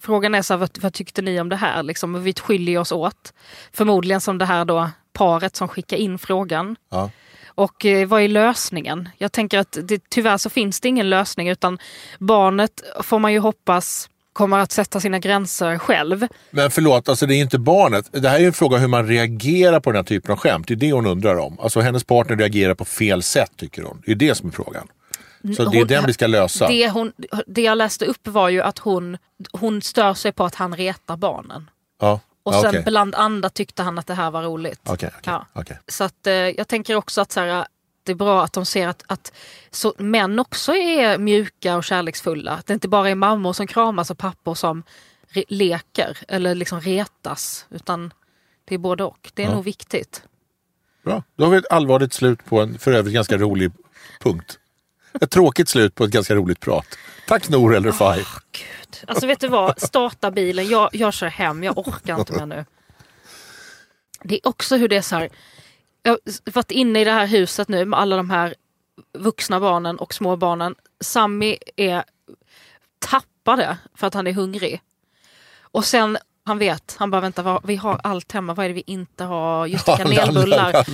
Frågan 0.00 0.34
är 0.34 0.42
så 0.42 0.54
här, 0.54 0.58
vad, 0.58 0.78
vad 0.80 0.92
tyckte 0.92 1.22
ni 1.22 1.40
om 1.40 1.48
det 1.48 1.56
här? 1.56 1.82
Liksom, 1.82 2.22
vi 2.22 2.34
skiljer 2.34 2.78
oss 2.78 2.92
åt. 2.92 3.32
Förmodligen 3.72 4.20
som 4.20 4.38
det 4.38 4.44
här 4.44 4.64
då 4.64 4.90
paret 5.12 5.56
som 5.56 5.68
skickar 5.68 5.96
in 5.96 6.18
frågan. 6.18 6.76
Ja. 6.90 7.10
Och 7.46 7.84
eh, 7.84 8.08
vad 8.08 8.22
är 8.22 8.28
lösningen? 8.28 9.08
Jag 9.18 9.32
tänker 9.32 9.58
att 9.58 9.78
det, 9.82 10.02
tyvärr 10.08 10.38
så 10.38 10.50
finns 10.50 10.80
det 10.80 10.88
ingen 10.88 11.10
lösning 11.10 11.48
utan 11.48 11.78
barnet 12.18 12.82
får 13.02 13.18
man 13.18 13.32
ju 13.32 13.38
hoppas 13.38 14.08
kommer 14.36 14.58
att 14.58 14.72
sätta 14.72 15.00
sina 15.00 15.18
gränser 15.18 15.78
själv. 15.78 16.26
Men 16.50 16.70
förlåt, 16.70 17.08
alltså 17.08 17.26
det 17.26 17.34
är 17.34 17.40
inte 17.40 17.58
barnet. 17.58 18.08
Det 18.12 18.28
här 18.28 18.40
är 18.40 18.46
en 18.46 18.52
fråga 18.52 18.78
hur 18.78 18.88
man 18.88 19.06
reagerar 19.06 19.80
på 19.80 19.90
den 19.92 19.96
här 19.96 20.04
typen 20.04 20.32
av 20.32 20.38
skämt. 20.38 20.68
Det 20.68 20.74
är 20.74 20.76
det 20.76 20.92
hon 20.92 21.06
undrar 21.06 21.36
om. 21.36 21.60
Alltså 21.60 21.80
hennes 21.80 22.04
partner 22.04 22.36
reagerar 22.36 22.74
på 22.74 22.84
fel 22.84 23.22
sätt 23.22 23.52
tycker 23.56 23.82
hon. 23.82 24.02
Det 24.06 24.12
är 24.12 24.16
det 24.16 24.34
som 24.34 24.48
är 24.48 24.52
frågan. 24.52 24.88
Så 25.56 25.64
det 25.64 25.76
är 25.76 25.80
Hon- 25.80 25.88
den 25.88 26.06
vi 26.06 26.12
ska 26.12 26.26
lösa. 26.26 26.68
Det, 26.68 26.88
hon, 26.90 27.12
det 27.46 27.62
jag 27.62 27.78
läste 27.78 28.04
upp 28.06 28.28
var 28.28 28.48
ju 28.48 28.62
att 28.62 28.78
hon, 28.78 29.18
hon 29.52 29.82
stör 29.82 30.14
sig 30.14 30.32
på 30.32 30.44
att 30.44 30.54
han 30.54 30.76
retar 30.76 31.16
barnen. 31.16 31.70
Ja. 32.00 32.20
Och 32.42 32.54
sen 32.54 32.66
okej. 32.68 32.82
bland 32.86 33.14
andra 33.14 33.48
tyckte 33.50 33.82
han 33.82 33.98
att 33.98 34.06
det 34.06 34.14
här 34.14 34.30
var 34.30 34.42
roligt. 34.42 34.80
Okej, 34.84 35.10
okej, 35.18 35.20
Ja. 35.32 35.46
okej. 35.52 35.78
Så 35.88 36.04
att, 36.04 36.26
eh, 36.26 36.32
jag 36.34 36.68
tänker 36.68 36.94
också 36.94 37.20
att 37.20 37.32
så 37.32 37.40
här, 37.40 37.66
det 38.06 38.12
är 38.12 38.16
bra 38.16 38.44
att 38.44 38.52
de 38.52 38.66
ser 38.66 38.88
att, 38.88 39.02
att 39.06 39.32
så, 39.70 39.94
män 39.98 40.38
också 40.38 40.74
är 40.74 41.18
mjuka 41.18 41.76
och 41.76 41.84
kärleksfulla. 41.84 42.52
Att 42.52 42.66
det 42.66 42.74
inte 42.74 42.88
bara 42.88 43.10
är 43.10 43.14
mammor 43.14 43.52
som 43.52 43.66
kramas 43.66 44.10
och 44.10 44.18
pappor 44.18 44.54
som 44.54 44.82
leker 45.48 46.18
eller 46.28 46.54
liksom 46.54 46.80
retas. 46.80 47.66
Utan 47.70 48.12
det 48.64 48.74
är 48.74 48.78
både 48.78 49.04
och. 49.04 49.30
Det 49.34 49.42
är 49.42 49.46
Ja. 49.46 49.54
nog 49.54 49.64
viktigt. 49.64 50.22
Bra. 51.04 51.22
Då 51.36 51.44
har 51.44 51.50
vi 51.50 51.56
ett 51.58 51.70
allvarligt 51.70 52.12
slut 52.12 52.44
på 52.44 52.60
en 52.60 52.78
för 52.78 52.92
övrigt 52.92 53.14
ganska 53.14 53.36
rolig 53.36 53.72
punkt. 54.20 54.58
Ett 55.20 55.30
tråkigt 55.30 55.68
slut 55.68 55.94
på 55.94 56.04
ett 56.04 56.10
ganska 56.10 56.34
roligt 56.34 56.60
prat. 56.60 56.86
Tack 57.28 57.48
Nour 57.48 57.74
El 57.74 57.84
Refai. 57.84 58.18
Gud. 58.52 59.04
Alltså 59.06 59.26
vet 59.26 59.40
du 59.40 59.48
vad, 59.48 59.80
starta 59.80 60.30
bilen, 60.30 60.68
jag, 60.68 60.90
jag 60.92 61.14
kör 61.14 61.26
hem, 61.26 61.64
jag 61.64 61.78
orkar 61.78 62.18
inte 62.18 62.32
mer 62.32 62.46
nu. 62.46 62.64
Det 64.22 64.34
är 64.34 64.48
också 64.48 64.76
hur 64.76 64.88
det 64.88 64.96
är 64.96 65.02
så 65.02 65.16
här, 65.16 65.28
jag 66.06 66.12
har 66.12 66.52
varit 66.52 66.70
inne 66.70 67.00
i 67.00 67.04
det 67.04 67.10
här 67.10 67.26
huset 67.26 67.68
nu 67.68 67.84
med 67.84 67.98
alla 67.98 68.16
de 68.16 68.30
här 68.30 68.54
vuxna 69.18 69.60
barnen 69.60 69.98
och 69.98 70.14
små 70.14 70.36
barnen. 70.36 70.74
Sammy 71.00 71.56
är 71.76 72.04
tappade 72.98 73.78
för 73.94 74.06
att 74.06 74.14
han 74.14 74.26
är 74.26 74.32
hungrig. 74.32 74.80
Och 75.60 75.84
sen, 75.84 76.18
han 76.44 76.58
vet, 76.58 76.96
han 76.98 77.10
bara 77.10 77.20
vänta, 77.20 77.42
vad, 77.42 77.66
vi 77.66 77.76
har 77.76 78.00
allt 78.04 78.32
hemma, 78.32 78.54
vad 78.54 78.64
är 78.64 78.68
det 78.68 78.74
vi 78.74 78.82
inte 78.86 79.24
har? 79.24 79.66
Just 79.66 79.86
det, 79.86 79.96
kanelbullar. 79.96 80.86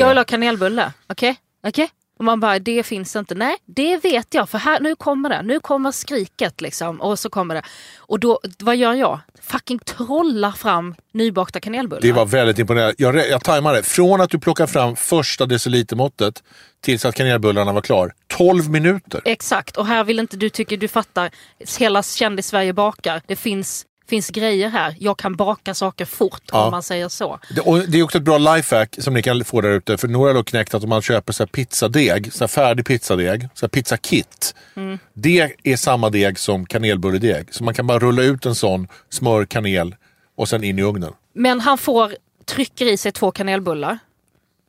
Jag 0.00 0.08
vill 0.08 0.18
ha 0.18 0.24
kanelbulle. 0.24 0.92
Okej? 1.06 1.36
Okej? 1.66 1.90
Och 2.22 2.26
man 2.26 2.40
bara, 2.40 2.58
det 2.58 2.82
finns 2.82 3.16
inte. 3.16 3.34
Nej, 3.34 3.56
det 3.66 3.96
vet 3.96 4.34
jag. 4.34 4.48
För 4.48 4.58
här, 4.58 4.80
nu 4.80 4.96
kommer 4.96 5.28
det. 5.28 5.42
Nu 5.42 5.60
kommer 5.60 5.90
skriket 5.90 6.60
liksom. 6.60 7.00
Och 7.00 7.18
så 7.18 7.30
kommer 7.30 7.54
det. 7.54 7.62
Och 7.98 8.20
då, 8.20 8.40
vad 8.58 8.76
gör 8.76 8.94
jag? 8.94 9.20
Fucking 9.42 9.78
trollar 9.78 10.52
fram 10.52 10.94
nybakta 11.12 11.60
kanelbullar. 11.60 12.02
Det 12.02 12.12
var 12.12 12.26
väldigt 12.26 12.58
imponerande. 12.58 12.94
Jag, 12.98 13.28
jag 13.28 13.44
tajmade. 13.44 13.82
Från 13.82 14.20
att 14.20 14.30
du 14.30 14.38
plockar 14.38 14.66
fram 14.66 14.96
första 14.96 15.46
decilitermåttet 15.46 16.42
tills 16.80 17.04
att 17.04 17.14
kanelbullarna 17.14 17.72
var 17.72 17.80
klar. 17.80 18.12
12 18.26 18.70
minuter. 18.70 19.20
Exakt. 19.24 19.76
Och 19.76 19.86
här 19.86 20.04
vill 20.04 20.18
inte 20.18 20.36
du, 20.36 20.48
tycker 20.48 20.76
du 20.76 20.88
fattar. 20.88 21.30
Hela 21.78 22.02
kändis-Sverige 22.02 22.72
bakar. 22.72 23.22
Det 23.26 23.36
finns, 23.36 23.86
finns 24.12 24.30
grejer 24.30 24.68
här. 24.68 24.94
Jag 24.98 25.18
kan 25.18 25.36
baka 25.36 25.74
saker 25.74 26.04
fort 26.04 26.42
Ja. 26.52 26.64
om 26.64 26.70
man 26.70 26.82
säger 26.82 27.08
så. 27.08 27.38
Det, 27.54 27.60
och 27.60 27.78
det 27.78 27.98
är 27.98 28.02
också 28.02 28.18
ett 28.18 28.24
bra 28.24 28.38
lifehack 28.38 28.96
som 28.98 29.14
ni 29.14 29.22
kan 29.22 29.44
få 29.44 29.60
där 29.60 29.70
ute. 29.70 29.98
För 29.98 30.08
några 30.08 30.32
har 30.32 30.42
knäckt 30.42 30.74
att 30.74 30.82
om 30.82 30.88
man 30.88 31.02
köper 31.02 31.32
så 31.32 31.42
här 31.42 31.48
pizzadeg, 31.48 32.32
så 32.32 32.44
här 32.44 32.48
färdig 32.48 32.86
pizzadeg, 32.86 33.48
så 33.54 33.66
här 33.66 33.68
pizzakit. 33.68 34.54
Mm. 34.76 34.98
Det 35.14 35.52
är 35.62 35.76
samma 35.76 36.10
deg 36.10 36.38
som 36.38 36.66
kanelbulledeg. 36.66 37.54
Så 37.54 37.64
man 37.64 37.74
kan 37.74 37.86
bara 37.86 37.98
rulla 37.98 38.22
ut 38.22 38.46
en 38.46 38.54
sån, 38.54 38.88
smör, 39.10 39.44
kanel 39.44 39.94
och 40.36 40.48
sen 40.48 40.64
in 40.64 40.78
i 40.78 40.82
ugnen. 40.82 41.12
Men 41.34 41.60
han 41.60 41.78
får, 41.78 42.14
trycker 42.44 42.86
i 42.86 42.96
sig 42.96 43.12
två 43.12 43.30
kanelbullar. 43.30 43.98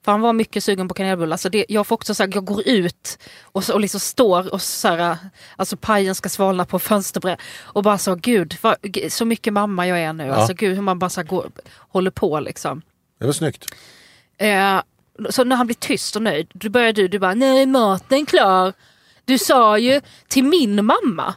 För 0.04 0.12
han 0.12 0.22
var 0.22 0.34
mycket 0.34 0.64
sugen 0.64 0.88
på 0.88 0.94
kanelbullar. 0.94 1.38
Så 1.38 1.50
det, 1.50 1.66
jag 1.70 1.88
får 1.88 1.96
också 1.96 2.16
så 2.16 2.24
här, 2.24 2.32
jag 2.34 2.46
går 2.46 2.68
ut 2.68 3.18
och, 3.44 3.64
så, 3.64 3.74
och 3.74 3.80
liksom 3.80 4.00
står 4.00 4.54
och 4.54 4.62
så 4.62 4.88
här, 4.88 5.18
alltså 5.56 5.78
pajen 5.78 6.16
ska 6.16 6.30
svalna 6.30 6.66
på 6.66 6.80
fönsterbrädan. 6.80 7.38
Och 7.62 7.84
bara 7.84 7.98
så, 7.98 8.16
gud, 8.16 8.58
vad, 8.62 8.76
så 9.10 9.26
mycket 9.26 9.54
mamma 9.54 9.88
jag 9.88 10.00
är 10.00 10.14
nu. 10.14 10.32
Alltså 10.32 10.54
gud 10.54 10.76
hur 10.76 10.82
man 10.82 11.00
bara 11.00 11.10
så 11.10 11.22
här, 11.22 11.28
går, 11.28 11.52
håller 11.78 12.12
på 12.12 12.40
liksom. 12.40 12.82
Det 13.20 13.26
var 13.26 13.34
snyggt. 13.34 13.66
Eh, 14.38 14.82
så 15.30 15.44
när 15.44 15.56
han 15.56 15.68
blir 15.68 15.76
tyst 15.76 16.16
och 16.16 16.22
nöjd, 16.22 16.48
då 16.54 16.70
börjar 16.70 16.94
du, 16.94 17.08
du 17.08 17.20
bara, 17.20 17.34
nej 17.34 17.66
maten 17.66 18.26
klar. 18.26 18.74
Du 19.26 19.38
sa 19.38 19.78
ju 19.78 20.02
till 20.28 20.44
min 20.44 20.86
mamma. 20.86 21.36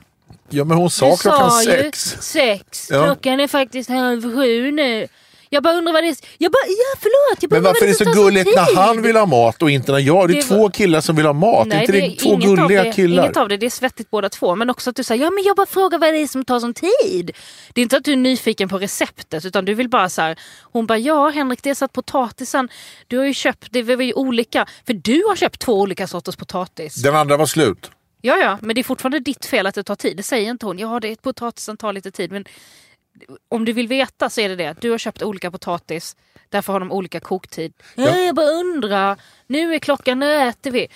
Ja 0.49 0.65
men 0.65 0.77
hon 0.77 0.91
sa 0.91 1.11
Du 1.11 1.17
klockan 1.17 1.51
sa 1.51 1.63
ju 1.63 1.69
sex. 1.71 2.17
sex. 2.21 2.89
Ja. 2.91 3.05
Klockan 3.05 3.41
är 3.41 3.49
faktiskt 3.49 3.91
halv 3.91 4.35
sju 4.35 4.71
nu. 4.71 5.07
Jag 5.49 5.63
bara 5.63 5.75
undrar 5.75 5.93
vad 5.93 6.05
det 6.05 6.09
är. 6.09 6.17
Jag 6.39 6.53
bara, 6.53 6.67
ja 6.67 7.01
förlåt. 7.01 7.43
Jag 7.43 7.51
bara, 7.51 7.57
Men 7.57 7.63
varför 7.63 7.85
är 7.85 7.89
det 7.89 7.95
så 7.95 8.23
gulligt 8.23 8.57
när 8.57 8.77
han 8.77 9.03
vill 9.03 9.17
ha 9.17 9.27
mat 9.27 9.63
och 9.63 9.71
inte 9.71 9.93
när 9.93 9.99
jag? 9.99 10.29
Det 10.29 10.35
är 10.35 10.37
Det 10.37 10.43
två 10.43 10.71
killar 10.71 11.01
som 11.01 11.17
vill 11.17 11.27
ha 11.27 11.33
mat. 11.33 11.67
Nej, 11.67 11.81
inte 11.81 11.93
det, 11.93 12.07
är 12.07 12.17
två 12.17 12.37
gulliga 12.37 12.85
det, 12.85 12.93
killar? 12.93 13.25
Inget 13.25 13.37
av 13.37 13.49
det, 13.49 13.57
det 13.57 13.67
är 13.67 13.71
svettigt 13.71 14.11
båda 14.11 14.29
två. 14.29 14.55
Men 14.55 14.71
också 14.71 14.91
att 14.91 14.97
du 14.97 15.05
säger, 15.05 15.25
ja 15.25 15.31
men 15.31 15.45
jag 15.45 15.57
bara 15.57 15.67
frågar 15.67 15.99
vad 15.99 16.15
det 16.15 16.19
är 16.19 16.27
som 16.27 16.45
tar 16.45 16.61
sån 16.61 16.75
tid. 16.75 17.31
Det 17.73 17.81
är 17.81 17.83
inte 17.83 17.97
att 17.97 18.05
du 18.05 18.13
är 18.13 18.17
nyfiken 18.17 18.69
på 18.69 18.79
receptet 18.79 19.45
utan 19.45 19.65
du 19.65 19.75
vill 19.75 19.89
bara 19.89 20.09
så 20.09 20.23
här. 20.23 20.39
Hon 20.63 20.87
bara, 20.87 20.99
ja 20.99 21.29
Henrik 21.29 21.63
det 21.63 21.71
är 21.71 21.75
så 21.75 21.85
att 21.85 21.93
potatisen, 21.93 22.69
du 23.07 23.19
har 23.19 23.25
ju 23.25 23.35
köpt, 23.35 23.69
det 23.71 23.83
var 23.83 24.03
ju 24.03 24.13
olika. 24.13 24.67
För 24.87 24.95
du 24.95 25.23
har 25.29 25.37
köpt 25.37 25.61
två 25.61 25.81
olika 25.81 26.07
sorters 26.07 26.37
potatis. 26.37 26.95
Den 26.95 27.17
andra 27.17 27.37
var 27.37 27.47
slut. 27.47 27.91
Ja 28.23 28.37
ja, 28.37 28.59
men 28.63 28.75
det 28.75 28.81
är 28.81 28.83
fortfarande 28.83 29.21
ditt 29.21 29.47
fel 29.47 29.67
att 29.67 29.75
det 29.75 29.83
tar 29.83 29.95
tid. 29.95 30.17
Det 30.17 30.23
säger 30.23 30.51
inte 30.51 30.67
hon. 30.67 30.79
Ja 30.79 31.01
det 31.01 31.09
är 31.09 31.15
potatisen 31.17 31.77
tar 31.77 31.93
lite 31.93 32.11
tid. 32.11 32.33
Men 32.33 32.45
om 33.49 33.65
du 33.65 33.73
vill 33.73 33.89
veta 33.89 34.31
så 34.31 34.41
är 34.41 34.49
det 34.49 34.57
det. 34.57 34.77
Du 34.81 34.91
har 34.91 34.99
köpt 34.99 35.23
olika 35.23 35.51
potatis. 35.51 36.17
Därför 36.49 36.73
har 36.73 36.81
de 36.81 36.93
olika 36.93 37.21
koktid. 37.21 37.73
Ja. 37.95 38.17
Jag 38.17 38.35
bara 38.35 38.47
undrar. 38.47 39.17
Nu 39.47 39.75
är 39.75 39.79
klockan, 39.79 40.19
nu 40.19 40.35
äter 40.35 40.71
vi. 40.71 40.89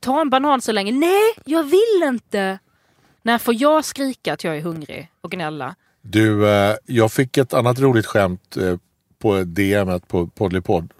Ta 0.00 0.20
en 0.20 0.30
banan 0.30 0.60
så 0.60 0.72
länge. 0.72 0.92
Nej, 0.92 1.32
jag 1.44 1.64
vill 1.64 2.02
inte. 2.04 2.58
När 3.22 3.38
får 3.38 3.54
jag 3.54 3.84
skrika 3.84 4.32
att 4.32 4.44
jag 4.44 4.56
är 4.56 4.60
hungrig 4.60 5.10
och 5.20 5.30
gnälla? 5.30 5.74
Du, 6.02 6.48
eh, 6.48 6.74
jag 6.86 7.12
fick 7.12 7.36
ett 7.36 7.54
annat 7.54 7.78
roligt 7.78 8.06
skämt 8.06 8.56
eh, 8.56 8.76
på 9.18 9.44
DM 9.44 10.00
på 10.00 10.26
Poddlypodd. 10.26 10.92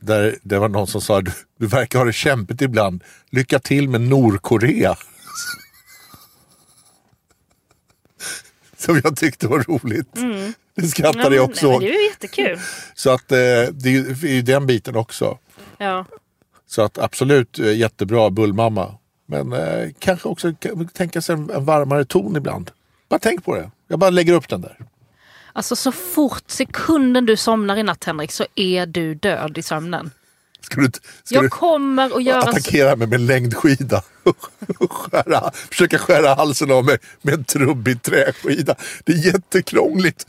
Där 0.00 0.36
det 0.42 0.58
var 0.58 0.68
någon 0.68 0.86
som 0.86 1.00
sa 1.00 1.20
du, 1.20 1.30
du 1.58 1.66
verkar 1.66 1.98
ha 1.98 2.06
det 2.06 2.12
kämpigt 2.12 2.62
ibland. 2.62 3.04
Lycka 3.30 3.58
till 3.58 3.88
med 3.88 4.00
Nordkorea. 4.00 4.96
Som 8.86 9.00
jag 9.04 9.16
tyckte 9.16 9.48
var 9.48 9.58
roligt. 9.58 10.08
Det 10.74 10.88
skrattade 10.88 11.36
jag 11.36 11.42
men, 11.42 11.50
också 11.50 11.70
nej, 11.70 11.78
det 11.78 11.94
är 11.94 11.98
ju 11.98 12.06
jättekul. 12.06 12.58
Så 12.94 13.10
att 13.10 13.32
eh, 13.32 13.36
det 13.72 13.88
är 13.88 14.26
ju 14.26 14.42
den 14.42 14.66
biten 14.66 14.96
också. 14.96 15.38
Ja. 15.78 16.04
Så 16.66 16.82
att 16.82 16.98
absolut 16.98 17.58
eh, 17.58 17.76
jättebra 17.76 18.30
bullmamma. 18.30 18.94
Men 19.26 19.52
eh, 19.52 19.90
kanske 19.98 20.28
också 20.28 20.52
tänka 20.92 21.22
sig 21.22 21.34
en, 21.34 21.50
en 21.50 21.64
varmare 21.64 22.04
ton 22.04 22.36
ibland. 22.36 22.70
Bara 23.08 23.18
tänk 23.18 23.44
på 23.44 23.54
det. 23.54 23.70
Jag 23.88 23.98
bara 23.98 24.10
lägger 24.10 24.32
upp 24.32 24.48
den 24.48 24.60
där. 24.60 24.78
Alltså 25.52 25.76
så 25.76 25.92
fort 25.92 26.50
sekunden 26.50 27.26
du 27.26 27.36
somnar 27.36 27.76
i 27.76 27.82
natt 27.82 28.04
Henrik 28.04 28.32
så 28.32 28.44
är 28.54 28.86
du 28.86 29.14
död 29.14 29.58
i 29.58 29.62
sömnen. 29.62 30.10
Ska 30.66 30.80
du, 30.80 30.90
ska 31.24 31.34
Jag 31.34 31.50
kommer 31.50 32.16
att 32.16 32.22
göra 32.22 32.42
så. 32.42 32.48
attackera 32.48 32.96
mig 32.96 33.06
med 33.06 33.20
längdskida 33.20 34.02
och 34.78 34.92
skära, 34.92 35.50
försöka 35.52 35.98
skära 35.98 36.34
halsen 36.34 36.70
av 36.70 36.84
mig 36.84 36.98
med 37.22 37.34
en 37.34 37.44
trubbig 37.44 38.02
träskida. 38.02 38.74
Det 39.04 39.12
är 39.12 39.16
jättekrångligt. 39.16 40.26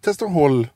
Testa 0.00 0.24
att 0.24 0.32
håll 0.32 0.68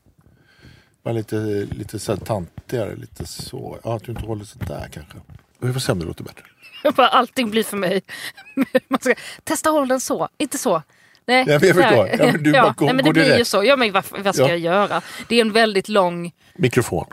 bara 1.03 1.13
lite, 1.13 1.35
lite 1.71 1.99
så 1.99 2.11
här 2.11 2.19
tantigare. 2.19 2.95
Lite 2.95 3.25
så. 3.25 3.79
Ja, 3.83 3.95
att 3.95 4.03
du 4.03 4.11
inte 4.11 4.25
håller 4.25 4.45
så 4.45 4.59
där 4.59 4.89
kanske. 4.93 5.17
Vi 5.59 5.73
får 5.73 5.79
se 5.79 5.91
om 5.91 5.99
det 5.99 6.05
låter 6.05 6.23
bättre. 6.23 6.43
Bara 6.95 7.07
Allting 7.07 7.49
blir 7.49 7.63
för 7.63 7.77
mig. 7.77 8.01
Man 8.87 8.99
ska, 8.99 9.15
testa 9.43 9.69
håll 9.69 9.87
den 9.87 9.99
så, 10.01 10.29
inte 10.37 10.57
så. 10.57 10.83
Nej, 11.29 11.43
Ja, 11.47 11.53
jag 11.53 11.61
förstår. 11.75 12.09
Ja, 12.19 12.25
men 12.31 12.43
du 12.43 12.51
bara 12.61 12.73
går- 12.77 12.85
nej, 12.85 12.95
men 12.95 13.05
det 13.05 13.11
blir 13.13 13.37
ju 13.37 13.45
så. 13.45 13.63
Ja, 13.63 13.75
men 13.75 13.91
vad, 13.91 14.03
vad 14.23 14.35
ska 14.35 14.43
Ja. 14.43 14.49
jag 14.49 14.59
göra? 14.59 15.01
Det 15.27 15.35
är 15.35 15.41
en 15.41 15.51
väldigt 15.51 15.89
lång 15.89 16.31
Mikrofon. 16.57 17.05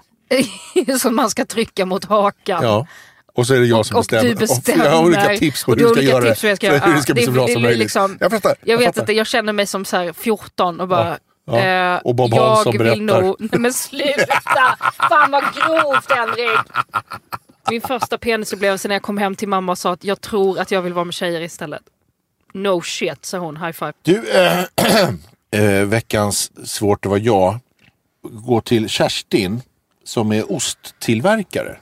som 1.01 1.17
man 1.17 1.31
ska 1.31 1.45
trycka 1.45 1.87
mot 1.87 2.05
hakan. 2.05 2.63
Ja. 2.63 2.87
Och 3.35 3.47
så 3.47 3.55
är 3.55 3.61
det 3.61 3.67
jag 3.67 3.87
som 3.87 3.97
och 3.97 4.01
bestämmer. 4.03 4.29
du 4.29 4.35
bestämmer. 4.35 4.85
jag 4.85 4.93
har 4.93 5.05
olika 5.05 5.37
tips 5.37 5.65
på 5.65 5.73
Och 5.73 5.79
hur 5.79 5.85
du 5.87 5.93
ska 5.95 6.03
göra 6.03 6.25
tips 6.29 6.45
hur 6.45 6.49
jag 6.49 6.57
ska 6.59 6.71
hur 6.87 6.95
det 6.95 7.03
ska 7.03 7.15
bli 7.15 7.23
Ja, 7.23 7.27
så 7.27 7.31
det- 7.33 7.35
bra 7.37 7.47
det- 7.47 7.53
som 7.53 7.63
det 7.63 7.69
möjligt. 7.69 7.79
liksom- 7.83 8.17
jag 8.21 8.31
fattar. 8.31 8.55
Jag 8.65 8.79
vet 8.79 8.87
fattar. 8.87 9.01
inte, 9.03 9.13
jag 9.13 9.27
känner 9.27 9.53
mig 9.53 9.67
som 9.67 9.85
så 9.85 9.97
här 9.97 10.13
14 10.13 10.81
och 10.81 10.89
bara... 10.89 11.19
Ja. 11.47 11.59
Eh, 11.59 11.97
Och 12.05 12.15
Bob 12.15 12.31
jag 12.35 12.49
Hansson 12.49 12.73
vill 12.73 12.79
berättar. 12.79 13.23
nog... 13.23 13.37
Nej 13.39 13.51
men 13.61 13.73
sluta! 13.73 14.77
Fan 15.09 15.31
vad 15.31 15.43
grovt 15.55 16.11
Henrik! 16.13 16.59
Min 17.71 17.81
första 17.81 18.19
penisupplevelse 18.19 18.89
när 18.89 18.95
jag 18.95 19.03
kom 19.03 19.19
hem 19.19 19.35
till 19.35 19.49
mamma 19.49 19.73
och 19.73 19.79
sa 19.79 19.93
att 19.93 20.05
jag 20.05 20.21
tror 20.21 20.59
att 20.59 20.71
jag 20.71 20.83
vill 20.83 20.93
vara 20.93 21.05
med 21.05 21.15
tjejer 21.15 21.41
istället. 21.41 21.83
No 22.55 22.83
shit, 22.83 23.25
sa 23.25 23.39
hon. 23.39 23.57
High 23.57 23.73
five. 23.73 23.93
Du, 24.03 24.31
eh, 24.31 24.65
eh, 25.51 25.85
veckans 25.85 26.69
svårt 26.69 27.07
att 27.07 27.11
vara 27.11 27.21
jag. 27.21 27.59
Gå 28.23 28.61
till 28.61 28.89
Kerstin 28.89 29.63
som 30.05 30.33
är 30.33 30.53
osttillverkare. 30.53 31.79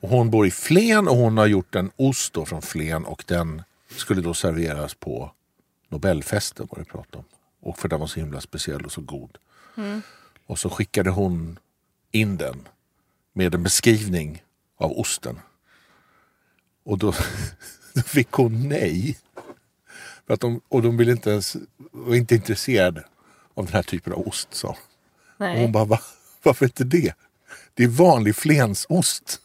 Och 0.00 0.08
hon 0.08 0.30
bor 0.30 0.46
i 0.46 0.50
Flen 0.50 1.08
och 1.08 1.16
hon 1.16 1.38
har 1.38 1.46
gjort 1.46 1.74
en 1.74 1.90
ost 1.96 2.32
då 2.32 2.46
från 2.46 2.62
Flen 2.62 3.04
och 3.04 3.24
den 3.26 3.62
skulle 3.96 4.20
då 4.20 4.34
serveras 4.34 4.94
på 4.94 5.32
Nobelfesten 5.88 6.68
var 6.70 6.78
det 6.78 6.84
prat 6.84 7.14
om. 7.14 7.24
Och 7.60 7.78
för 7.78 7.88
den 7.88 8.00
var 8.00 8.06
så 8.06 8.20
himla 8.20 8.40
speciell 8.40 8.84
och 8.84 8.92
så 8.92 9.00
god. 9.00 9.38
Och 10.46 10.58
så 10.58 10.70
skickade 10.70 11.10
hon 11.10 11.58
in 12.10 12.36
den 12.36 12.68
med 13.32 13.54
en 13.54 13.62
beskrivning 13.62 14.42
av 14.76 14.98
osten. 14.98 15.40
Och 16.84 16.98
då, 16.98 17.14
då 17.94 18.02
fick 18.02 18.30
hon 18.30 18.68
nej. 18.68 19.18
Att 20.30 20.40
de, 20.40 20.60
och 20.68 20.82
de 20.82 20.96
ville 20.96 21.12
inte 21.12 21.30
ens, 21.30 21.56
var 21.92 22.14
inte 22.16 22.34
intresserade 22.34 23.04
av 23.54 23.64
den 23.64 23.74
här 23.74 23.82
typen 23.82 24.12
av 24.12 24.28
ost. 24.28 24.62
Och 24.64 24.76
Nej. 25.38 25.60
hon 25.62 25.72
bara, 25.72 25.84
Va? 25.84 26.00
varför 26.42 26.64
inte 26.64 26.84
det? 26.84 27.14
Det 27.74 27.84
är 27.84 27.88
vanlig 27.88 28.36
flensost. 28.36 29.40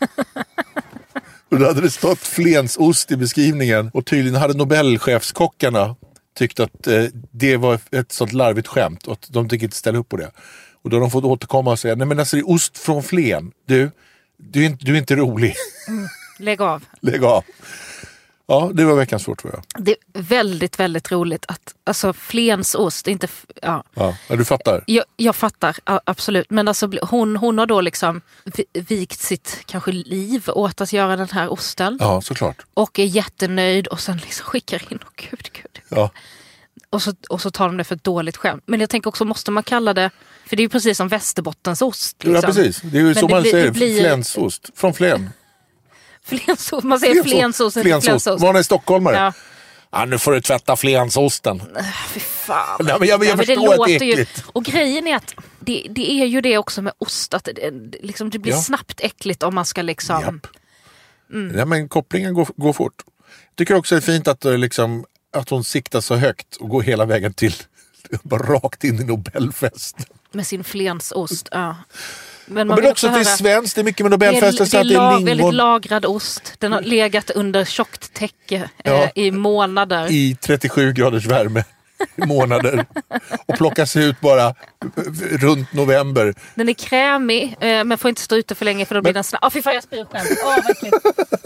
och 1.48 1.58
då 1.58 1.66
hade 1.66 1.80
det 1.80 1.90
stått 1.90 2.18
flensost 2.18 3.10
i 3.10 3.16
beskrivningen 3.16 3.90
och 3.94 4.06
tydligen 4.06 4.40
hade 4.40 4.54
Nobelchefskockarna 4.54 5.96
tyckt 6.34 6.60
att 6.60 6.86
eh, 6.86 7.04
det 7.30 7.56
var 7.56 7.80
ett 7.90 8.12
sånt 8.12 8.32
larvigt 8.32 8.68
skämt 8.68 9.06
och 9.06 9.12
att 9.12 9.28
de 9.30 9.48
tänker 9.48 9.66
inte 9.66 9.76
ställa 9.76 9.98
upp 9.98 10.08
på 10.08 10.16
det. 10.16 10.30
Och 10.82 10.90
då 10.90 10.96
har 10.96 11.00
de 11.00 11.10
fått 11.10 11.24
återkomma 11.24 11.70
och 11.70 11.78
säga, 11.78 11.94
nej 11.94 12.06
men 12.06 12.18
alltså 12.18 12.36
det 12.36 12.40
är 12.40 12.50
ost 12.50 12.78
från 12.78 13.02
Flen. 13.02 13.52
Du, 13.66 13.90
du 14.36 14.62
är 14.62 14.66
inte, 14.66 14.84
du 14.84 14.92
är 14.92 14.98
inte 14.98 15.16
rolig. 15.16 15.54
Lägg 16.38 16.62
av. 16.62 16.84
Lägg 17.00 17.24
av. 17.24 17.44
Ja, 18.46 18.70
det 18.74 18.84
var 18.84 18.94
veckans 18.94 19.22
svårt 19.22 19.40
tror 19.42 19.52
jag. 19.54 19.84
Det 19.84 19.90
är 19.90 20.22
väldigt, 20.22 20.78
väldigt 20.80 21.12
roligt 21.12 21.44
att 21.48 21.74
alltså 21.84 22.12
flensost, 22.12 23.08
inte... 23.08 23.24
f- 23.24 23.44
Ja. 23.62 23.84
Ja, 23.94 24.16
ja, 24.28 24.36
du 24.36 24.44
fattar. 24.44 24.84
Jag, 24.86 25.04
jag 25.16 25.36
fattar, 25.36 25.76
absolut. 25.84 26.50
Men 26.50 26.68
alltså, 26.68 26.90
hon, 27.02 27.36
hon 27.36 27.58
har 27.58 27.66
då 27.66 27.80
liksom 27.80 28.20
vi- 28.44 28.80
vikt 28.80 29.20
sitt 29.20 29.58
kanske 29.66 29.92
liv 29.92 30.44
åt 30.48 30.80
att 30.80 30.92
göra 30.92 31.16
den 31.16 31.28
här 31.30 31.52
osten. 31.52 31.96
Ja, 32.00 32.20
såklart. 32.20 32.56
Och 32.74 32.98
är 32.98 33.04
jättenöjd 33.04 33.86
och 33.86 34.00
sen 34.00 34.16
liksom 34.16 34.44
skickar 34.46 34.82
in, 34.92 34.98
och 35.06 35.16
gud, 35.30 35.50
gud. 35.52 35.80
Ja. 35.88 36.10
Och 36.90 37.02
så, 37.02 37.14
och 37.28 37.40
så 37.40 37.50
tar 37.50 37.66
de 37.66 37.76
det 37.76 37.84
för 37.84 37.94
ett 37.96 38.04
dåligt 38.04 38.36
skämt. 38.36 38.62
Men 38.66 38.80
jag 38.80 38.90
tänker 38.90 39.08
också, 39.08 39.24
måste 39.24 39.50
man 39.50 39.62
kalla 39.62 39.94
det, 39.94 40.10
för 40.46 40.56
det 40.56 40.60
är 40.60 40.64
ju 40.64 40.68
precis 40.68 40.96
som 40.96 41.08
Västerbottensost. 41.08 42.16
Ja, 42.24 42.30
Liksom. 42.32 42.46
precis. 42.54 42.80
Det 42.80 42.98
är 42.98 43.02
ju 43.02 43.14
så 43.14 43.26
det 43.26 43.34
man 43.34 43.42
blir- 43.42 43.52
säger. 43.52 43.64
det 43.66 43.72
blir- 43.72 44.00
Flensost. 44.00 44.70
Från 44.74 44.94
Flen. 44.94 45.30
Flensost, 46.24 46.84
man 46.84 47.00
säger 47.00 47.22
flensost, 47.22 47.76
inte 47.76 48.00
flensost. 48.00 48.42
Var 48.42 48.54
är 48.54 48.62
stockholmare? 48.62 49.16
Ja. 49.16 49.32
Ja, 49.90 50.04
nu 50.04 50.18
får 50.18 50.32
du 50.32 50.40
tvätta 50.40 50.76
flensosten. 50.76 51.62
fy 52.08 52.20
fan. 52.20 52.80
Nej, 52.80 52.96
men 52.98 53.08
jag, 53.08 53.24
jag 53.24 53.30
Ja, 53.30 53.36
men 53.36 53.46
förstår 53.46 53.52
att 53.82 53.86
det 53.88 53.94
är 53.94 53.98
låter 53.98 54.04
ju, 54.06 54.12
äckligt. 54.12 54.44
och 54.52 54.64
grejen 54.64 55.06
är 55.06 55.16
att 55.16 55.34
det, 55.60 55.86
det 55.90 56.10
är 56.10 56.26
ju 56.26 56.40
det 56.40 56.58
också 56.58 56.82
med 56.82 56.92
ost, 56.98 57.34
att 57.34 57.44
det, 57.44 57.52
det- 57.52 57.98
liksom, 58.02 58.30
det 58.30 58.38
blir 58.38 58.52
Ja. 58.52 58.60
snabbt 58.62 59.00
äckligt 59.00 59.42
om 59.42 59.54
man 59.54 59.64
ska 59.64 59.82
liksom... 59.82 60.20
Japp. 60.22 60.46
Ja, 61.56 61.64
men 61.64 61.88
kopplingen 61.88 62.34
går, 62.34 62.48
går 62.56 62.72
fort. 62.72 63.02
Jag 63.26 63.56
tycker 63.56 63.74
också 63.74 63.94
det 63.94 63.98
är 63.98 64.00
fint 64.12 64.28
att, 64.28 64.44
eh, 64.44 64.58
liksom, 64.58 65.04
att 65.36 65.48
hon 65.50 65.64
siktar 65.64 66.00
så 66.00 66.14
högt 66.14 66.56
och 66.56 66.68
går 66.68 66.82
hela 66.82 67.04
vägen 67.04 67.34
till 67.34 67.54
bara 68.22 68.42
rakt 68.54 68.84
in 68.84 69.00
i 69.00 69.04
Nobelfest. 69.04 69.96
Med 70.32 70.46
sin 70.46 70.64
flensost. 70.64 71.48
Ja. 71.50 71.76
Men, 72.46 72.68
Men 72.68 72.76
vill 72.76 72.90
också 72.90 73.06
att 73.06 73.14
det 73.14 73.20
är 73.20 73.24
svenskt, 73.24 73.74
det 73.74 73.80
är 73.80 73.84
mycket 73.84 74.06
med 74.10 74.18
det 74.20 74.26
är, 74.26 74.32
Nobelfesten. 74.32 74.86
det 74.88 74.94
är 74.94 75.00
att 75.12 75.18
det 75.18 75.22
är 75.22 75.26
väldigt 75.36 75.54
lagrad 75.54 76.06
ost. 76.06 76.54
Den 76.58 76.72
har 76.72 76.80
legat 76.80 77.30
under 77.30 77.64
tjockt 77.64 78.12
täcke 78.14 78.68
Ja. 78.84 79.02
eh, 79.02 79.10
i 79.14 79.30
månader. 79.30 80.06
i 80.10 80.36
37 80.40 80.92
graders 80.92 81.26
värme 81.26 81.64
i 82.16 82.26
månader. 82.26 82.86
Och 83.46 83.54
plockas 83.56 83.96
ut 83.96 84.20
bara 84.20 84.54
runt 85.30 85.72
november. 85.72 86.34
Den 86.54 86.68
är 86.68 86.72
krämig 86.72 87.56
eh, 87.60 87.84
men 87.84 87.98
får 87.98 88.08
inte 88.08 88.20
stå 88.22 88.36
ute 88.36 88.54
för 88.54 88.64
länge 88.64 88.86
för 88.86 88.94
då 88.94 89.00
blir 89.02 89.08
Men- 89.10 89.14
den 89.14 89.24
snabb. 89.24 89.40
Åh 89.44 89.50
fy 89.50 89.62
fan 89.62 89.74
jag 89.74 89.82
spyr 89.82 90.04
själv. 90.12 90.26
Åh 90.44 90.70
äckligt. 90.70 90.96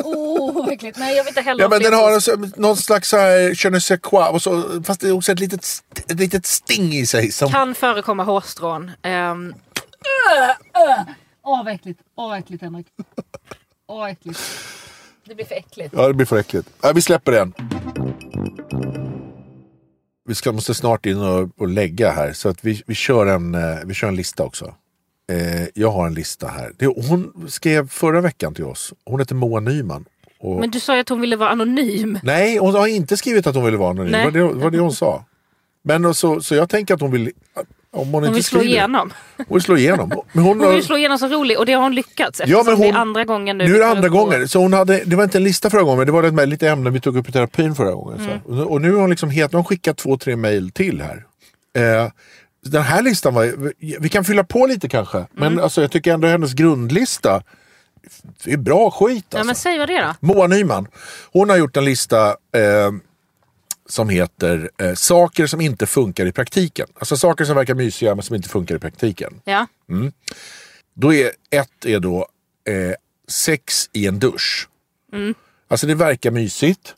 Åh 0.04 0.54
vad 0.54 0.72
äckligt. 0.72 0.98
Nej 0.98 1.16
jag 1.16 1.24
vill 1.24 1.28
inte 1.30 1.40
heller 1.40 1.62
Ja, 1.62 1.68
men 1.68 1.82
den 1.82 1.92
har 1.94 2.12
alltså, 2.12 2.36
någon 2.56 2.76
slags 2.76 3.12
här, 3.12 3.64
je 3.64 3.70
ne 3.70 3.80
sais 3.80 4.00
quoi, 4.02 4.28
och 4.28 4.42
så, 4.42 4.82
fast 4.86 5.00
det 5.00 5.08
är 5.08 5.12
också 5.12 5.32
ett 5.32 5.40
litet, 5.40 5.66
ett 6.08 6.20
litet 6.20 6.46
sting 6.46 6.92
i 6.94 7.06
sig. 7.06 7.32
Som, 7.32 7.52
Kan 7.52 7.74
förekomma 7.74 8.22
hårstrån. 8.24 8.90
Ehm. 9.02 9.54
Åh 11.42 11.64
vad 11.64 11.74
äckligt. 11.74 12.00
Åh 12.14 12.28
vad 12.28 12.38
äckligt 12.38 12.62
Henrik. 12.62 12.86
Åh 13.86 13.98
vad 13.98 14.10
äckligt. 14.10 14.40
Det 15.24 15.34
blir 15.34 15.44
för 15.44 15.54
äckligt. 15.54 15.94
Ja, 15.96 16.08
det 16.08 16.14
blir 16.14 16.26
för 16.26 16.36
äckligt. 16.36 16.68
Ja, 16.82 16.92
vi 16.94 17.02
släpper 17.02 17.32
den. 17.32 17.54
Vi 20.28 20.34
ska, 20.34 20.52
måste 20.52 20.74
snart 20.74 21.06
in 21.06 21.18
och, 21.18 21.50
och 21.56 21.68
lägga 21.68 22.10
här, 22.10 22.32
så 22.32 22.48
att 22.48 22.64
vi, 22.64 22.82
vi, 22.86 22.94
kör 22.94 23.26
en, 23.26 23.54
eh, 23.54 23.78
vi 23.84 23.94
kör 23.94 24.08
en 24.08 24.16
lista 24.16 24.44
också. 24.44 24.74
Eh, 25.30 25.68
jag 25.74 25.90
har 25.90 26.06
en 26.06 26.14
lista 26.14 26.46
här. 26.46 26.72
Det, 26.76 26.86
hon 26.86 27.46
skrev 27.48 27.88
förra 27.88 28.20
veckan 28.20 28.54
till 28.54 28.64
oss. 28.64 28.92
Hon 29.04 29.20
heter 29.20 29.34
Moa 29.34 29.60
Nyman. 29.60 30.04
och... 30.40 30.60
Men 30.60 30.70
du 30.70 30.80
sa 30.80 30.94
ju 30.94 31.00
att 31.00 31.08
hon 31.08 31.20
ville 31.20 31.36
vara 31.36 31.50
anonym. 31.50 32.18
Nej, 32.22 32.58
hon 32.58 32.74
har 32.74 32.86
inte 32.86 33.16
skrivit 33.16 33.46
att 33.46 33.54
hon 33.54 33.64
ville 33.64 33.76
vara 33.76 33.90
anonym. 33.90 34.12
Det 34.12 34.24
var 34.24 34.30
det, 34.30 34.42
var 34.42 34.70
det 34.70 34.78
hon 34.78 34.92
sa. 34.92 35.24
Men 35.82 36.14
så, 36.14 36.40
så 36.40 36.54
jag 36.54 36.68
tänker 36.68 36.94
att 36.94 37.00
hon 37.00 37.10
vill... 37.10 37.32
Om 37.90 38.12
hon, 38.12 38.24
Hon 38.24 38.34
vill 38.34 38.44
slå 38.44 38.62
igenom. 38.62 39.12
Hon 39.36 39.46
vill 39.48 39.62
slå 39.62 39.76
igenom. 39.76 40.08
Men 40.32 40.44
hon, 40.44 40.60
Hon 40.60 40.74
vill 40.74 40.84
slå 40.84 40.96
igenom 40.96 41.18
som 41.18 41.28
rolig 41.30 41.58
och 41.58 41.66
det 41.66 41.72
har 41.72 41.82
hon 41.82 41.94
lyckats. 41.94 42.40
Ja, 42.46 42.62
men 42.66 42.78
det 42.78 42.86
hon, 42.86 42.94
är 42.94 42.98
andra 42.98 43.24
gången 43.24 43.58
nu. 43.58 43.64
Nu 43.64 43.74
är 43.74 43.78
det 43.78 43.86
andra 43.86 44.08
gången. 44.08 44.48
Så 44.48 44.58
hon 44.58 44.72
hade, 44.72 45.04
det 45.04 45.16
var 45.16 45.24
inte 45.24 45.38
en 45.38 45.44
lista 45.44 45.70
förra 45.70 45.82
gången, 45.82 45.98
men 45.98 46.06
det 46.06 46.12
var 46.12 46.30
med 46.30 46.48
lite 46.48 46.68
ämnen 46.68 46.92
vi 46.92 47.00
tog 47.00 47.16
upp 47.16 47.28
i 47.28 47.32
terapin 47.32 47.74
förra 47.74 47.92
gången. 47.92 48.20
Mm. 48.46 48.66
Och, 48.68 48.80
nu 48.80 48.92
har 48.92 49.00
hon 49.00 49.10
liksom 49.10 49.30
har 49.30 49.52
hon 49.52 49.64
skickat 49.64 49.96
två, 49.96 50.18
tre 50.18 50.36
mejl 50.36 50.70
till 50.70 51.02
här. 51.02 51.24
Eh, 51.76 52.10
den 52.66 52.82
här 52.82 53.02
listan 53.02 53.34
var, 53.34 53.72
vi 54.00 54.08
kan 54.08 54.24
fylla 54.24 54.44
på 54.44 54.66
lite 54.66 54.88
kanske, 54.88 55.18
Mm. 55.18 55.28
men 55.34 55.60
alltså, 55.60 55.80
jag 55.80 55.90
tycker 55.90 56.14
ändå 56.14 56.28
hennes 56.28 56.52
grundlista 56.52 57.42
det 58.44 58.52
är 58.52 58.56
bra 58.56 58.90
skit 58.90 59.24
Ja, 59.30 59.38
alltså. 59.38 59.46
men 59.46 59.54
säg 59.56 59.78
vad 59.78 59.88
det 59.88 59.96
är 59.96 60.06
då. 60.06 60.14
Moa 60.20 60.46
Nyman, 60.46 60.86
hon 61.32 61.50
har 61.50 61.56
gjort 61.56 61.76
en 61.76 61.84
lista 61.84 62.28
eh, 62.28 62.92
som 63.88 64.08
heter 64.08 64.70
eh, 64.78 64.94
saker 64.94 65.46
som 65.46 65.60
inte 65.60 65.86
funkar 65.86 66.26
i 66.26 66.32
praktiken. 66.32 66.86
Alltså 66.94 67.16
saker 67.16 67.44
som 67.44 67.56
verkar 67.56 67.74
mysiga 67.74 68.14
men 68.14 68.22
som 68.22 68.36
inte 68.36 68.48
funkar 68.48 68.76
i 68.76 68.78
praktiken. 68.78 69.40
Ja. 69.44 69.66
Då 70.94 71.14
är 71.14 71.30
ett 71.50 71.84
är 71.84 72.00
då 72.00 72.28
eh, 72.68 72.94
sex 73.28 73.90
i 73.92 74.06
en 74.06 74.18
dusch. 74.18 74.68
Alltså 75.68 75.86
det 75.86 75.94
verkar 75.94 76.30
mysigt. 76.30 76.94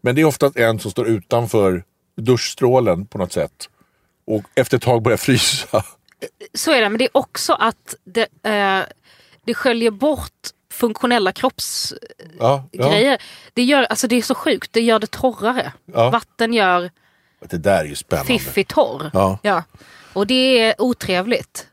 Men 0.00 0.14
det 0.14 0.20
är 0.20 0.24
ofta 0.24 0.52
en 0.54 0.78
som 0.78 0.90
står 0.90 1.08
utanför 1.08 1.84
duschstrålen 2.16 3.06
på 3.06 3.18
något 3.18 3.32
sätt. 3.32 3.68
Och 4.26 4.42
efter 4.54 4.76
ett 4.76 4.82
tag 4.82 5.02
börjar 5.02 5.16
frysa. 5.18 5.84
Så 6.54 6.72
är 6.72 6.80
det, 6.80 6.88
men 6.88 6.98
det 6.98 7.04
är 7.04 7.16
också 7.16 7.52
att 7.52 7.94
det, 8.04 8.48
eh, 8.50 8.82
det 9.44 9.54
sköljer 9.54 9.90
bort 9.90 10.48
funktionella 10.80 11.32
kroppsgrejer. 11.32 12.36
Ja, 12.38 12.64
ja. 12.72 13.18
Det, 13.54 13.62
gör, 13.62 13.82
alltså 13.82 14.08
det 14.08 14.16
är 14.16 14.22
så 14.22 14.34
sjukt, 14.34 14.72
det 14.72 14.80
gör 14.80 14.98
det 14.98 15.10
torrare. 15.10 15.72
Ja. 15.94 16.10
Vatten 16.10 16.52
gör 16.52 16.90
Det 17.50 17.56
där 17.56 17.80
är 17.80 17.84
ju 17.84 17.94
spännande. 17.94 18.26
fiffig 18.26 18.68
torr. 18.68 19.10
Ja. 19.42 19.64
Och 20.12 20.26
det 20.26 20.58
är 20.60 20.74
otrevligt. 20.78 21.66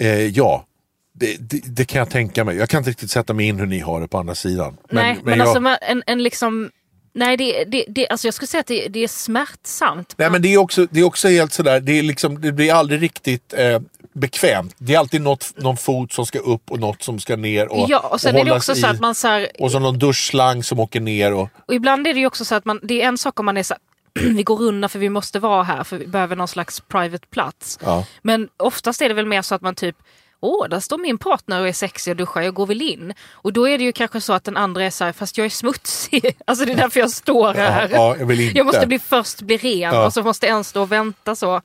Eh, 0.00 0.26
ja, 0.26 0.66
det, 1.12 1.36
det, 1.50 1.60
det 1.64 1.84
kan 1.84 1.98
jag 1.98 2.10
tänka 2.10 2.44
mig. 2.44 2.56
Jag 2.56 2.68
kan 2.68 2.78
inte 2.78 2.90
riktigt 2.90 3.10
sätta 3.10 3.32
mig 3.32 3.46
in 3.46 3.58
hur 3.60 3.66
ni 3.66 3.78
har 3.78 4.00
det 4.00 4.08
på 4.08 4.18
andra 4.18 4.34
sidan. 4.34 4.76
nej, 4.90 5.18
men, 5.22 5.38
jag, 5.38 5.48
alltså 5.48 5.76
en, 5.80 6.02
en 6.06 6.22
liksom... 6.22 6.70
Nej, 7.12 7.36
det, 7.36 7.64
det, 7.64 7.84
det, 7.88 8.08
alltså 8.08 8.26
jag 8.26 8.34
skulle 8.34 8.46
säga 8.46 8.60
att 8.60 8.66
det, 8.66 8.88
det 8.88 9.00
är 9.04 9.08
smärtsamt. 9.08 10.14
nej, 10.16 10.30
men 10.30 10.42
det 10.42 10.54
är 10.54 10.58
också, 10.58 10.86
det 10.90 11.00
är 11.00 11.04
också 11.04 11.28
helt 11.28 11.52
sådär, 11.52 11.80
det, 11.80 11.92
är 11.98 12.02
liksom, 12.02 12.40
det 12.40 12.52
blir 12.52 12.72
aldrig 12.72 13.02
riktigt 13.02 13.54
eh, 13.56 13.80
bekvämt. 14.16 14.74
Det 14.78 14.94
är 14.94 14.98
alltid 14.98 15.20
något, 15.20 15.52
någon 15.56 15.76
fot 15.76 16.12
som 16.12 16.26
ska 16.26 16.38
upp 16.38 16.70
och 16.70 16.80
något 16.80 17.02
som 17.02 17.18
ska 17.18 17.36
ner. 17.36 17.72
Och, 17.72 17.90
ja, 17.90 17.98
och 17.98 18.20
sen 18.20 18.36
är 18.36 18.44
det 18.44 18.52
också 18.52 18.74
så 18.74 18.86
i. 18.86 18.90
att 18.90 19.00
man 19.00 19.14
så 19.14 19.28
här, 19.28 19.48
Och 19.58 19.72
så 19.72 19.78
någon 19.78 19.98
duschslang 19.98 20.62
som 20.62 20.80
åker 20.80 21.00
ner. 21.00 21.32
Och, 21.32 21.48
Och 21.66 21.74
ibland 21.74 22.06
är 22.06 22.14
det 22.14 22.20
ju 22.20 22.26
också 22.26 22.44
så 22.44 22.54
att 22.54 22.64
man, 22.64 22.80
det 22.82 23.02
är 23.02 23.08
en 23.08 23.18
sak 23.18 23.40
om 23.40 23.46
man 23.46 23.56
är 23.56 23.62
så 23.62 23.74
här, 23.74 23.80
vi 24.36 24.42
går 24.42 24.62
undan 24.62 24.90
för 24.90 24.98
vi 24.98 25.08
måste 25.08 25.38
vara 25.38 25.62
här 25.62 25.84
för 25.84 25.98
vi 25.98 26.06
behöver 26.06 26.36
någon 26.36 26.48
slags 26.48 26.80
private 26.80 27.26
plats. 27.26 27.78
Ja. 27.84 28.04
Men 28.22 28.48
oftast 28.56 29.02
är 29.02 29.08
det 29.08 29.14
väl 29.14 29.26
mer 29.26 29.42
så 29.42 29.54
att 29.54 29.62
man 29.62 29.74
typ 29.74 29.96
Åh, 30.40 30.68
där 30.68 30.80
står 30.80 30.98
min 30.98 31.18
partner 31.18 31.60
och 31.60 31.68
är 31.68 31.72
sexig 31.72 32.10
och 32.10 32.16
duschar, 32.16 32.40
jag 32.40 32.54
går 32.54 32.66
väl 32.66 32.82
in. 32.82 33.14
Och 33.32 33.52
då 33.52 33.68
är 33.68 33.78
det 33.78 33.84
ju 33.84 33.92
kanske 33.92 34.20
så 34.20 34.32
att 34.32 34.44
den 34.44 34.56
andra 34.56 34.84
är 34.84 34.90
så 34.90 35.04
här, 35.04 35.12
fast 35.12 35.38
jag 35.38 35.44
är 35.44 35.50
smutsig. 35.50 36.36
Alltså 36.46 36.64
det 36.64 36.72
är 36.72 36.76
därför 36.76 37.00
jag 37.00 37.10
står 37.10 37.54
här. 37.54 37.88
ja, 37.92 38.16
jag 38.18 38.26
vill 38.26 38.40
inte. 38.40 38.58
Jag 38.58 38.66
måste 38.66 38.86
bli 38.86 38.98
först 38.98 39.40
bli 39.40 39.56
ren 39.56 39.94
Ja. 39.94 40.06
och 40.06 40.12
så 40.12 40.22
måste 40.22 40.46
en 40.46 40.64
stå 40.64 40.82
och 40.82 40.92
vänta 40.92 41.34
så 41.34 41.62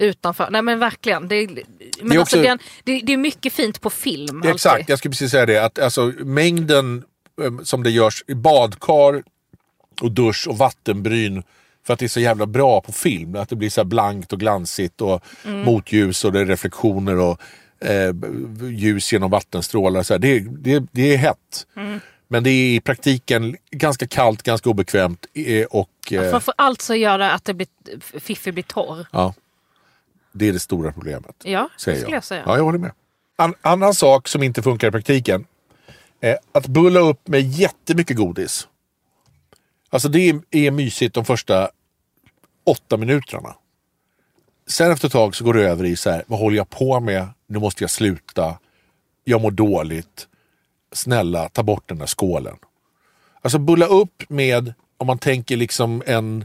utanför. 0.00 0.48
Nej 0.50 0.62
men 0.62 0.78
verkligen. 0.78 1.28
Det 1.28 1.36
är, 1.36 1.46
men 1.48 1.56
Det 2.08 2.14
är 2.16 2.20
alltså, 2.20 2.20
också- 2.20 2.42
det, 2.42 2.48
är, 2.48 2.58
det, 2.84 3.00
det 3.06 3.12
är 3.12 3.16
mycket 3.16 3.52
fint 3.52 3.80
på 3.80 3.90
film. 3.90 4.42
Exakt, 4.46 4.72
alltid. 4.74 4.90
jag 4.90 4.98
skulle 4.98 5.10
precis 5.12 5.30
säga 5.30 5.46
det. 5.46 5.64
Att, 5.64 5.78
alltså, 5.78 6.12
mängden 6.18 7.04
eh, 7.42 7.52
som 7.64 7.82
det 7.82 7.90
görs 7.90 8.24
i 8.26 8.34
badkar 8.34 9.22
och 10.02 10.12
dusch 10.12 10.46
och 10.48 10.58
vattenbryn 10.58 11.42
för 11.86 11.92
att 11.92 11.98
det 11.98 12.06
är 12.06 12.08
så 12.08 12.20
jävla 12.20 12.46
bra 12.46 12.80
på 12.80 12.92
film. 12.92 13.36
Att 13.36 13.48
det 13.48 13.56
blir 13.56 13.70
så 13.70 13.84
blankt 13.84 14.32
och 14.32 14.40
glansigt 14.40 15.00
och 15.00 15.24
Mm. 15.44 15.60
motljus 15.60 16.24
och 16.24 16.32
det 16.32 16.40
är 16.40 16.46
reflektioner 16.46 17.16
och 17.18 17.40
eh, 17.84 18.14
ljus 18.70 19.12
genom 19.12 19.30
vattenstrålar. 19.30 20.02
Så. 20.02 20.18
Det, 20.18 20.38
det, 20.40 20.82
det 20.92 21.14
är 21.14 21.16
hett. 21.16 21.66
Mm. 21.76 22.00
Men 22.28 22.44
det 22.44 22.50
är 22.50 22.74
i 22.76 22.80
praktiken 22.80 23.56
ganska 23.70 24.06
kallt, 24.06 24.42
ganska 24.42 24.70
obekvämt 24.70 25.26
eh, 25.34 25.64
och 25.66 25.90
eh, 26.12 26.30
Framför 26.30 26.54
allt 26.56 26.80
så 26.82 26.94
gör 26.94 27.18
det 27.18 27.32
att 27.32 27.44
det 27.44 27.54
blir, 27.54 27.68
Fiffi 28.20 28.52
blir 28.52 28.62
torr. 28.64 29.06
ja, 29.12 29.34
det 30.32 30.48
är 30.48 30.52
det 30.52 30.58
stora 30.60 30.92
problemet. 30.92 31.36
Ja, 31.44 31.68
säger 31.78 32.00
skulle 32.00 32.16
jag 32.16 32.24
säga. 32.24 32.42
Ja, 32.46 32.56
jag 32.56 32.64
håller 32.64 32.78
med. 32.78 32.92
En 33.38 33.54
annan 33.60 33.94
sak 33.94 34.28
som 34.28 34.42
inte 34.42 34.62
funkar 34.62 34.88
i 34.88 34.90
praktiken. 34.90 35.46
är 36.20 36.38
att 36.52 36.66
bulla 36.66 37.00
upp 37.00 37.28
med 37.28 37.40
jättemycket 37.42 38.16
godis. 38.16 38.68
Alltså 39.90 40.08
det 40.08 40.28
är, 40.28 40.40
är 40.50 40.70
mysigt 40.70 41.14
de 41.14 41.24
första 41.24 41.70
åtta 42.66 42.96
minuterna. 42.96 43.54
Sen 44.66 44.92
efter 44.92 45.06
ett 45.06 45.12
tag 45.12 45.36
så 45.36 45.44
går 45.44 45.54
det 45.54 45.68
över 45.68 45.84
i 45.84 45.96
så 45.96 46.10
här, 46.10 46.24
vad 46.26 46.38
håller 46.38 46.56
jag 46.56 46.70
på 46.70 47.00
med? 47.00 47.28
Nu 47.46 47.58
måste 47.58 47.84
jag 47.84 47.90
sluta. 47.90 48.58
Jag 49.24 49.40
mår 49.40 49.50
dåligt. 49.50 50.28
Snälla, 50.92 51.48
ta 51.48 51.62
bort 51.62 51.88
den 51.88 51.98
där 51.98 52.06
skålen. 52.06 52.56
Alltså 53.42 53.58
bulla 53.58 53.86
upp 53.86 54.22
med, 54.28 54.74
om 54.96 55.06
man 55.06 55.18
tänker 55.18 55.56
liksom 55.56 56.02
en 56.06 56.44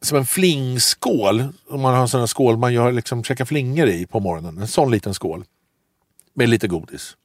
som 0.00 0.18
en 0.18 0.26
flingskål. 0.26 1.44
Om 1.68 1.80
man 1.80 1.94
har 1.94 2.00
en 2.00 2.08
sån 2.08 2.20
här 2.20 2.26
skål 2.26 2.56
man 2.56 2.72
gör 2.72 2.92
liksom 2.92 3.24
käkar 3.24 3.44
flingor 3.44 3.88
i 3.88 4.06
på 4.06 4.20
morgonen. 4.20 4.58
En 4.58 4.68
sån 4.68 4.90
liten 4.90 5.14
skål. 5.14 5.44
Med 6.34 6.48
lite 6.48 6.68
godis. 6.68 7.16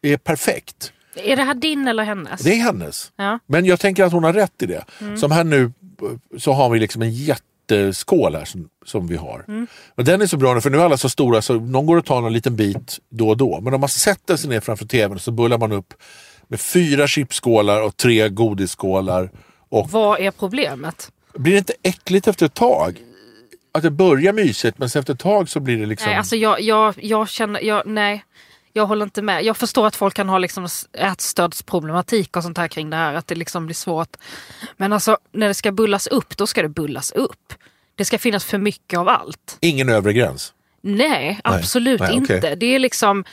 Det 0.00 0.12
är 0.12 0.16
perfekt. 0.16 0.92
Är 1.14 1.36
det 1.36 1.42
här 1.42 1.54
din 1.54 1.88
eller 1.88 2.04
hennes? 2.04 2.40
Det 2.40 2.52
är 2.52 2.62
hennes. 2.62 3.12
Ja. 3.16 3.38
Men 3.46 3.64
jag 3.64 3.80
tänker 3.80 4.04
att 4.04 4.12
hon 4.12 4.24
har 4.24 4.32
rätt 4.32 4.62
i 4.62 4.66
det. 4.66 4.84
Som 5.18 5.30
här 5.30 5.44
nu 5.44 5.72
så 6.38 6.52
har 6.52 6.70
vi 6.70 6.78
liksom 6.78 7.02
en 7.02 7.12
jätteskål 7.12 8.34
här 8.36 8.44
som, 8.44 8.68
som 8.84 9.06
vi 9.06 9.16
har. 9.16 9.44
Men 9.96 10.04
den 10.06 10.22
är 10.22 10.26
så 10.26 10.36
bra 10.36 10.54
nu 10.54 10.60
för 10.60 10.70
nu 10.70 10.78
är 10.78 10.84
alla 10.84 10.96
så 10.96 11.08
stora 11.08 11.42
så 11.42 11.54
någon 11.54 11.86
går 11.86 11.96
och 11.96 12.04
tar 12.04 12.26
en 12.26 12.32
liten 12.32 12.56
bit 12.56 12.98
då 13.08 13.28
och 13.28 13.36
då. 13.36 13.60
Men 13.60 13.74
om 13.74 13.80
man 13.80 13.88
sätter 13.88 14.36
sig 14.36 14.50
ner 14.50 14.60
framför 14.60 14.86
tvn 14.86 15.18
så 15.18 15.30
bullar 15.30 15.58
man 15.58 15.72
upp 15.72 15.94
med 16.48 16.60
fyra 16.60 17.06
chipsskålar 17.06 17.82
och 17.82 17.96
tre 17.96 18.28
godisskålar. 18.28 19.30
Och 19.68 19.90
Vad 19.90 20.20
är 20.20 20.30
problemet? 20.30 21.10
Blir 21.34 21.52
det 21.52 21.58
inte 21.58 21.74
äckligt 21.82 22.28
efter 22.28 22.46
ett 22.46 22.54
tag? 22.54 22.98
Att 23.74 23.82
det 23.82 23.90
börjar 23.90 24.32
mysigt 24.32 24.78
men 24.78 24.90
sen 24.90 25.00
efter 25.00 25.12
ett 25.12 25.20
tag 25.20 25.48
så 25.48 25.60
blir 25.60 25.78
det 25.78 25.86
liksom... 25.86 26.08
Nej, 26.08 26.18
alltså 26.18 26.36
jag, 26.36 26.60
jag, 26.60 26.94
jag 26.96 27.28
känner, 27.28 27.60
jag, 27.60 27.86
nej. 27.86 28.24
Jag 28.74 28.86
håller 28.86 29.04
inte 29.04 29.22
med. 29.22 29.44
Jag 29.44 29.56
förstår 29.56 29.86
att 29.86 29.96
folk 29.96 30.14
kan 30.14 30.28
ha 30.28 30.38
liksom 30.38 30.68
ätstördsproblematik 30.92 32.36
och 32.36 32.42
sånt 32.42 32.58
här 32.58 32.68
kring 32.68 32.90
det 32.90 32.96
här. 32.96 33.14
Att 33.14 33.26
det 33.26 33.34
liksom 33.34 33.66
blir 33.66 33.74
svårt. 33.74 34.16
Men 34.76 34.92
alltså 34.92 35.18
när 35.32 35.48
det 35.48 35.54
ska 35.54 35.72
bullas 35.72 36.06
upp, 36.06 36.36
då 36.36 36.46
ska 36.46 36.62
det 36.62 36.68
bullas 36.68 37.12
upp. 37.12 37.54
Det 37.94 38.04
ska 38.04 38.18
finnas 38.18 38.44
för 38.44 38.58
mycket 38.58 38.98
av 38.98 39.08
allt. 39.08 39.56
Ingen 39.60 39.88
övre 39.88 40.12
gräns. 40.12 40.52
Nej, 40.80 41.40
absolut 41.44 42.00
Nej, 42.00 42.20
okej. 42.22 42.36
inte. 42.36 42.54
Det 42.54 42.66
är 42.66 42.78
liksom 42.78 43.24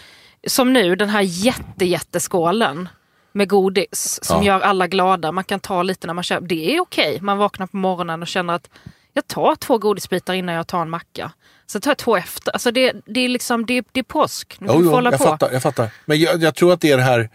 som 0.48 0.74
nu 0.74 0.96
den 0.96 1.10
här 1.10 1.22
jätte, 1.22 1.86
jätteskålen 1.86 2.90
med 3.32 3.50
godis 3.50 4.20
som 4.24 4.44
Ja. 4.44 4.54
gör 4.54 4.60
alla 4.60 4.88
glada. 4.88 5.32
Man 5.32 5.44
kan 5.44 5.60
ta 5.60 5.84
lite 5.84 6.08
när 6.08 6.14
man 6.14 6.24
känner, 6.24 6.48
det 6.48 6.76
är 6.76 6.80
okej. 6.80 7.18
Man 7.22 7.38
vaknar 7.38 7.68
på 7.68 7.78
morgonen 7.78 8.22
och 8.22 8.28
känner 8.28 8.54
att 8.54 8.70
jag 9.14 9.28
tar 9.28 9.56
två 9.56 9.78
godisbitar 9.78 10.34
innan 10.34 10.56
jag 10.56 10.68
tar 10.68 10.82
en 10.82 10.90
macka. 10.90 11.32
Sen 11.68 11.82
tar 11.82 11.92
jag 11.92 11.98
två 11.98 12.18
efter. 12.18 12.52
Alltså 12.52 12.72
det, 12.72 12.94
det 13.06 13.20
är 13.20 13.30
liksom, 13.30 13.66
det, 13.66 13.86
det 13.92 14.00
är 14.00 14.04
påsk. 14.04 14.56
Nu 14.60 14.68
Jo, 14.72 14.82
jo, 14.84 14.90
hålla 14.92 15.12
jag 15.12 15.20
på. 15.20 15.26
fattar. 15.26 15.52
Jag 15.52 15.62
fattar. 15.62 15.90
Men 16.06 16.20
jag, 16.20 16.44
jag 16.44 16.56
tror 16.56 16.74
att 16.74 16.82
det 16.82 16.92
är 16.92 16.98
det 16.98 17.04
här, 17.04 17.30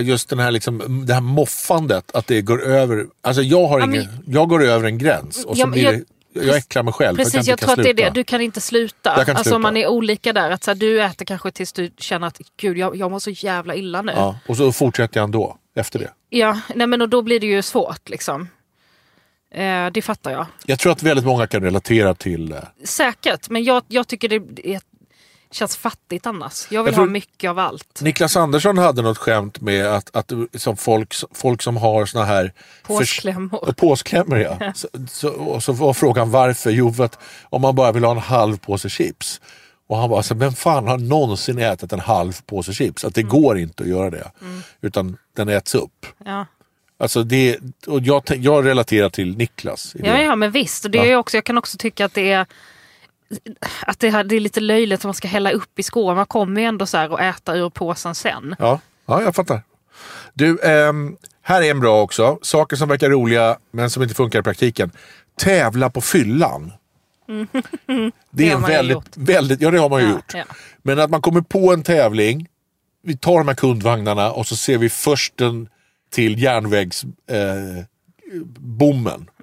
just 0.00 0.28
den 0.28 0.38
här 0.38 0.50
liksom, 0.50 1.04
det 1.06 1.14
här 1.14 1.20
moffandet, 1.20 2.10
att 2.14 2.26
det 2.26 2.42
går 2.42 2.62
över. 2.62 3.06
Alltså 3.22 3.42
jag 3.42 3.66
har 3.66 3.78
Ja, 3.80 3.84
ingen, 3.86 4.04
men- 4.06 4.34
jag 4.34 4.48
går 4.48 4.64
över 4.64 4.86
en 4.86 4.98
gräns 4.98 5.44
och 5.44 5.56
så 5.56 5.60
Ja, 5.62 5.66
blir 5.66 5.82
jag- 5.84 5.94
det, 5.94 6.04
jag 6.34 6.56
äcklar 6.56 6.82
mig 6.82 6.92
själv 6.92 7.16
Precis, 7.16 7.34
jag 7.34 7.44
jag 7.46 7.58
tror 7.58 7.70
att 7.70 7.82
det 7.82 7.90
är 7.90 7.94
det. 7.94 8.10
Du 8.10 8.24
kan 8.24 8.40
inte 8.40 8.60
sluta. 8.60 9.10
Jag 9.10 9.14
kan 9.14 9.20
inte 9.20 9.32
alltså 9.32 9.42
sluta. 9.42 9.58
man 9.58 9.76
är 9.76 9.86
olika 9.86 10.32
där. 10.32 10.50
Att 10.50 10.64
så 10.64 10.70
här, 10.70 10.76
du 10.76 11.02
äter 11.02 11.24
kanske 11.24 11.50
tills 11.50 11.72
du 11.72 11.90
känner 11.98 12.26
att 12.26 12.40
gud 12.56 12.78
jag, 12.78 12.96
jag 12.96 13.10
mår 13.10 13.18
så 13.18 13.30
jävla 13.30 13.74
illa 13.74 14.02
nu. 14.02 14.12
Ja, 14.16 14.38
och 14.46 14.56
så 14.56 14.72
fortsätter 14.72 15.20
jag 15.20 15.24
ändå 15.24 15.58
efter 15.76 15.98
det. 15.98 16.10
Ja, 16.28 16.60
nej 16.74 16.86
men 16.86 17.02
och 17.02 17.08
då 17.08 17.22
blir 17.22 17.40
det 17.40 17.46
ju 17.46 17.62
svårt 17.62 18.08
liksom. 18.08 18.48
Eh, 19.54 19.86
det 19.92 20.02
fattar 20.02 20.30
jag. 20.30 20.46
Jag 20.66 20.78
tror 20.78 20.92
att 20.92 21.02
väldigt 21.02 21.26
många 21.26 21.46
kan 21.46 21.62
relatera 21.62 22.14
till 22.14 22.52
eh, 22.52 22.58
Säkert, 22.84 23.50
men 23.50 23.64
jag, 23.64 23.82
jag 23.88 24.08
tycker 24.08 24.28
det 24.28 24.66
är, 24.74 24.80
känns 25.50 25.76
fattigt 25.76 26.26
annars. 26.26 26.66
Jag 26.70 26.84
vill 26.84 26.94
Jag 26.94 27.00
ha 27.00 27.06
mycket 27.06 27.50
av 27.50 27.58
allt. 27.58 28.00
Niklas 28.02 28.36
Andersson 28.36 28.78
hade 28.78 29.02
något 29.02 29.18
skämt 29.18 29.60
med 29.60 29.86
att, 29.86 30.16
att 30.16 30.32
som 30.54 30.76
folk, 30.76 31.14
folk 31.34 31.62
som 31.62 31.76
har 31.76 32.06
såna 32.06 32.24
här 32.24 32.52
Påsklämmor. 32.82 33.72
Påsklämmor 33.76 34.38
ja. 34.38 34.72
Så, 34.74 34.88
så, 35.08 35.28
och 35.28 35.62
så 35.62 35.72
var 35.72 35.94
frågan 35.94 36.30
varför? 36.30 36.70
Jo, 36.70 36.92
för 36.92 37.04
att 37.04 37.18
om 37.42 37.62
man 37.62 37.74
bara 37.74 37.92
vill 37.92 38.04
ha 38.04 38.12
en 38.12 38.18
halv 38.18 38.56
påse 38.56 38.88
chips. 38.88 39.40
Och 39.86 39.96
han 39.96 40.10
bara, 40.10 40.16
alltså, 40.16 40.34
vem 40.34 40.52
fan 40.52 40.86
har 40.88 40.98
någonsin 40.98 41.58
ätit 41.58 41.92
en 41.92 42.00
halv 42.00 42.32
påse 42.46 42.72
chips? 42.72 43.04
Att 43.04 43.14
det 43.14 43.20
Mm. 43.20 43.32
går 43.32 43.58
inte 43.58 43.82
att 43.82 43.88
göra 43.88 44.10
det. 44.10 44.30
Utan 44.80 45.16
den 45.36 45.48
äts 45.48 45.74
upp. 45.74 46.06
Ja. 46.24 46.46
Alltså 46.98 47.22
det, 47.22 47.58
och 47.86 48.00
jag, 48.02 48.22
jag 48.36 48.66
relaterar 48.66 49.08
till 49.08 49.36
Niklas. 49.36 49.96
Ja, 49.98 50.20
ja, 50.20 50.36
men 50.36 50.50
visst. 50.50 50.84
Och 50.84 50.90
det 50.90 50.98
är 50.98 51.02
Ja. 51.02 51.08
ju 51.08 51.16
också, 51.16 51.36
jag 51.36 51.44
kan 51.44 51.58
också 51.58 51.76
tycka 51.78 52.04
att 52.04 52.14
det 52.14 52.32
är 52.32 52.46
att 53.86 53.98
det, 54.00 54.10
här, 54.10 54.24
det 54.24 54.36
är 54.36 54.40
lite 54.40 54.60
löjligt 54.60 55.00
att 55.00 55.04
man 55.04 55.14
ska 55.14 55.28
hälla 55.28 55.50
upp 55.50 55.78
i 55.78 55.82
skål. 55.82 56.16
Man 56.16 56.26
kommer 56.26 56.60
ju 56.60 56.66
ändå 56.66 56.86
så 56.86 56.96
här 56.96 57.12
och 57.12 57.20
äta 57.20 57.56
ur 57.56 57.70
påsen 57.70 58.14
sen. 58.14 58.56
Ja, 58.58 58.80
ja, 59.06 59.22
jag 59.22 59.34
fattar. 59.34 59.62
Du, 60.34 60.60
ehm, 60.62 61.16
här 61.42 61.62
är 61.62 61.70
en 61.70 61.80
bra 61.80 62.02
också. 62.02 62.38
Saker 62.42 62.76
som 62.76 62.88
verkar 62.88 63.10
roliga 63.10 63.58
men 63.70 63.90
som 63.90 64.02
inte 64.02 64.14
funkar 64.14 64.38
i 64.38 64.42
praktiken. 64.42 64.90
Tävla 65.38 65.90
på 65.90 66.00
fyllan. 66.00 66.72
Det 68.30 68.48
är 68.50 68.52
har 68.54 68.60
man 68.60 68.70
ju 68.70 68.76
väldigt, 68.76 68.94
gjort. 68.94 69.16
väldigt, 69.16 69.60
ja 69.60 69.70
det 69.70 69.78
har 69.78 69.88
man 69.88 70.00
ju 70.00 70.06
Ja, 70.06 70.12
gjort. 70.12 70.34
ja. 70.34 70.44
Men 70.82 70.98
att 71.00 71.10
man 71.10 71.22
kommer 71.22 71.40
på 71.40 71.72
en 71.72 71.82
tävling, 71.82 72.48
vi 73.02 73.16
tar 73.16 73.38
de 73.38 73.48
här 73.48 73.54
kundvagnarna 73.54 74.32
och 74.32 74.46
så 74.46 74.56
ser 74.56 74.78
vi 74.78 74.88
försten 74.90 75.68
till 76.10 76.42
järnvägsbommen. 76.42 77.88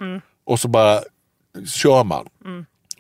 Eh. 0.02 0.08
Mm. 0.08 0.22
Och 0.46 0.60
så 0.60 0.68
bara 0.68 1.00
kör 1.66 2.04
man. 2.04 2.26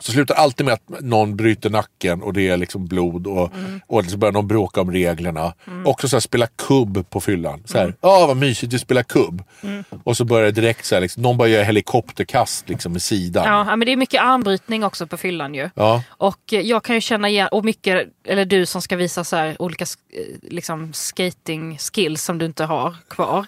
Så 0.02 0.12
slutar 0.12 0.36
alltid 0.36 0.66
med 0.66 0.74
att 0.74 0.90
någon 1.02 1.36
bryter 1.36 1.70
nacken 1.70 2.22
och 2.22 2.34
det 2.34 2.48
är 2.48 2.58
liksom 2.58 2.86
blod 2.88 3.28
och, 3.28 3.54
Mm. 3.54 3.82
och 3.88 4.06
så 4.06 4.18
börjar 4.18 4.32
någon 4.32 4.48
bråka 4.48 4.82
om 4.82 4.92
reglerna. 4.92 5.54
Också 5.86 6.08
så 6.08 6.16
här, 6.16 6.22
spela 6.22 6.48
kubb 6.48 7.10
på 7.10 7.22
fyllan. 7.22 7.64
Så 7.66 7.78
här, 7.78 7.96
ah, 8.02 8.26
vad 8.28 8.38
mysigt, 8.38 8.72
du 8.72 8.80
spelar 8.80 9.04
kubb. 9.04 9.44
Mm. 9.64 9.84
Och 10.04 10.18
så 10.18 10.26
börjar 10.26 10.46
det 10.46 10.52
direkt 10.52 10.86
så 10.86 10.96
här, 10.96 11.02
liksom, 11.02 11.24
någon 11.24 11.38
bara 11.38 11.48
gör 11.48 11.64
helikopterkast 11.64 12.70
liksom, 12.70 12.92
med 12.92 13.02
sidan. 13.02 13.46
Ja, 13.46 13.76
men 13.76 13.86
det 13.86 13.92
är 13.92 13.96
mycket 13.98 14.22
armbrytning 14.22 14.84
också 14.84 15.08
på 15.08 15.18
fyllan 15.18 15.54
ju. 15.56 15.70
Ja. 15.76 16.04
Och 16.10 16.40
jag 16.48 16.84
kan 16.84 16.96
ju 16.96 17.02
känna 17.02 17.30
igen, 17.30 17.48
och 17.52 17.66
mycket, 17.66 18.08
eller 18.28 18.46
du 18.46 18.66
som 18.66 18.82
ska 18.82 18.96
visa 18.96 19.24
så 19.24 19.36
här 19.36 19.62
olika 19.62 19.84
eh, 19.84 20.50
liksom 20.52 20.94
skating 20.94 21.78
skills 21.78 22.24
som 22.24 22.38
du 22.38 22.46
inte 22.46 22.64
har 22.66 22.96
kvar. 23.10 23.46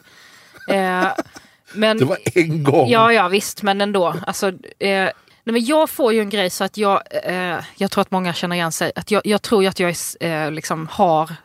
Eh, 0.69 1.07
men, 1.73 1.97
Det 1.97 2.05
var 2.05 2.17
en 2.35 2.63
gång. 2.63 2.89
Ja, 2.89 3.13
ja 3.13 3.27
visst, 3.27 3.61
men 3.61 3.81
ändå. 3.81 4.15
Alltså, 4.27 4.51
eh, 4.79 5.09
nej, 5.43 5.53
men 5.53 5.65
jag 5.65 5.89
får 5.89 6.13
ju 6.13 6.19
en 6.19 6.29
grej 6.29 6.49
så 6.49 6.63
att 6.63 6.77
jag, 6.77 7.01
eh, 7.23 7.59
jag 7.75 7.91
tror 7.91 8.01
att 8.01 8.11
många 8.11 8.33
känner 8.33 8.55
igen 8.55 8.71
sig. 8.71 8.91
Att 8.95 9.11
jag, 9.11 9.21
jag 9.25 9.41
tror 9.41 9.63
ju 9.63 9.69
att 9.69 9.79
jag 9.79 9.89
är, 10.19 10.45
eh, 10.45 10.51
liksom 10.51 10.87
har 10.91 11.35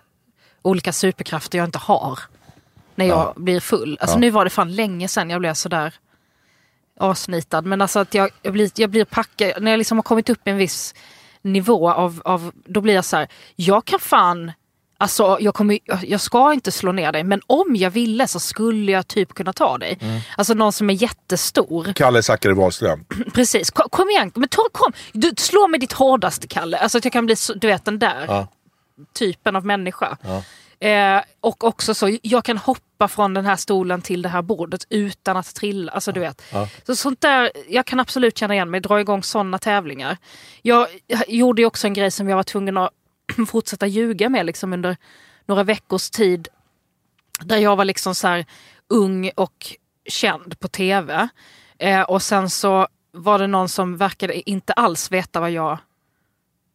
olika 0.62 0.92
superkrafter 0.92 1.58
jag 1.58 1.64
inte 1.64 1.78
har. 1.78 2.18
När 2.94 3.06
jag 3.06 3.18
Ja. 3.18 3.32
blir 3.36 3.60
full. 3.60 3.98
Alltså 4.00 4.16
Ja. 4.16 4.20
nu 4.20 4.30
var 4.30 4.44
det 4.44 4.50
fan 4.50 4.74
länge 4.74 5.08
sedan 5.08 5.30
jag 5.30 5.40
blev 5.40 5.54
sådär 5.54 5.94
asnitad. 7.00 7.66
Men 7.66 7.80
alltså 7.82 7.98
att 7.98 8.14
jag, 8.14 8.30
jag, 8.42 8.52
blir, 8.52 8.70
jag 8.76 8.90
blir 8.90 9.04
packad, 9.04 9.62
när 9.62 9.70
jag 9.70 9.78
liksom 9.78 9.98
har 9.98 10.02
kommit 10.02 10.30
upp 10.30 10.48
i 10.48 10.50
en 10.50 10.56
viss 10.56 10.94
nivå 11.42 11.90
av, 11.90 12.22
av 12.24 12.52
då 12.64 12.80
blir 12.80 12.94
jag 12.94 13.04
så 13.04 13.16
här, 13.16 13.28
jag 13.56 13.84
kan 13.84 13.98
fan 14.00 14.52
Alltså 15.00 15.36
jag, 15.40 15.54
kommer, 15.54 15.78
jag- 16.02 16.20
ska 16.20 16.52
inte 16.52 16.72
slå 16.72 16.92
ner 16.92 17.12
dig 17.12 17.24
men 17.24 17.40
om 17.46 17.76
jag 17.76 17.90
ville 17.90 18.26
så 18.28 18.40
skulle 18.40 18.92
jag 18.92 19.08
typ 19.08 19.34
kunna 19.34 19.52
ta 19.52 19.78
dig. 19.78 19.98
Mm. 20.00 20.20
Alltså 20.36 20.54
någon 20.54 20.72
som 20.72 20.90
är 20.90 20.94
jättestor. 20.94 21.92
Kalle 21.94 22.22
Zackari 22.22 22.52
Wahlström. 22.54 23.04
Precis, 23.34 23.70
kom, 23.70 23.88
kom 23.90 24.10
igen, 24.10 24.32
men 24.34 24.48
ta, 24.48 24.62
kom. 24.72 24.92
Du, 25.12 25.32
slå 25.38 25.68
med 25.68 25.80
ditt 25.80 25.92
hårdaste 25.92 26.46
Kalle. 26.48 26.78
Alltså 26.78 26.98
att 26.98 27.04
jag 27.04 27.12
kan 27.12 27.26
bli, 27.26 27.34
du 27.56 27.66
vet 27.66 27.84
den 27.84 27.98
där 27.98 28.24
Ja. 28.28 28.48
typen 29.18 29.56
av 29.56 29.66
människa. 29.66 30.16
Eh, 30.80 31.20
och 31.40 31.64
också 31.64 31.94
så, 31.94 32.16
jag 32.22 32.44
kan 32.44 32.58
hoppa 32.58 33.08
från 33.08 33.34
den 33.34 33.46
här 33.46 33.56
stolen 33.56 34.02
till 34.02 34.22
det 34.22 34.28
här 34.28 34.42
bordet 34.42 34.84
utan 34.90 35.36
att 35.36 35.54
trilla. 35.54 35.92
Alltså 35.92 36.12
du 36.12 36.20
vet. 36.20 36.42
Så 36.86 36.96
sånt 36.96 37.20
där, 37.20 37.50
jag 37.68 37.86
kan 37.86 38.00
absolut 38.00 38.38
känna 38.38 38.54
igen 38.54 38.70
mig, 38.70 38.80
dra 38.80 39.00
igång 39.00 39.22
sådana 39.22 39.58
tävlingar. 39.58 40.16
Jag, 40.62 40.86
jag 41.06 41.22
gjorde 41.28 41.62
ju 41.62 41.66
också 41.66 41.86
en 41.86 41.94
grej 41.94 42.10
som 42.10 42.28
jag 42.28 42.36
var 42.36 42.42
tvungen 42.42 42.76
att 42.76 42.90
fortsätta 43.48 43.86
ljuga 43.86 44.28
med 44.28 44.46
liksom 44.46 44.72
under 44.72 44.96
några 45.46 45.64
veckors 45.64 46.10
tid. 46.10 46.48
Där 47.40 47.56
jag 47.56 47.76
var 47.76 47.84
liksom 47.84 48.14
så 48.14 48.28
här 48.28 48.46
ung 48.88 49.30
och 49.34 49.76
känd 50.08 50.60
på 50.60 50.68
tv. 50.68 51.28
Eh, 51.78 52.02
och 52.02 52.22
sen 52.22 52.50
så 52.50 52.88
var 53.12 53.38
det 53.38 53.46
någon 53.46 53.68
som 53.68 53.96
verkade 53.96 54.50
inte 54.50 54.72
alls 54.72 55.12
veta 55.12 55.40
vad 55.40 55.50
jag 55.50 55.78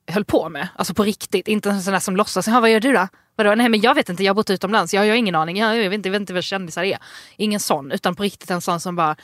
höll 0.07 0.25
på 0.25 0.49
med. 0.49 0.67
Alltså 0.75 0.93
på 0.93 1.03
riktigt. 1.03 1.47
Inte 1.47 1.69
en 1.69 1.81
sån 1.81 1.93
där 1.93 1.99
som 1.99 2.15
låtsas. 2.15 2.47
Vad 2.47 2.71
gör 2.71 2.79
du 2.79 2.93
då? 2.93 3.07
Vadå? 3.35 3.55
Nej 3.55 3.69
men 3.69 3.81
jag 3.81 3.95
vet 3.95 4.09
inte, 4.09 4.23
jag 4.23 4.29
har 4.29 4.35
bott 4.35 4.49
utomlands. 4.49 4.93
Jag, 4.93 5.05
jag 5.05 5.11
har 5.11 5.17
ingen 5.17 5.35
aning. 5.35 5.57
Jag, 5.57 5.77
jag, 5.77 5.89
vet 5.89 5.93
inte, 5.93 6.09
jag 6.09 6.11
vet 6.11 6.19
inte 6.19 6.33
vad 6.33 6.43
kändisar 6.43 6.83
är. 6.83 6.97
Ingen 7.37 7.59
sån. 7.59 7.91
Utan 7.91 8.15
på 8.15 8.23
riktigt 8.23 8.51
en 8.51 8.61
sån 8.61 8.79
som 8.79 8.95
bara 8.95 9.15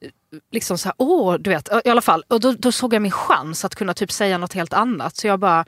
eh, 0.00 0.08
liksom 0.52 0.78
så 0.78 0.88
här, 0.88 0.94
åh, 0.98 1.34
du 1.34 1.50
vet, 1.50 1.68
i 1.84 1.88
alla 1.88 2.00
fall. 2.00 2.24
Och 2.28 2.40
då, 2.40 2.52
då 2.52 2.72
såg 2.72 2.94
jag 2.94 3.02
min 3.02 3.12
chans 3.12 3.64
att 3.64 3.74
kunna 3.74 3.94
typ 3.94 4.12
säga 4.12 4.38
något 4.38 4.52
helt 4.52 4.72
annat. 4.72 5.16
Så 5.16 5.26
jag 5.26 5.38
bara, 5.38 5.64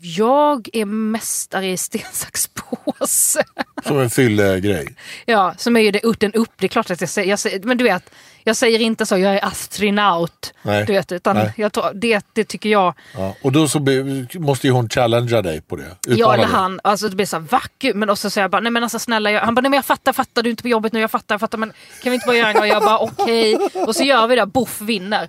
jag 0.00 0.68
är 0.72 0.84
mästare 0.84 1.66
i 1.66 1.76
sten, 1.76 2.00
sax, 2.12 2.50
påse. 2.54 3.44
Som 3.86 3.98
en 3.98 4.10
fyllegrej. 4.10 4.94
Ja, 5.26 5.54
som 5.58 5.76
är 5.76 5.80
ju 5.80 5.90
det, 5.90 6.00
den 6.18 6.32
upp. 6.32 6.52
Det 6.56 6.66
är 6.66 6.68
klart 6.68 6.90
att 6.90 7.00
jag 7.00 7.10
säger, 7.10 7.30
jag 7.30 7.38
säger, 7.38 7.60
men 7.60 7.78
du 7.78 7.84
vet, 7.84 8.10
jag 8.44 8.56
säger 8.56 8.78
inte 8.78 9.06
så, 9.06 9.18
jag 9.18 9.34
är 9.34 9.44
astronaut. 9.44 10.54
Nej. 10.62 10.84
Du 10.86 10.92
vet, 10.92 11.12
utan 11.12 11.36
Nej. 11.36 11.52
jag 11.56 11.72
tror, 11.72 11.90
det, 11.94 12.26
det 12.32 12.44
tycker 12.44 12.68
jag, 12.68 12.94
Ja. 13.14 13.34
Och 13.42 13.52
då 13.52 13.68
så 13.68 13.78
be, 13.78 14.26
måste 14.34 14.66
ju 14.66 14.72
hon 14.72 14.88
challengea 14.88 15.42
dig 15.42 15.60
på 15.60 15.76
det. 15.76 15.96
Utmana 16.08 16.34
eller 16.34 16.44
han, 16.44 16.80
alltså 16.84 17.08
det 17.08 17.16
blir 17.16 17.26
så 17.26 17.36
här, 17.36 17.44
va? 17.50 17.62
Gud, 17.78 17.96
Men 17.96 18.10
och 18.10 18.18
så 18.18 18.30
säger 18.30 18.42
jag 18.42 18.50
bara, 18.50 18.60
nej 18.60 18.72
men 18.72 18.82
alltså 18.82 18.98
snälla, 18.98 19.30
jag, 19.30 19.40
han 19.40 19.54
bara, 19.54 19.60
nej 19.60 19.70
men 19.70 19.76
jag 19.76 19.84
fattar, 19.84 20.12
fattar, 20.12 20.42
du 20.42 20.48
är 20.48 20.50
inte 20.50 20.62
på 20.62 20.68
jobbet 20.68 20.92
nu, 20.92 21.00
jag 21.00 21.10
fattar, 21.10 21.34
jag 21.34 21.40
fattar, 21.40 21.58
men 21.58 21.72
kan 22.02 22.10
vi 22.10 22.14
inte 22.14 22.26
bara 22.26 22.36
göra 22.36 22.48
en 22.48 22.56
gång? 22.56 22.66
Jag 22.66 22.82
bara, 22.82 22.98
okej. 22.98 23.56
Och 23.86 23.96
så 23.96 24.02
gör 24.02 24.26
vi 24.26 24.36
det, 24.36 24.46
boff 24.46 24.80
vinner. 24.80 25.28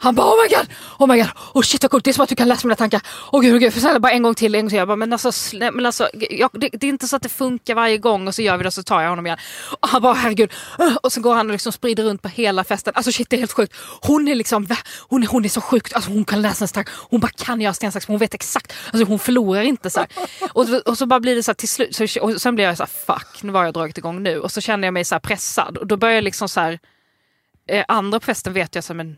Han 0.00 0.14
bara, 0.14 0.26
oh 0.26 0.42
my 0.42 0.48
god, 0.56 0.66
oh 0.98 1.06
my 1.06 1.18
god, 1.18 1.30
oh 1.54 1.62
shit 1.62 1.82
vad 1.82 1.90
coolt, 1.90 2.04
det 2.04 2.10
är 2.10 2.12
som 2.12 2.22
att 2.22 2.28
du 2.28 2.34
kan 2.34 2.48
läsa 2.48 2.66
mina 2.66 2.76
tankar. 2.76 3.00
Åh 3.32 3.40
gud, 3.40 3.54
oh, 3.54 3.58
gud, 3.58 3.72
för 3.72 3.80
sen 3.80 4.00
bara 4.00 4.12
en 4.12 4.22
gång 4.22 4.34
till, 4.34 4.54
en 4.54 4.60
gång 4.60 4.68
till. 4.68 4.78
Jag 4.78 4.88
bara, 4.88 4.96
men 4.96 5.12
alltså, 5.12 5.30
nej, 5.52 5.70
men 5.72 5.86
alltså 5.86 6.08
jag, 6.30 6.50
det, 6.52 6.68
det 6.68 6.86
är 6.86 6.88
inte 6.88 7.08
så 7.08 7.16
att 7.16 7.22
det 7.22 7.28
funkar 7.28 7.74
varje 7.74 7.98
gång 7.98 8.28
och 8.28 8.34
så 8.34 8.42
gör 8.42 8.56
vi 8.56 8.62
det 8.62 8.66
och 8.66 8.74
så 8.74 8.82
tar 8.82 9.02
jag 9.02 9.08
honom 9.08 9.26
igen. 9.26 9.38
Och 9.80 9.88
han 9.88 10.02
bara, 10.02 10.14
herregud. 10.14 10.52
Äh, 10.78 10.96
och 11.02 11.12
så 11.12 11.20
går 11.20 11.34
han 11.34 11.46
och 11.46 11.52
liksom 11.52 11.72
sprider 11.72 12.04
runt 12.04 12.22
på 12.22 12.28
hela 12.28 12.64
festen. 12.64 12.92
Alltså 12.96 13.12
shit, 13.12 13.30
det 13.30 13.36
är 13.36 13.38
helt 13.38 13.52
sjukt. 13.52 13.76
Hon 14.02 14.28
är 14.28 14.34
liksom, 14.34 14.66
hon 15.08 15.22
är, 15.22 15.26
hon 15.26 15.44
är 15.44 15.48
så 15.48 15.60
sjuk, 15.60 15.92
alltså 15.92 16.10
hon 16.10 16.24
kan 16.24 16.42
läsa 16.42 16.64
en 16.64 16.68
stack. 16.68 16.88
hon 17.10 17.20
bara 17.20 17.32
kan 17.36 17.60
göra 17.60 17.74
sten, 17.74 17.92
sax, 17.92 18.06
hon 18.06 18.18
vet 18.18 18.34
exakt, 18.34 18.72
alltså 18.92 19.04
hon 19.04 19.18
förlorar 19.18 19.62
inte 19.62 19.90
så 19.90 20.00
här. 20.00 20.08
Och, 20.52 20.66
och 20.86 20.98
så 20.98 21.06
bara 21.06 21.20
blir 21.20 21.36
det 21.36 21.42
så 21.42 21.50
här 21.50 21.54
till 21.54 21.68
slut, 21.68 21.96
så, 21.96 22.20
och 22.20 22.40
sen 22.40 22.54
blir 22.54 22.64
jag 22.64 22.76
så 22.76 22.82
här, 22.82 22.90
fuck, 23.06 23.42
nu 23.42 23.52
har 23.52 23.64
jag 23.64 23.74
dragit 23.74 23.98
igång 23.98 24.22
nu. 24.22 24.40
Och 24.40 24.52
så 24.52 24.60
känner 24.60 24.86
jag 24.86 24.94
mig 24.94 25.04
så 25.04 25.14
här 25.14 25.20
pressad 25.20 25.76
och 25.76 25.86
då 25.86 25.96
börjar 25.96 26.14
jag 26.14 26.24
liksom 26.24 26.48
så 26.48 26.60
här 26.60 26.78
eh, 27.68 27.84
andra 27.88 28.20
på 28.20 28.26
festen 28.26 28.52
vet 28.52 28.74
jag 28.74 28.84
så 28.84 28.94
men 28.94 29.16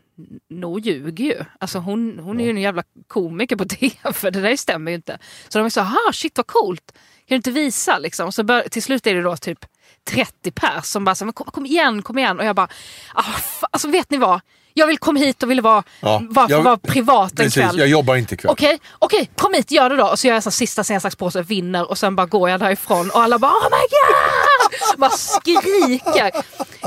No 0.49 0.79
ljuger 0.79 1.25
ju. 1.25 1.43
Alltså 1.59 1.79
hon, 1.79 2.19
hon 2.19 2.39
är 2.39 2.43
ju 2.43 2.49
en 2.49 2.57
jävla 2.57 2.83
komiker 3.07 3.55
på 3.55 3.65
tv, 3.69 4.29
det 4.31 4.41
där 4.41 4.55
stämmer 4.55 4.91
ju 4.91 4.95
inte. 4.95 5.17
Så 5.49 5.57
de 5.59 5.65
är 5.65 5.69
så 5.69 5.81
här, 5.81 6.11
shit 6.11 6.37
vad 6.37 6.47
coolt, 6.47 6.91
kan 6.91 6.99
du 7.27 7.35
inte 7.35 7.51
visa 7.51 7.97
liksom? 7.97 8.27
Och 8.27 8.33
så 8.33 8.43
bör, 8.43 8.61
till 8.61 8.83
slut 8.83 9.07
är 9.07 9.15
det 9.15 9.21
då 9.21 9.37
typ 9.37 9.65
30 10.09 10.51
pers 10.51 10.85
som 10.85 11.05
bara, 11.05 11.15
så, 11.15 11.25
men 11.25 11.33
kom, 11.33 11.45
kom 11.51 11.65
igen, 11.65 12.01
kom 12.01 12.17
igen. 12.17 12.39
Och 12.39 12.45
jag 12.45 12.55
bara, 12.55 12.67
ah, 13.13 13.23
alltså 13.71 13.87
vet 13.87 14.09
ni 14.11 14.17
vad? 14.17 14.41
Jag 14.73 14.87
vill 14.87 14.97
komma 14.97 15.19
hit 15.19 15.43
och 15.43 15.51
ville 15.51 15.61
vara, 15.61 15.83
Ja, 15.99 16.21
vara, 16.29 16.49
jag- 16.49 16.63
vara 16.63 16.77
privat 16.77 17.31
en 17.31 17.37
Precis, 17.37 17.53
kväll. 17.53 17.77
jag 17.79 17.87
jobbar 17.87 18.15
inte 18.15 18.33
ikväll. 18.35 18.51
Okej, 18.51 18.79
okej, 18.99 19.29
kom 19.37 19.53
hit, 19.53 19.71
gör 19.71 19.89
det 19.89 19.95
då. 19.95 20.05
Och 20.07 20.19
så 20.19 20.27
gör 20.27 20.33
jag 20.33 20.43
så 20.43 20.51
sista 20.51 20.83
sten, 20.83 21.01
sax, 21.01 21.15
påse, 21.15 21.41
vinner 21.41 21.89
och 21.89 21.97
sen 21.97 22.15
bara 22.15 22.25
går 22.27 22.49
jag 22.49 22.59
därifrån 22.59 23.09
och 23.11 23.21
alla 23.21 23.39
bara 23.39 23.51
oh 23.51 23.63
my 23.71 23.87
god! 23.91 24.99
Bara 24.99 25.11
skriker. 25.11 26.31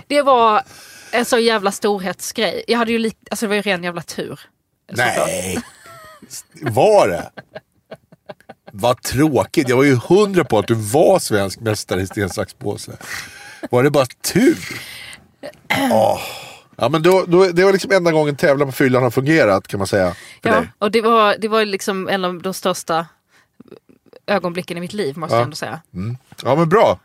Det 0.06 0.22
var 0.22 0.62
en 1.14 1.24
så 1.24 1.38
jävla 1.38 1.72
storhetsgrej. 1.72 2.64
Jag 2.68 2.78
hade 2.78 2.92
ju 2.92 2.98
lite, 2.98 3.16
alltså 3.30 3.46
det 3.46 3.48
var 3.48 3.56
ju 3.56 3.62
ren 3.62 3.84
jävla 3.84 4.02
tur. 4.02 4.40
Nej, 4.92 5.58
var 6.60 7.08
det? 7.08 7.30
Vad 8.72 9.02
tråkigt. 9.02 9.68
Jag 9.68 9.76
var 9.76 9.84
ju 9.84 9.94
hundra 10.08 10.44
på 10.44 10.58
att 10.58 10.66
du 10.66 10.74
var 10.74 11.18
svensk 11.18 11.60
mästare 11.60 12.00
i 12.02 12.06
sten, 12.06 12.30
sax, 12.30 12.54
påse. 12.54 12.92
Var 13.70 13.82
det 13.82 13.90
bara 13.90 14.06
tur? 14.32 14.58
Åh. 15.92 16.20
Ja, 16.76 16.88
men 16.88 17.02
då, 17.02 17.24
då, 17.28 17.46
det 17.46 17.64
var 17.64 17.72
liksom 17.72 17.90
enda 17.92 18.12
gången 18.12 18.36
tävlan 18.36 18.68
på 18.68 18.72
fyllan 18.72 19.02
har 19.02 19.10
fungerat 19.10 19.68
kan 19.68 19.78
man 19.78 19.86
säga. 19.86 20.14
Ja, 20.42 20.50
dig. 20.50 20.68
och 20.78 20.90
det 20.90 21.00
var, 21.00 21.36
det 21.38 21.48
var 21.48 21.64
liksom 21.64 22.08
en 22.08 22.24
av 22.24 22.42
de 22.42 22.54
största 22.54 23.06
ögonblicken 24.26 24.76
i 24.78 24.80
mitt 24.80 24.92
liv 24.92 25.16
måste 25.18 25.34
Ja. 25.34 25.38
jag 25.38 25.44
ändå 25.44 25.56
säga. 25.56 25.80
ja 26.42 26.54
men 26.56 26.68
bra. 26.68 26.98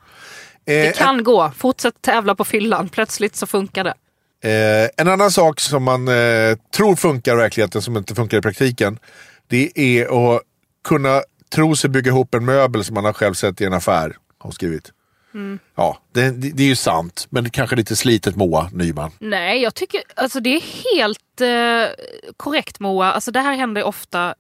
Eh, 0.70 0.76
Det 0.86 0.98
kan 0.98 1.24
gå, 1.24 1.52
fortsätt 1.58 2.02
tävla 2.02 2.36
på 2.36 2.46
fyllan, 2.46 2.90
plötsligt 2.90 3.36
så 3.36 3.48
funkar 3.48 3.84
det. 3.84 3.94
Eh, 4.44 4.90
en 4.98 5.08
annan 5.08 5.32
sak 5.32 5.60
som 5.60 5.84
man 5.84 6.08
eh, 6.08 6.58
tror 6.76 6.96
funkar 6.96 7.34
i 7.34 7.36
verkligheten 7.36 7.82
som 7.82 7.98
inte 7.98 8.16
funkar 8.16 8.38
i 8.38 8.42
praktiken. 8.42 9.00
Det 9.48 9.72
är 9.76 10.36
att 10.36 10.42
kunna 10.84 11.22
tro 11.56 11.76
sig 11.76 11.90
bygga 11.90 12.10
ihop 12.12 12.36
en 12.36 12.46
möbel 12.46 12.84
som 12.84 12.94
man 12.94 13.06
har 13.06 13.14
själv 13.14 13.34
sett 13.34 13.62
i 13.62 13.66
en 13.66 13.74
affär. 13.74 14.16
Har 14.38 14.52
skrivit. 14.52 14.92
Mm. 15.34 15.60
Ja, 15.76 15.98
det, 16.14 16.22
det, 16.32 16.50
det 16.50 16.64
är 16.64 16.68
ju 16.68 16.76
sant. 16.76 17.28
Men 17.30 17.44
det 17.44 17.50
kanske 17.50 17.76
lite 17.76 17.96
slitet 17.96 18.36
Moa 18.36 18.70
Nyman. 18.74 19.12
Nej, 19.20 19.62
jag 19.62 19.76
tycker 19.76 20.02
alltså 20.16 20.40
det 20.40 20.50
är 20.50 20.62
helt 20.96 21.42
eh, 21.42 21.94
korrekt 22.38 22.80
Moa. 22.80 23.12
Alltså 23.12 23.32
det 23.32 23.40
här 23.40 23.56
händer 23.56 23.84
ofta 23.84 24.36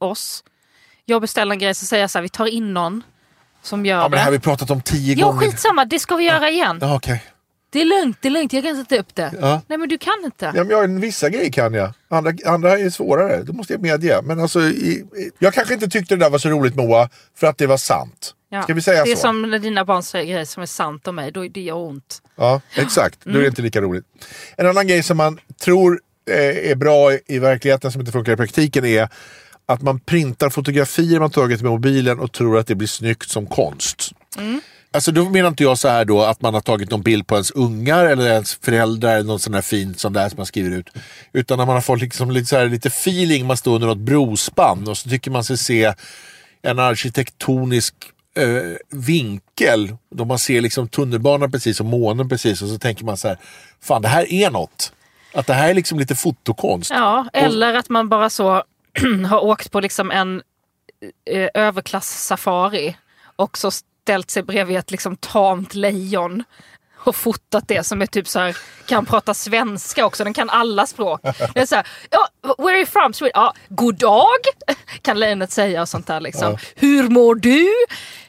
oss. 0.00 0.44
Jag 1.04 1.20
beställer 1.20 1.52
en 1.52 1.58
grej 1.58 1.74
så 1.74 1.86
säger 1.86 2.02
jag 2.02 2.10
så 2.10 2.18
här, 2.18 2.22
vi 2.22 2.28
tar 2.28 2.46
in 2.46 2.74
någon 2.74 3.02
som 3.64 3.86
gör 3.86 3.96
Ja, 3.96 4.02
men 4.02 4.10
det 4.10 4.16
här 4.18 4.24
har 4.24 4.32
vi 4.32 4.38
pratat 4.38 4.70
om 4.70 4.80
tio 4.80 5.14
Ja, 5.14 5.26
gånger. 5.26 5.40
skitsamma, 5.40 5.84
det 5.84 5.98
ska 5.98 6.16
vi 6.16 6.24
göra 6.24 6.50
igen. 6.50 6.78
Ja, 6.80 6.96
okej. 6.96 7.24
Det 7.72 7.80
är 7.80 7.84
lugnt, 7.84 8.18
det 8.20 8.28
är 8.28 8.32
lugnt, 8.32 8.52
jag 8.52 8.64
kan 8.64 8.76
sätta 8.76 8.96
upp 8.98 9.14
det. 9.14 9.32
Ja. 9.40 9.60
Nej 9.66 9.78
men 9.78 9.88
du 9.88 9.98
kan 9.98 10.14
inte. 10.24 10.44
Ja, 10.56 10.64
men 10.64 10.68
jag, 10.70 10.88
vissa 11.00 11.28
grejer 11.30 11.52
kan 11.52 11.74
jag. 11.74 11.92
Andra, 12.10 12.32
andra 12.46 12.78
är 12.78 12.90
svårare. 12.90 13.42
Det 13.42 13.52
måste 13.52 13.72
jag 13.72 13.82
medge. 13.82 14.20
Men 14.22 14.40
alltså, 14.40 14.60
i, 14.60 15.04
i, 15.16 15.30
jag 15.38 15.54
kanske 15.54 15.74
inte 15.74 15.88
tyckte 15.88 16.16
det 16.16 16.24
där 16.24 16.30
var 16.30 16.38
så 16.38 16.48
roligt 16.48 16.74
Moa. 16.76 17.08
För 17.36 17.46
att 17.46 17.58
det 17.58 17.66
var 17.66 17.76
sant. 17.76 18.34
Ja. 18.48 18.62
Ska 18.62 18.74
vi 18.74 18.82
säga 18.82 19.04
det 19.04 19.10
är 19.12 19.16
så? 19.16 19.20
som 19.20 19.42
när 19.50 19.58
dina 19.58 19.84
barn 19.84 20.02
säger 20.02 20.24
grejer 20.24 20.44
som 20.44 20.62
är 20.62 20.66
sant 20.66 21.08
om 21.08 21.14
mig, 21.14 21.32
då 21.32 21.48
det 21.48 21.60
gör 21.60 21.76
ont. 21.76 22.22
Ja, 22.36 22.60
exakt. 22.74 23.18
Då 23.24 23.30
är 23.30 23.34
Mm. 23.34 23.42
det 23.42 23.48
inte 23.48 23.62
lika 23.62 23.80
roligt. 23.80 24.04
En 24.56 24.66
annan 24.66 24.86
grej 24.86 25.02
som 25.02 25.16
man 25.16 25.38
tror 25.64 26.00
eh, 26.30 26.70
är 26.70 26.74
bra 26.74 27.12
i, 27.12 27.20
i 27.26 27.38
verkligheten 27.38 27.92
som 27.92 28.00
inte 28.00 28.12
funkar 28.12 28.32
i 28.32 28.36
praktiken 28.36 28.84
är 28.84 29.08
att 29.66 29.82
man 29.82 30.00
printar 30.00 30.50
fotografier 30.50 31.20
man 31.20 31.30
tagit 31.30 31.62
med 31.62 31.70
mobilen 31.70 32.20
och 32.20 32.32
tror 32.32 32.58
att 32.58 32.66
det 32.66 32.74
blir 32.74 32.88
snyggt 32.88 33.30
som 33.30 33.46
konst. 33.46 34.12
Mm. 34.38 34.60
alltså 34.92 35.12
då 35.12 35.24
menar 35.24 35.48
inte 35.48 35.62
jag 35.62 35.78
så 35.78 35.88
här 35.88 36.04
då 36.04 36.22
att 36.22 36.42
man 36.42 36.54
har 36.54 36.60
tagit 36.60 36.90
någon 36.90 37.02
bild 37.02 37.26
på 37.26 37.34
ens 37.34 37.50
ungar 37.50 38.04
eller 38.04 38.32
ens 38.32 38.54
föräldrar 38.54 39.14
eller 39.14 39.26
något 39.26 39.42
sånt 39.42 39.54
där 39.54 39.62
fint 39.62 40.00
som 40.00 40.12
det 40.12 40.20
här 40.20 40.28
som 40.28 40.36
man 40.36 40.46
skriver 40.46 40.76
ut. 40.76 40.90
Utan 41.32 41.58
när 41.58 41.66
man 41.66 41.74
har 41.74 41.82
fått 41.82 42.00
liksom 42.00 42.30
lite, 42.30 42.46
så 42.46 42.56
här, 42.56 42.68
lite 42.68 42.88
feeling, 42.88 43.46
man 43.46 43.56
står 43.56 43.74
under 43.74 43.88
något 43.88 43.98
brospann 43.98 44.88
och 44.88 44.98
så 44.98 45.08
tycker 45.08 45.30
man 45.30 45.44
sig 45.44 45.58
se 45.58 45.94
en 46.62 46.78
arkitektonisk 46.78 47.94
eh, 48.36 48.76
vinkel. 48.90 49.96
Då 50.10 50.24
man 50.24 50.38
ser 50.38 50.60
liksom 50.60 50.88
tunnelbanan 50.88 51.52
precis 51.52 51.80
och 51.80 51.86
månen 51.86 52.28
precis 52.28 52.62
och 52.62 52.68
så 52.68 52.78
tänker 52.78 53.04
man 53.04 53.16
så 53.16 53.28
här, 53.28 53.38
fan 53.82 54.02
det 54.02 54.08
här 54.08 54.32
är 54.32 54.50
något. 54.50 54.92
Att 55.34 55.46
det 55.46 55.54
här 55.54 55.70
är 55.70 55.74
liksom 55.74 55.98
lite 55.98 56.14
fotokonst. 56.14 56.90
Ja, 56.90 57.26
eller 57.32 57.74
att 57.74 57.88
man 57.88 58.08
bara 58.08 58.30
så 58.30 58.62
har 59.30 59.44
åkt 59.44 59.70
på 59.70 59.80
liksom 59.80 60.10
en 60.10 60.42
eh, 61.30 61.48
överklass-safari 61.54 62.94
och 63.36 63.58
så 63.58 63.70
ställt 63.70 64.30
sig 64.30 64.42
bredvid 64.42 64.76
ett 64.76 64.90
liksom 64.90 65.16
tamt 65.16 65.74
lejon 65.74 66.44
och 67.04 67.16
fotat 67.16 67.68
det 67.68 67.86
som 67.86 68.02
är 68.02 68.06
typ 68.06 68.28
så 68.28 68.38
här, 68.38 68.56
kan 68.86 69.06
prata 69.06 69.34
svenska 69.34 70.06
också, 70.06 70.24
den 70.24 70.34
kan 70.34 70.50
alla 70.50 70.86
språk. 70.86 71.20
Det 71.54 71.60
är 71.60 71.66
så 71.66 71.74
här, 71.74 71.86
ja, 72.10 72.28
where 72.58 72.70
are 72.70 72.76
you 72.76 72.86
from? 72.86 73.12
Sweden? 73.12 73.32
Ja, 73.34 73.54
god 73.68 73.94
dag 73.94 74.40
kan 75.02 75.20
lejonet 75.20 75.50
säga 75.50 75.82
och 75.82 75.88
sånt 75.88 76.06
där 76.06 76.20
liksom. 76.20 76.56
Hur 76.74 77.08
mår 77.08 77.34
du? 77.34 77.68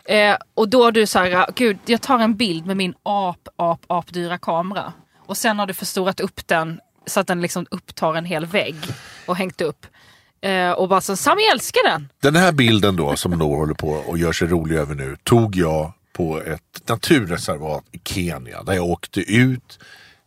Eh, 0.05 0.37
och 0.53 0.69
då 0.69 0.83
har 0.83 0.91
du 0.91 1.07
så 1.07 1.19
här, 1.19 1.51
gud 1.55 1.77
jag 1.85 2.01
tar 2.01 2.19
en 2.19 2.35
bild 2.35 2.65
med 2.65 2.77
min 2.77 2.93
ap, 3.03 3.47
ap, 3.55 3.81
apdyra 3.87 4.37
kamera. 4.37 4.93
Och 5.25 5.37
sen 5.37 5.59
har 5.59 5.65
du 5.65 5.73
förstorat 5.73 6.19
upp 6.19 6.47
den 6.47 6.79
så 7.05 7.19
att 7.19 7.27
den 7.27 7.41
liksom 7.41 7.65
upptar 7.71 8.15
en 8.15 8.25
hel 8.25 8.45
vägg 8.45 8.75
och 9.25 9.35
hängt 9.35 9.61
upp. 9.61 9.87
Eh, 10.45 10.71
och 10.71 10.89
bara 10.89 11.01
så, 11.01 11.15
Sami 11.15 11.43
älskar 11.53 11.89
den! 11.89 12.09
Den 12.21 12.35
här 12.35 12.51
bilden 12.51 12.95
då 12.95 13.15
som 13.15 13.31
Noah 13.31 13.57
håller 13.59 13.73
på 13.73 13.89
och 13.89 14.17
gör 14.17 14.31
sig 14.31 14.47
rolig 14.47 14.75
över 14.75 14.95
nu 14.95 15.17
tog 15.23 15.55
jag 15.55 15.91
på 16.13 16.41
ett 16.41 16.81
naturreservat 16.89 17.83
i 17.91 17.99
Kenya 18.03 18.63
där 18.63 18.73
jag 18.73 18.85
åkte 18.85 19.19
ut 19.21 19.79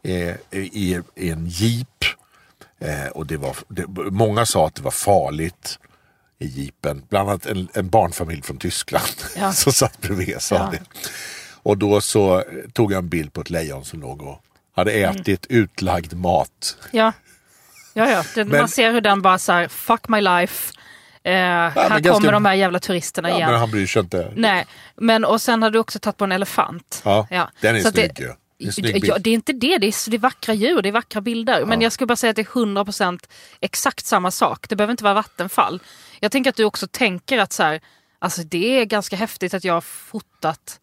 eh, 0.05 0.35
i, 0.51 1.01
i 1.15 1.31
en 1.31 1.47
jeep. 1.47 2.05
Eh, 2.81 3.07
och 3.07 3.27
det 3.27 3.37
var, 3.37 3.57
det, 3.69 3.87
många 4.11 4.47
sa 4.47 4.67
att 4.67 4.75
det 4.75 4.83
var 4.83 4.91
farligt 4.91 5.79
i 6.39 6.47
jeepen. 6.47 7.03
Bland 7.09 7.29
annat 7.29 7.47
en, 7.47 7.69
en 7.75 7.89
barnfamilj 7.89 8.43
från 8.43 8.57
Tyskland 8.57 9.05
Ja. 9.37 9.53
som 9.53 9.73
satt 9.73 10.01
bredvid 10.01 10.37
sa 10.41 10.55
Ja. 10.55 10.69
det. 10.73 10.81
Och 11.63 11.79
då 11.79 12.01
så 12.01 12.45
tog 12.73 12.93
jag 12.93 12.99
en 12.99 13.09
bild 13.09 13.33
på 13.33 13.41
ett 13.41 13.51
lejon 13.51 13.85
som 13.85 14.01
låg 14.01 14.23
och 14.23 14.41
hade 14.77 14.93
Mm. 14.93 15.17
ätit 15.21 15.47
utlagd 15.49 16.13
mat. 16.15 16.77
Ja, 16.91 17.13
ja, 17.95 18.11
ja. 18.11 18.25
Den, 18.35 18.49
Men- 18.49 18.59
man 18.61 18.69
ser 18.69 18.93
hur 18.93 19.01
den 19.01 19.23
bara 19.23 19.39
så 19.39 19.53
här, 19.53 19.69
fuck 19.69 20.09
my 20.09 20.21
life. 20.21 20.73
Eh, 21.23 21.33
här 21.35 21.89
ganska- 21.89 22.13
kommer 22.13 22.33
de 22.33 22.45
här 22.45 22.55
jävla 22.55 22.79
turisterna 22.79 23.29
Ja, 23.31 23.37
igen. 23.37 23.51
men 23.51 23.61
han 23.61 23.71
bryr 23.71 23.87
sig 23.87 24.01
inte. 24.01 24.33
Nej, 24.37 24.67
men 24.97 25.25
och 25.25 25.41
sen 25.41 25.63
har 25.63 25.71
du 25.71 25.79
också 25.79 25.99
tagit 25.99 26.17
på 26.17 26.25
en 26.25 26.33
elefant. 26.33 27.01
Ja, 27.05 27.27
den 27.61 27.77
är 27.77 27.81
Så 27.81 27.91
snygg 27.91 28.11
det, 28.15 28.23
ju. 28.23 28.33
Det 28.59 29.07
ja, 29.07 29.19
det 29.19 29.31
är 29.31 29.35
inte 29.35 29.53
det, 29.53 29.79
det 29.79 29.87
är, 29.87 30.11
det 30.11 30.17
är 30.17 30.21
vackra 30.21 30.55
djur, 30.55 30.83
det 30.83 30.89
är 30.89 30.93
vackra 30.93 31.21
bilder. 31.21 31.65
Men 31.65 31.81
jag 31.81 31.93
skulle 31.93 32.07
bara 32.07 32.17
säga 32.17 32.31
att 32.31 32.37
det 32.37 32.43
är 32.43 32.45
100% 32.45 33.29
exakt 33.61 34.07
samma 34.07 34.31
sak. 34.31 34.69
Det 34.69 34.77
behöver 34.77 34.91
inte 34.91 35.05
vara 35.05 35.15
vattenfall. 35.15 35.81
Jag 36.21 36.33
tänker 36.33 36.51
att 36.51 36.57
du 36.57 36.65
också 36.65 36.87
tänker 36.87 37.39
att 37.39 37.53
så 37.53 37.63
här, 37.63 37.81
alltså 38.19 38.43
det 38.43 38.81
är 38.81 38.85
ganska 38.85 39.17
häftigt 39.17 39.55
att 39.55 39.65
jag 39.65 39.75
har 39.75 39.81
fotat, 39.81 40.81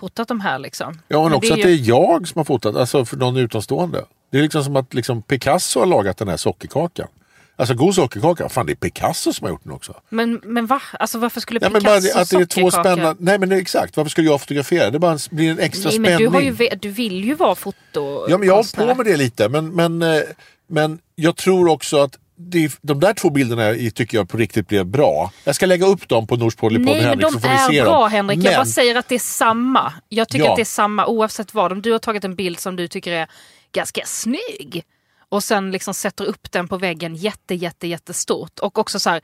fotat 0.00 0.28
de 0.28 0.40
här. 0.40 0.58
Liksom. 0.58 1.00
Ja, 1.08 1.16
men, 1.22 1.24
Men 1.30 1.32
också 1.32 1.54
det 1.54 1.60
att 1.60 1.66
det 1.66 1.72
är 1.72 1.88
jag 1.88 2.28
som 2.28 2.38
har 2.38 2.44
fotat, 2.44 2.76
alltså 2.76 3.04
för 3.04 3.16
någon 3.16 3.36
utomstående. 3.36 4.04
Det 4.30 4.38
är 4.38 4.42
liksom 4.42 4.64
som 4.64 4.76
att 4.76 4.94
liksom 4.94 5.22
Picasso 5.22 5.80
har 5.80 5.86
lagat 5.86 6.16
den 6.18 6.28
här 6.28 6.36
sockerkakan. 6.36 7.08
Alltså 7.56 7.74
god 7.74 7.94
sockerkaka, 7.94 8.48
fan 8.48 8.66
det 8.66 8.72
är 8.72 8.76
Picasso 8.76 9.32
som 9.32 9.44
har 9.44 9.50
gjort 9.50 9.64
den 9.64 9.72
också. 9.72 9.94
Men, 10.08 10.40
men 10.44 10.66
va? 10.66 10.82
Alltså, 10.98 11.18
varför 11.18 11.40
skulle 11.40 11.60
Ja, 11.62 11.68
men 11.70 11.80
Picasso 11.82 11.94
bara 12.14 12.14
det- 12.14 12.20
att 12.22 12.30
det 12.30 12.36
är 12.36 12.62
två 12.62 12.70
spännande, 12.70 13.14
nej 13.18 13.38
men 13.38 13.52
exakt, 13.52 13.96
varför 13.96 14.10
skulle 14.10 14.28
jag 14.28 14.40
fotografera? 14.40 14.90
Det 14.90 14.98
bara 14.98 15.18
blir 15.30 15.50
en 15.50 15.58
extra 15.58 15.90
Nej, 15.90 15.98
men 15.98 16.10
spänning. 16.10 16.30
du, 16.30 16.34
har 16.60 16.68
ju, 16.70 16.76
du 16.76 16.88
vill 16.88 17.24
ju 17.24 17.34
vara 17.34 17.54
foto 17.54 18.26
Ja, 18.28 18.38
men 18.38 18.48
jag 18.48 18.54
har 18.56 18.86
på 18.86 18.94
med 18.94 19.06
det 19.06 19.16
lite, 19.16 19.48
men, 19.48 19.68
men, 19.74 20.02
eh, 20.02 20.22
men 20.68 20.98
jag 21.14 21.36
tror 21.36 21.68
också 21.68 21.98
att 22.00 22.18
det, 22.40 22.78
de 22.82 23.00
där 23.00 23.14
två 23.14 23.30
bilderna 23.30 23.90
tycker 23.94 24.18
jag 24.18 24.28
på 24.28 24.36
riktigt 24.36 24.68
blev 24.68 24.86
bra. 24.86 25.32
Jag 25.44 25.54
ska 25.54 25.66
lägga 25.66 25.86
upp 25.86 26.08
dem 26.08 26.26
på 26.26 26.36
Nors 26.36 26.56
Polypod 26.56 26.84
Nej 26.86 26.94
men 26.94 27.04
Henrik 27.04 27.26
de 27.42 27.48
är 27.48 27.84
bra 27.84 28.00
dem. 28.00 28.10
Henrik, 28.10 28.36
men, 28.38 28.44
jag 28.44 28.54
bara 28.54 28.66
säger 28.66 28.94
att 28.94 29.08
det 29.08 29.14
är 29.14 29.18
samma. 29.18 29.92
Jag 30.08 30.28
tycker 30.28 30.44
Ja. 30.44 30.50
att 30.50 30.56
det 30.56 30.62
är 30.62 30.64
samma 30.64 31.06
oavsett 31.06 31.54
vad. 31.54 31.72
Om 31.72 31.82
du 31.82 31.92
har 31.92 31.98
tagit 31.98 32.24
en 32.24 32.34
bild 32.34 32.58
som 32.60 32.76
du 32.76 32.88
tycker 32.88 33.12
är 33.12 33.28
ganska 33.72 34.02
snygg 34.04 34.84
och 35.28 35.44
sen 35.44 35.70
liksom 35.70 35.94
sätter 35.94 36.24
upp 36.24 36.52
den 36.52 36.68
på 36.68 36.76
väggen 36.76 37.16
jätte, 37.16 37.54
jätte, 37.54 37.86
jättestort 37.86 38.58
och 38.58 38.78
också 38.78 39.00
så 39.00 39.10
här, 39.10 39.20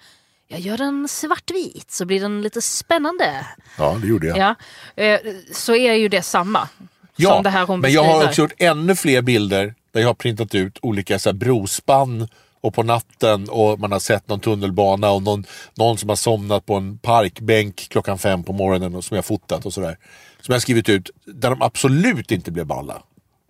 jag 0.49 0.61
gör 0.61 0.77
den 0.77 1.09
svartvit 1.09 1.91
så 1.91 2.05
blir 2.05 2.21
den 2.21 2.43
lite 2.43 2.63
spännande. 2.63 3.47
Ja, 3.79 3.99
det 4.03 4.07
gjorde 4.07 4.27
jag. 4.27 4.39
Ja, 4.39 4.55
eh, 5.03 5.21
så 5.53 5.75
är 5.75 5.95
ju 5.95 6.09
det 6.09 6.23
samma. 6.23 6.69
Ja, 7.17 7.31
som 7.31 7.43
det 7.43 7.51
här 7.51 7.67
hon 7.67 7.81
men 7.81 7.93
jag 7.93 8.05
har 8.05 8.25
också 8.25 8.41
gjort 8.41 8.53
ännu 8.59 8.97
fler 8.97 9.23
bilder 9.23 9.75
där 9.93 10.01
jag 10.01 10.09
har 10.09 10.15
printat 10.15 10.55
ut 10.55 10.79
olika 10.83 11.19
så 11.19 11.29
här, 11.29 11.35
brospann 11.35 12.29
och 12.61 12.75
på 12.75 12.83
natten 12.83 13.49
och 13.49 13.81
man 13.81 13.93
har 13.93 13.99
sett 13.99 14.29
någon 14.29 14.41
tunnelbana 14.41 15.11
och 15.11 15.23
någon, 15.23 15.45
någon 15.75 15.99
som 15.99 16.09
har 16.09 16.17
somnat 16.17 16.67
på 16.67 16.75
en 16.75 16.99
parkbänk 16.99 17.89
klockan 17.91 18.19
fem 18.19 18.45
på 18.45 18.53
morgonen 18.53 18.95
och 18.95 19.05
som 19.05 19.15
jag 19.15 19.23
har 19.23 19.27
fotat 19.27 19.67
och 19.67 19.73
sådär. 19.73 19.99
Som 20.41 20.53
jag 20.53 20.55
har 20.55 20.61
skrivit 20.61 20.89
ut 20.89 21.11
där 21.25 21.51
de 21.51 21.63
absolut 21.63 22.31
inte 22.31 22.51
blev 22.51 22.67
balla. 22.67 23.03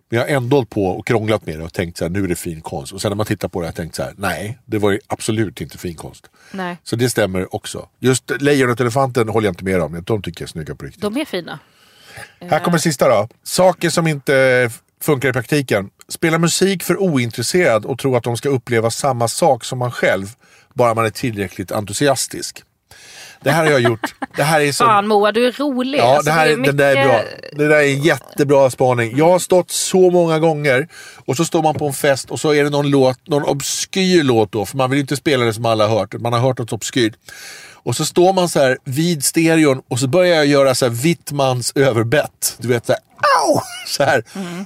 Men 0.09 0.19
jag 0.19 0.27
har 0.27 0.35
ändå 0.35 0.57
hållit 0.57 0.69
på 0.69 0.85
och 0.85 1.07
krånglat 1.07 1.45
med 1.45 1.59
det 1.59 1.63
och 1.63 1.73
tänkt 1.73 1.97
så 1.97 2.03
här, 2.05 2.09
nu 2.09 2.23
är 2.23 2.27
det 2.27 2.35
fin 2.35 2.61
konst. 2.61 2.93
Och 2.93 3.01
sen 3.01 3.09
när 3.11 3.15
man 3.15 3.25
tittar 3.25 3.47
på 3.47 3.61
det 3.61 3.65
har 3.65 3.67
jag 3.67 3.75
tänkt 3.75 3.95
så 3.95 4.03
här, 4.03 4.13
nej, 4.17 4.59
det 4.65 4.77
var 4.77 4.91
ju 4.91 4.99
absolut 5.07 5.61
inte 5.61 5.77
fin 5.77 5.95
konst. 5.95 6.29
Nej, 6.51 6.77
Så 6.83 6.95
det 6.95 7.09
stämmer 7.09 7.55
också. 7.55 7.89
Just 7.99 8.31
lejonet 8.41 8.79
och 8.79 8.81
elefanten 8.81 9.29
håller 9.29 9.47
jag 9.47 9.51
inte 9.51 9.63
med 9.63 9.81
om, 9.81 10.03
de 10.05 10.21
tycker 10.21 10.41
jag 10.41 10.47
är 10.47 10.51
snygga 10.51 10.75
på 10.75 10.85
riktigt. 10.85 11.01
de 11.01 11.17
är 11.17 11.25
fina. 11.25 11.59
Här 12.41 12.59
kommer 12.59 12.77
sista 12.77 13.09
då. 13.09 13.27
Saker 13.43 13.89
som 13.89 14.07
inte 14.07 14.69
funkar 15.01 15.29
i 15.29 15.33
praktiken. 15.33 15.89
Spela 16.07 16.37
musik 16.37 16.83
för 16.83 17.01
ointresserad 17.01 17.85
och 17.85 17.99
tro 17.99 18.15
att 18.15 18.23
de 18.23 18.37
ska 18.37 18.49
uppleva 18.49 18.91
samma 18.91 19.27
sak 19.27 19.63
som 19.65 19.79
man 19.79 19.91
själv. 19.91 20.27
Bara 20.73 20.93
man 20.93 21.05
är 21.05 21.09
tillräckligt 21.09 21.71
entusiastisk. 21.71 22.63
Det 23.41 23.51
här 23.51 23.63
har 23.63 23.71
jag 23.71 23.81
gjort. 23.81 24.15
Det 24.35 24.43
här 24.43 24.61
är 24.61 24.71
så... 24.71 24.85
Fan 24.85 25.07
Moa, 25.07 25.31
du 25.31 25.47
är 25.47 25.51
rolig. 25.51 25.99
Ja, 25.99 26.03
Alltså, 26.15 26.25
det, 26.25 26.31
här, 26.31 26.47
är 26.47 26.57
det 26.57 26.71
där 26.71 26.95
är 26.95 27.07
bra. 27.07 27.21
Det 27.51 27.67
där 27.67 27.75
är 27.75 27.83
en 27.83 28.03
jättebra 28.03 28.69
spaning. 28.69 29.17
Jag 29.17 29.29
har 29.29 29.39
stått 29.39 29.71
så 29.71 30.11
många 30.11 30.39
gånger 30.39 30.87
och 31.25 31.37
så 31.37 31.45
står 31.45 31.63
man 31.63 31.73
på 31.75 31.87
en 31.87 31.93
fest 31.93 32.31
och 32.31 32.39
så 32.39 32.53
är 32.53 32.63
det 32.63 32.69
någon 32.69 32.89
låt, 32.89 33.27
någon 33.27 33.43
obskyr 33.43 34.23
låt 34.23 34.51
då, 34.51 34.65
för 34.65 34.77
man 34.77 34.89
vill 34.89 34.99
inte 34.99 35.15
spela 35.15 35.45
det 35.45 35.53
som 35.53 35.65
alla 35.65 35.87
har 35.87 35.99
hört. 35.99 36.13
Man 36.13 36.33
har 36.33 36.39
hört 36.39 36.57
något 36.57 36.73
obskyrt. 36.73 37.13
Och 37.73 37.95
så 37.95 38.05
står 38.05 38.33
man 38.33 38.49
så 38.49 38.59
här 38.59 38.77
vid 38.83 39.23
stereon 39.25 39.81
och 39.89 39.99
så 39.99 40.07
börjar 40.07 40.35
jag 40.35 40.45
göra 40.45 40.75
så 40.75 40.85
här 40.85 40.91
Wittmans 40.93 41.71
överbett. 41.75 42.55
Du 42.57 42.67
vet 42.67 42.85
så 42.85 42.91
här, 42.91 43.01
au! 43.41 43.59
Så 43.87 44.03
här. 44.03 44.23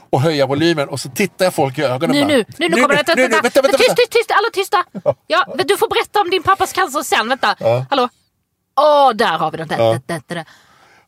Och 0.10 0.22
höja 0.22 0.46
volymen 0.46 0.90
och 0.90 1.00
så 1.00 1.10
tittar 1.10 1.46
jag 1.46 1.54
folk 1.54 1.78
i 1.78 1.84
ögonen. 1.84 2.16
Nu, 2.16 2.22
bara, 2.22 2.28
nu, 2.28 2.46
nu, 2.58 2.70
nu 2.70 2.82
kommer 2.82 2.96
det. 2.96 3.16
nu, 3.16 3.22
nu, 3.22 3.28
Vänta, 3.28 3.42
vänta, 3.42 3.62
vänta, 3.62 3.78
tyst, 3.78 3.90
vänta. 3.90 3.96
tyst, 3.96 4.12
tyst, 4.12 4.32
alla 4.32 4.50
tysta. 4.54 4.84
Ja, 5.28 5.46
du 5.68 5.78
får 5.78 5.90
berätta 5.90 6.22
om 6.22 6.30
din 6.30 6.44
pappas 6.44 6.74
cancer 6.74 7.02
sen. 7.04 7.30
Vänta. 7.30 7.56
Hallå? 7.90 8.10
Åh, 8.80 9.11
där 9.15 9.38
har 9.38 9.51
vi 9.51 9.57
den. 9.57 9.67
Där. 9.67 10.45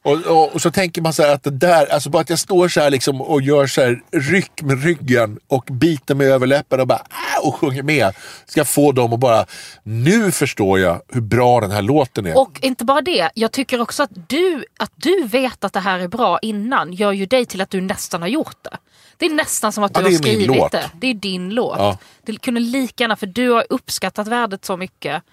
Och, 0.04 0.18
och, 0.26 0.56
och 0.56 0.62
så 0.62 0.72
tänker 0.72 1.02
man 1.02 1.14
så 1.14 1.24
här 1.24 1.34
att 1.34 1.44
det 1.44 1.50
där, 1.50 1.94
alltså 1.94 2.10
bara 2.10 2.22
att 2.22 2.30
jag 2.30 2.40
står 2.40 2.68
så 2.68 2.80
här 2.82 2.90
liksom 2.90 3.22
och 3.22 3.42
gör 3.42 3.68
så 3.68 3.82
här 3.82 4.02
ryck 4.12 4.62
med 4.62 4.84
ryggen 4.84 5.40
och 5.48 5.64
biter 5.72 6.16
med 6.16 6.28
överläppen 6.28 6.80
och 6.80 6.88
bara 6.88 7.06
äh, 7.38 7.48
och 7.48 7.56
sjunger 7.56 7.84
med. 7.84 8.16
Ska 8.46 8.66
få 8.66 8.92
dem 8.92 9.14
att 9.14 9.20
bara, 9.20 9.46
nu 9.84 10.32
förstår 10.32 10.80
jag 10.80 11.02
hur 11.08 11.22
bra 11.22 11.62
den 11.62 11.72
här 11.72 11.82
låten 11.82 12.26
är. 12.26 12.38
Och 12.38 12.60
inte 12.62 12.86
bara 12.86 13.02
det, 13.02 13.30
jag 13.34 13.52
tycker 13.52 13.82
också 13.82 14.04
att 14.04 14.10
du, 14.28 14.66
att 14.80 14.92
du 14.96 15.24
vet 15.24 15.64
att 15.64 15.74
det 15.74 15.80
här 15.80 16.00
är 16.00 16.08
bra 16.08 16.40
innan 16.42 16.94
gör 16.94 17.12
ju 17.12 17.26
dig 17.26 17.46
till 17.46 17.62
att 17.62 17.70
du 17.70 17.82
nästan 17.82 18.22
har 18.22 18.30
gjort 18.30 18.58
det. 18.62 18.78
Det 19.18 19.26
är 19.26 19.30
nästan 19.30 19.72
som 19.72 19.84
att 19.84 19.92
Ja, 19.94 20.02
du 20.02 20.10
det 20.10 20.16
har 20.16 20.18
skrivit 20.18 20.72
det. 20.72 20.92
Det 20.94 21.08
är 21.08 21.14
din 21.14 21.50
låt. 21.50 21.78
Ja. 21.78 21.98
Det 22.26 22.42
kunde 22.42 22.60
lika 22.60 23.04
gärna, 23.04 23.16
för 23.16 23.28
du 23.28 23.50
har 23.50 23.66
uppskattat 23.70 24.28
värdet 24.28 24.66
så 24.66 24.78
mycket 24.78 25.24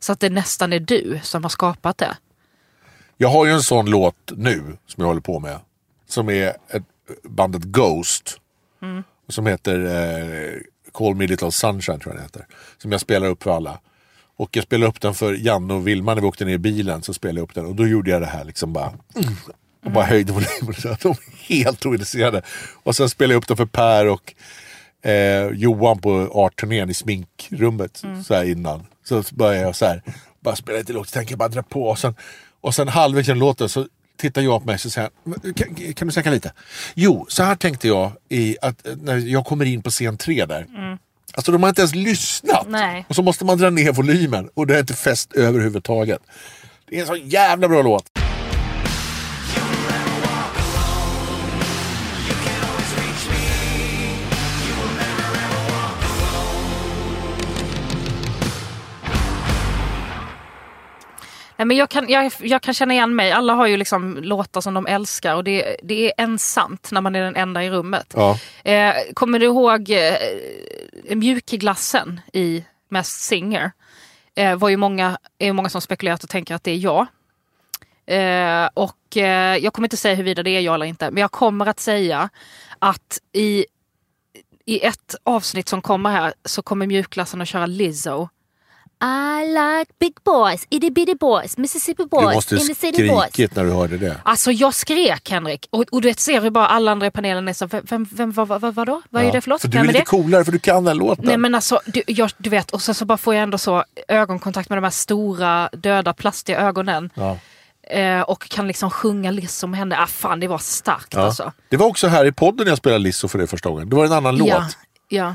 så 0.00 0.12
att 0.12 0.20
det 0.20 0.30
nästan 0.30 0.72
är 0.72 0.80
du 0.80 1.20
som 1.22 1.42
har 1.42 1.48
skapat 1.48 1.98
det. 1.98 2.16
Jag 3.16 3.28
har 3.28 3.46
ju 3.46 3.52
en 3.52 3.62
sån 3.62 3.90
låt 3.90 4.32
nu 4.36 4.76
som 4.86 5.00
jag 5.02 5.06
håller 5.06 5.20
på 5.20 5.40
med. 5.40 5.58
Som 6.08 6.28
är 6.28 6.48
ett, 6.68 6.82
bandet 7.22 7.62
Ghost. 7.62 8.40
Som 9.28 9.46
heter 9.46 9.84
eh, 9.84 10.60
Call 10.92 11.14
Me 11.14 11.26
Little 11.26 11.52
Sunshine 11.52 12.00
tror 12.00 12.14
jag 12.14 12.16
den 12.16 12.22
heter. 12.22 12.46
Som 12.78 12.92
jag 12.92 13.00
spelar 13.00 13.28
upp 13.28 13.42
för 13.42 13.56
alla. 13.56 13.78
Och 14.36 14.56
jag 14.56 14.64
spelade 14.64 14.90
upp 14.90 15.00
den 15.00 15.14
för 15.14 15.34
Janne 15.34 15.74
och 15.74 15.88
Vilma 15.88 16.14
när 16.14 16.22
vi 16.22 16.28
åkte 16.28 16.44
ner 16.44 16.52
i 16.52 16.58
bilen. 16.58 17.02
Så 17.02 17.14
spelade 17.14 17.40
jag 17.40 17.44
upp 17.44 17.54
den 17.54 17.66
och 17.66 17.74
då 17.74 17.86
gjorde 17.86 18.10
jag 18.10 18.22
det 18.22 18.26
här 18.26 18.44
liksom 18.44 18.72
bara. 18.72 18.92
Mm, 19.14 19.34
och 19.84 19.90
bara 19.90 20.04
höjde 20.04 20.32
volymen. 20.32 20.74
De 21.02 21.08
är 21.08 21.54
helt 21.54 21.86
ointresserade. 21.86 22.42
Och 22.82 22.96
sen 22.96 23.10
spelade 23.10 23.34
jag 23.34 23.38
upp 23.38 23.48
den 23.48 23.56
för 23.56 23.66
Per 23.66 24.06
och 24.06 24.34
eh, 25.02 25.46
Johan 25.52 25.98
på 25.98 26.30
artturnén 26.34 26.90
i 26.90 26.94
sminkrummet 26.94 28.02
så 28.26 28.34
här 28.34 28.44
innan. 28.44 28.86
Så 29.04 29.22
började 29.30 29.60
jag 29.66 29.76
så 29.76 29.86
här, 29.86 30.02
bara 30.40 30.56
spela 30.56 30.78
lite 30.78 30.92
lågt, 30.92 31.08
så 31.08 31.12
tänker 31.12 31.32
jag 31.32 31.38
bara 31.38 31.48
dra 31.48 31.62
på. 31.62 31.82
Och 31.82 31.98
sen, 31.98 32.14
och 32.60 32.74
sen 32.74 32.88
halvvägs 32.88 33.28
genom 33.28 33.40
låten 33.40 33.68
så 33.68 33.86
tittar 34.18 34.42
jag 34.42 34.60
på 34.60 34.66
mig 34.66 34.74
och 34.74 34.80
så 34.80 34.90
säger 34.90 35.10
kan, 35.56 35.94
kan 35.94 36.08
du 36.08 36.12
snacka 36.12 36.30
lite? 36.30 36.52
Jo, 36.94 37.26
så 37.28 37.42
här 37.42 37.54
tänkte 37.54 37.88
jag 37.88 38.12
i 38.28 38.56
att 38.62 38.86
eh, 38.86 38.96
när 39.02 39.16
jag 39.16 39.46
kommer 39.46 39.64
in 39.64 39.82
på 39.82 39.90
scen 39.90 40.16
tre 40.16 40.46
där. 40.46 40.66
Alltså 41.34 41.52
de 41.52 41.62
har 41.62 41.68
inte 41.68 41.80
ens 41.80 41.94
lyssnat. 41.94 42.66
Nej. 42.68 43.04
Och 43.08 43.14
så 43.14 43.22
måste 43.22 43.44
man 43.44 43.58
dra 43.58 43.70
ner 43.70 43.92
volymen 43.92 44.50
och 44.54 44.66
det 44.66 44.74
är 44.74 44.80
inte 44.80 44.94
fäst 44.94 45.32
överhuvudtaget. 45.32 46.20
Det 46.88 46.96
är 46.96 47.00
en 47.00 47.06
så 47.06 47.16
jävla 47.16 47.68
bra 47.68 47.82
låt. 47.82 48.19
Men 61.64 61.76
jag, 61.76 61.88
kan, 61.88 62.08
jag, 62.08 62.32
jag 62.40 62.62
kan 62.62 62.74
känna 62.74 62.94
igen 62.94 63.16
mig. 63.16 63.32
Alla 63.32 63.54
har 63.54 63.66
ju 63.66 63.76
liksom 63.76 64.16
låtar 64.16 64.60
som 64.60 64.74
de 64.74 64.86
älskar 64.86 65.34
och 65.34 65.44
det, 65.44 65.76
det 65.82 66.06
är 66.06 66.12
ensamt 66.16 66.92
när 66.92 67.00
man 67.00 67.16
är 67.16 67.22
den 67.22 67.36
enda 67.36 67.64
i 67.64 67.70
rummet. 67.70 68.14
Ja. 68.16 68.38
Eh, 68.64 68.94
kommer 69.14 69.38
du 69.38 69.46
ihåg 69.46 69.90
eh, 69.90 71.16
mjukglassen 71.16 72.20
i 72.32 72.64
Masked 72.88 73.20
Singer? 73.20 73.72
Eh, 74.34 74.56
var 74.56 74.68
ju 74.68 74.76
många, 74.76 75.18
är 75.38 75.52
många 75.52 75.68
som 75.68 75.80
spekulerat 75.80 76.24
och 76.24 76.30
tänker 76.30 76.54
att 76.54 76.64
det 76.64 76.70
är 76.70 76.76
jag. 76.76 77.06
Eh, 78.06 78.68
och 78.74 79.16
eh, 79.16 79.56
jag 79.56 79.72
kommer 79.72 79.86
inte 79.86 79.96
säga 79.96 80.14
huruvida 80.14 80.42
det 80.42 80.50
är 80.50 80.60
jag 80.60 80.74
eller 80.74 80.86
inte, 80.86 81.10
men 81.10 81.20
jag 81.20 81.30
kommer 81.30 81.66
att 81.66 81.80
säga 81.80 82.28
att 82.78 83.18
i, 83.32 83.66
i 84.64 84.86
ett 84.86 85.14
avsnitt 85.22 85.68
som 85.68 85.82
kommer 85.82 86.10
här 86.10 86.34
så 86.44 86.62
kommer 86.62 86.86
mjukglassen 86.86 87.40
att 87.40 87.48
köra 87.48 87.66
Lizzo. 87.66 88.28
I 89.02 89.46
like 89.48 89.92
big 90.00 90.14
boys, 90.24 90.66
itty 90.70 90.90
bitty 90.90 91.14
boys, 91.14 91.56
Mississippi 91.58 92.02
Du 92.02 92.08
boys, 92.08 92.34
måste 92.34 92.54
in 92.54 92.60
the 92.66 92.74
city 92.74 93.08
boys. 93.08 93.22
skrikit 93.32 93.56
när 93.56 93.64
du 93.64 93.70
hörde 93.70 93.98
det. 93.98 94.16
Alltså 94.24 94.52
jag 94.52 94.74
skrek 94.74 95.30
Henrik 95.30 95.68
och, 95.70 95.84
och 95.92 96.02
du 96.02 96.08
vet 96.08 96.20
ser 96.20 96.40
hur 96.40 96.50
bara 96.50 96.66
alla 96.66 96.90
andra 96.92 97.06
i 97.06 97.10
panelen 97.10 97.48
är 97.48 97.52
så, 97.52 97.66
vem, 97.66 97.82
vem, 97.90 98.08
vem 98.12 98.32
vad, 98.32 98.48
vad, 98.48 98.60
vad, 98.60 98.74
vadå? 98.74 99.02
Vad 99.10 99.22
är 99.22 99.26
Ja. 99.26 99.32
det 99.32 99.40
för 99.40 99.50
låt? 99.50 99.60
För 99.60 99.68
du 99.68 99.78
är 99.78 99.84
lite 99.84 99.98
det? 99.98 100.04
coolare 100.04 100.44
för 100.44 100.52
du 100.52 100.58
kan 100.58 100.84
den 100.84 100.96
låten. 100.98 101.24
Nej 101.26 101.36
men 101.36 101.54
alltså, 101.54 101.80
du, 101.86 102.02
jag, 102.06 102.30
du 102.36 102.50
vet, 102.50 102.70
och 102.70 102.82
sen 102.82 102.94
så 102.94 103.04
bara 103.04 103.18
får 103.18 103.34
jag 103.34 103.42
ändå 103.42 103.58
så 103.58 103.84
ögonkontakt 104.08 104.68
med 104.68 104.78
de 104.78 104.82
här 104.84 104.90
stora 104.90 105.68
döda 105.72 106.12
plastiga 106.12 106.58
ögonen. 106.60 107.10
Ja. 107.14 107.36
Eh, 107.96 108.20
och 108.20 108.48
kan 108.48 108.66
liksom 108.66 108.90
sjunga 108.90 109.30
Lizzo 109.30 109.66
med 109.66 109.78
henne. 109.78 109.98
Ah, 109.98 110.06
fan 110.06 110.40
det 110.40 110.48
var 110.48 110.58
starkt 110.58 111.14
Ja. 111.14 111.20
alltså. 111.20 111.52
Det 111.68 111.76
var 111.76 111.86
också 111.86 112.06
här 112.08 112.24
i 112.24 112.32
podden 112.32 112.66
jag 112.66 112.78
spelade 112.78 112.98
Lizzo 112.98 113.28
för 113.28 113.38
det 113.38 113.46
första 113.46 113.68
gången. 113.68 113.88
Det 113.90 113.96
var 113.96 114.04
en 114.06 114.12
annan 114.12 114.36
Ja, 114.36 114.58
låt. 114.58 114.76
ja. 115.08 115.34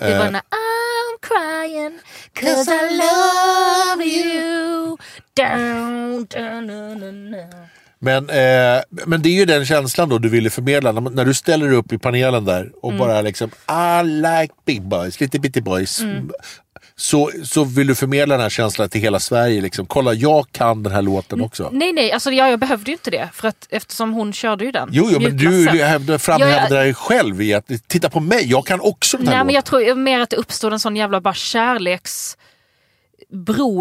Det 0.00 0.12
Eh. 0.12 0.18
var 0.18 0.30
när 0.30 0.40
I'm 0.40 0.89
crying 1.30 1.98
cause 2.34 2.68
I 2.68 2.82
love 3.02 4.04
you. 4.06 4.96
Down, 5.36 6.26
down, 6.26 6.66
down, 6.66 7.00
down, 7.00 7.30
down. 7.32 7.66
Men, 8.02 8.30
eh, 8.30 8.82
men 9.06 9.22
det 9.22 9.28
är 9.28 9.34
ju 9.34 9.44
den 9.44 9.66
känslan 9.66 10.08
då 10.08 10.18
du 10.18 10.28
ville 10.28 10.50
förmedla 10.50 10.92
när, 10.92 11.00
när 11.00 11.24
du 11.24 11.34
ställer 11.34 11.72
upp 11.72 11.92
i 11.92 11.98
panelen 11.98 12.44
där 12.44 12.70
och 12.82 12.90
Mm. 12.92 12.98
bara 12.98 13.20
liksom 13.20 13.50
I 13.68 14.04
like 14.06 14.54
big 14.66 14.82
boys, 14.82 15.20
lite 15.20 15.38
bitty 15.38 15.60
boys. 15.60 16.00
Mm. 16.00 16.30
Så, 17.00 17.30
så 17.44 17.64
vill 17.64 17.86
du 17.86 17.94
förmedla 17.94 18.34
den 18.34 18.42
här 18.42 18.50
känslan 18.50 18.88
till 18.88 19.00
hela 19.00 19.20
Sverige. 19.20 19.60
Liksom. 19.60 19.86
Kolla, 19.86 20.14
jag 20.14 20.52
kan 20.52 20.82
den 20.82 20.92
här 20.92 21.02
låten 21.02 21.40
också. 21.40 21.68
Nej 21.72 21.92
nej, 21.92 22.12
alltså 22.12 22.30
jag, 22.30 22.50
jag 22.50 22.58
behövde 22.58 22.90
ju 22.90 22.92
inte 22.92 23.10
det. 23.10 23.28
För 23.32 23.48
att, 23.48 23.66
eftersom 23.70 24.12
hon 24.12 24.32
körde 24.32 24.64
ju 24.64 24.72
den. 24.72 24.88
Jo, 24.92 25.08
jo 25.10 25.20
men 25.20 25.36
du 25.36 25.66
framhävde 26.18 26.74
dig 26.76 26.94
själv 26.94 27.42
i 27.42 27.54
att 27.54 27.70
titta 27.86 28.10
på 28.10 28.20
mig, 28.20 28.50
jag 28.50 28.66
kan 28.66 28.80
också 28.80 29.16
den 29.16 29.26
här 29.26 29.34
Nej 29.34 29.38
men 29.38 29.46
låten. 29.46 29.54
jag 29.54 29.64
tror 29.64 29.94
mer 29.94 30.20
att 30.20 30.30
det 30.30 30.36
uppstod 30.36 30.72
en 30.72 30.80
sån 30.80 30.96
jävla 30.96 31.20
bara 31.20 31.34
kärleksbro 31.34 32.36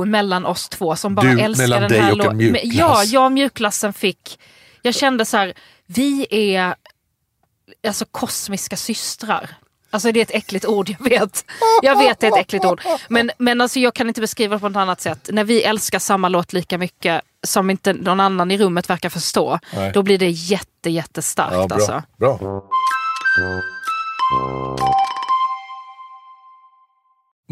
mellan 0.06 0.46
oss 0.46 0.70
två 0.70 0.96
som 0.96 1.16
bara 1.16 1.32
Du, 1.32 1.40
älskar 1.40 1.64
mellan 1.64 1.82
den 1.90 2.02
här 2.02 2.16
låten. 2.16 2.58
Ja, 2.64 3.04
jag 3.04 3.26
och 3.26 3.32
mjukglassen 3.32 3.94
fick... 3.94 4.40
Jag 4.82 4.96
kände 4.96 5.26
så 5.26 5.38
här, 5.38 5.54
vi 5.86 6.28
är 6.30 6.76
alltså 7.88 8.06
kosmiska 8.12 8.76
systrar. 8.78 9.50
Alltså 9.92 10.12
det 10.12 10.20
är 10.20 10.22
ett 10.22 10.36
äckligt 10.36 10.66
ord, 10.66 10.90
jag 11.00 11.10
vet. 11.10 11.46
Jag 11.82 11.98
vet 11.98 12.20
det 12.20 12.28
är 12.28 12.32
ett 12.32 12.38
äckligt 12.38 12.66
ord. 12.66 12.82
Men, 13.08 13.32
men 13.38 13.62
alltså 13.62 13.80
jag 13.80 13.94
kan 13.94 14.08
inte 14.08 14.22
beskriva 14.22 14.56
det 14.56 14.60
på 14.60 14.70
något 14.70 14.78
annat 14.82 15.02
sätt. 15.02 15.30
När 15.32 15.44
vi 15.44 15.64
älskar 15.64 16.00
samma 16.00 16.30
låt 16.30 16.54
lika 16.54 16.78
mycket 16.78 17.22
som 17.48 17.70
inte 17.70 17.94
någon 17.94 18.20
annan 18.20 18.52
i 18.52 18.58
rummet 18.58 18.90
verkar 18.90 19.10
förstå. 19.10 19.60
Nej. 19.76 19.92
Då 19.94 20.04
blir 20.04 20.18
det 20.18 20.30
jätte, 20.30 20.90
jättestarkt. 20.90 21.54
Ja, 21.54 21.68
bra. 21.68 21.76
Alltså. 21.76 22.04
bra. 22.18 22.40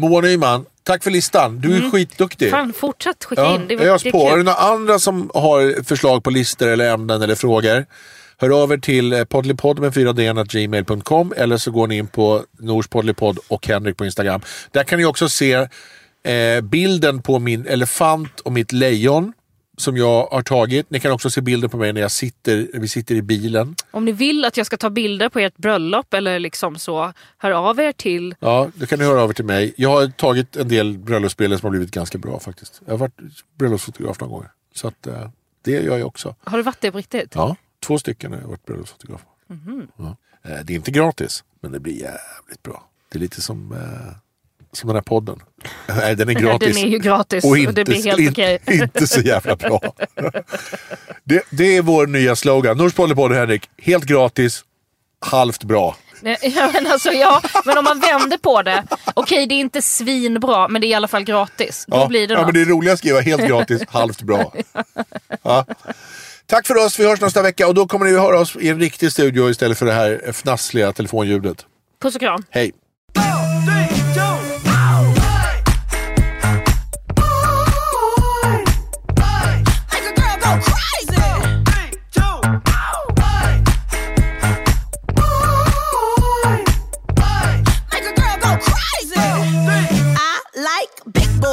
Moa 0.00 0.20
Nyman, 0.20 0.66
tack 0.82 1.02
för 1.04 1.10
listan. 1.10 1.60
Du 1.60 1.76
är 1.76 1.90
skitduktig. 1.90 2.48
Mm. 2.48 2.60
Fan, 2.60 2.72
fortsätt 2.72 3.24
skicka 3.24 3.42
Ja, 3.42 3.54
in. 3.54 3.66
Det, 3.68 3.74
ös 3.74 4.02
det 4.02 4.08
är. 4.08 4.32
Är 4.32 4.36
det 4.36 4.42
några 4.42 4.58
andra 4.58 4.98
som 4.98 5.30
har 5.34 5.84
förslag 5.84 6.24
på 6.24 6.30
listor 6.30 6.68
eller 6.68 6.90
ämnen 6.92 7.22
eller 7.22 7.34
frågor? 7.34 7.86
Hör 8.40 8.62
över 8.62 8.78
till 8.78 9.12
eh, 9.12 9.24
poddlypodd 9.24 9.78
med 9.78 9.94
4 9.94 10.12
gmail.com 10.44 11.34
eller 11.36 11.56
så 11.56 11.70
går 11.70 11.86
ni 11.86 11.96
in 11.96 12.06
på 12.06 12.44
Nors 12.58 12.88
poddlypodd 12.88 13.38
och 13.48 13.66
Henrik 13.66 13.96
på 13.96 14.04
Instagram. 14.04 14.40
Där 14.70 14.84
kan 14.84 14.98
ni 14.98 15.04
också 15.04 15.28
se 15.28 15.52
eh, 16.22 16.60
bilden 16.62 17.22
på 17.22 17.38
min 17.38 17.66
elefant 17.66 18.40
och 18.40 18.52
mitt 18.52 18.72
lejon 18.72 19.32
som 19.76 19.96
jag 19.96 20.26
har 20.26 20.42
tagit. 20.42 20.90
Ni 20.90 21.00
kan 21.00 21.12
också 21.12 21.30
se 21.30 21.40
bilden 21.40 21.70
på 21.70 21.76
mig 21.76 21.92
när 21.92 22.00
jag 22.00 22.10
sitter, 22.10 22.68
vi 22.74 22.88
sitter 22.88 23.14
i 23.14 23.22
bilen. 23.22 23.74
Om 23.90 24.04
ni 24.04 24.12
vill 24.12 24.44
att 24.44 24.56
jag 24.56 24.66
ska 24.66 24.76
ta 24.76 24.90
bilder 24.90 25.28
på 25.28 25.38
ert 25.38 25.56
bröllop 25.56 26.14
eller 26.14 26.38
liksom 26.38 26.78
så, 26.78 27.12
hör 27.38 27.50
av 27.50 27.80
er 27.80 27.92
till... 27.92 28.34
Ja, 28.40 28.70
då 28.74 28.86
kan 28.86 28.98
ni 28.98 29.04
höra 29.04 29.20
över 29.20 29.34
till 29.34 29.44
mig. 29.44 29.74
Jag 29.76 29.90
har 29.90 30.06
tagit 30.06 30.56
en 30.56 30.68
del 30.68 30.98
bröllopsbilder 30.98 31.56
som 31.56 31.66
har 31.66 31.70
blivit 31.70 31.90
ganska 31.90 32.18
bra 32.18 32.40
faktiskt. 32.40 32.80
Jag 32.84 32.92
har 32.92 32.98
varit 32.98 33.18
bröllopsfotograf 33.58 34.20
några 34.20 34.32
gånger. 34.32 34.50
Så 34.74 34.88
att, 34.88 35.06
eh, 35.06 35.28
det 35.64 35.70
gör 35.70 35.98
jag 35.98 36.06
också. 36.06 36.34
Har 36.44 36.56
du 36.56 36.62
varit 36.62 36.80
det 36.80 36.92
på 36.92 36.98
riktigt? 36.98 37.32
Ja, 37.34 37.56
två 37.88 37.98
stycken 37.98 38.32
har 38.32 38.40
jag 38.40 38.48
varit 38.48 38.66
bröllopsfotograf. 38.66 39.20
Ja. 39.98 40.16
Eh, 40.50 40.58
Det 40.64 40.72
är 40.72 40.76
inte 40.76 40.90
gratis, 40.90 41.44
men 41.62 41.72
det 41.72 41.80
blir 41.80 41.92
jävligt 41.94 42.62
bra. 42.62 42.84
Det 43.12 43.18
är 43.18 43.20
lite 43.20 43.42
som, 43.42 43.72
eh, 43.72 44.14
som 44.72 44.86
den 44.88 44.96
här 44.96 45.02
podden. 45.02 45.42
Nej, 45.88 46.16
den 46.16 46.28
är 46.28 46.32
gratis. 46.42 46.76
Den 46.76 46.84
är 46.86 46.88
ju 46.90 46.98
gratis 46.98 47.44
och 47.44 47.50
och, 47.50 47.58
inte, 47.58 47.72
det 47.72 47.84
blir 47.84 48.04
helt 48.04 48.18
in- 48.20 48.30
okej. 48.30 48.58
inte 48.66 49.06
så 49.06 49.20
jävla 49.20 49.56
bra. 49.56 49.80
det, 51.24 51.42
det 51.50 51.76
är 51.76 51.82
vår 51.82 52.06
nya 52.06 52.36
slogan. 52.36 52.76
Nors 52.76 52.92
podd 52.94 53.32
Henrik. 53.32 53.70
Helt 53.78 54.04
gratis, 54.04 54.64
halvt 55.20 55.64
bra. 55.64 55.96
Ja, 56.42 56.70
men, 56.74 56.86
alltså, 56.86 57.12
ja, 57.12 57.42
men 57.64 57.78
om 57.78 57.84
man 57.84 58.00
vänder 58.00 58.38
på 58.38 58.62
det. 58.62 58.84
Okej, 59.14 59.46
det 59.46 59.54
är 59.54 59.60
inte 59.60 59.82
svinbra, 59.82 60.68
men 60.68 60.80
det 60.80 60.86
är 60.86 60.88
i 60.88 60.94
alla 60.94 61.08
fall 61.08 61.24
gratis. 61.24 61.84
Då 61.88 61.96
Ja, 61.96 62.06
blir 62.08 62.28
det 62.28 62.34
ja, 62.34 62.38
något. 62.40 62.46
men 62.46 62.54
det 62.54 62.60
är 62.60 62.64
roligt 62.74 62.92
att 62.92 62.98
skriva 62.98 63.20
helt 63.20 63.42
gratis, 63.48 63.82
halvt 63.88 64.22
bra. 64.22 64.52
Ja. 65.42 65.64
Tack 66.50 66.66
för 66.66 66.74
oss, 66.74 67.00
vi 67.00 67.08
hörs 67.08 67.20
nästa 67.20 67.42
vecka 67.42 67.68
och 67.68 67.74
då 67.74 67.86
kommer 67.86 68.06
ni 68.06 68.14
att 68.14 68.20
höra 68.20 68.40
oss 68.40 68.56
i 68.56 68.68
en 68.68 68.80
riktig 68.80 69.12
studio 69.12 69.50
istället 69.50 69.78
för 69.78 69.86
det 69.86 69.92
här 69.92 70.20
fnassliga 70.32 70.92
telefonljudet. 70.92 71.66
Puss 72.02 72.14
och 72.14 72.20
kram. 72.20 72.42
Hej! 72.50 72.72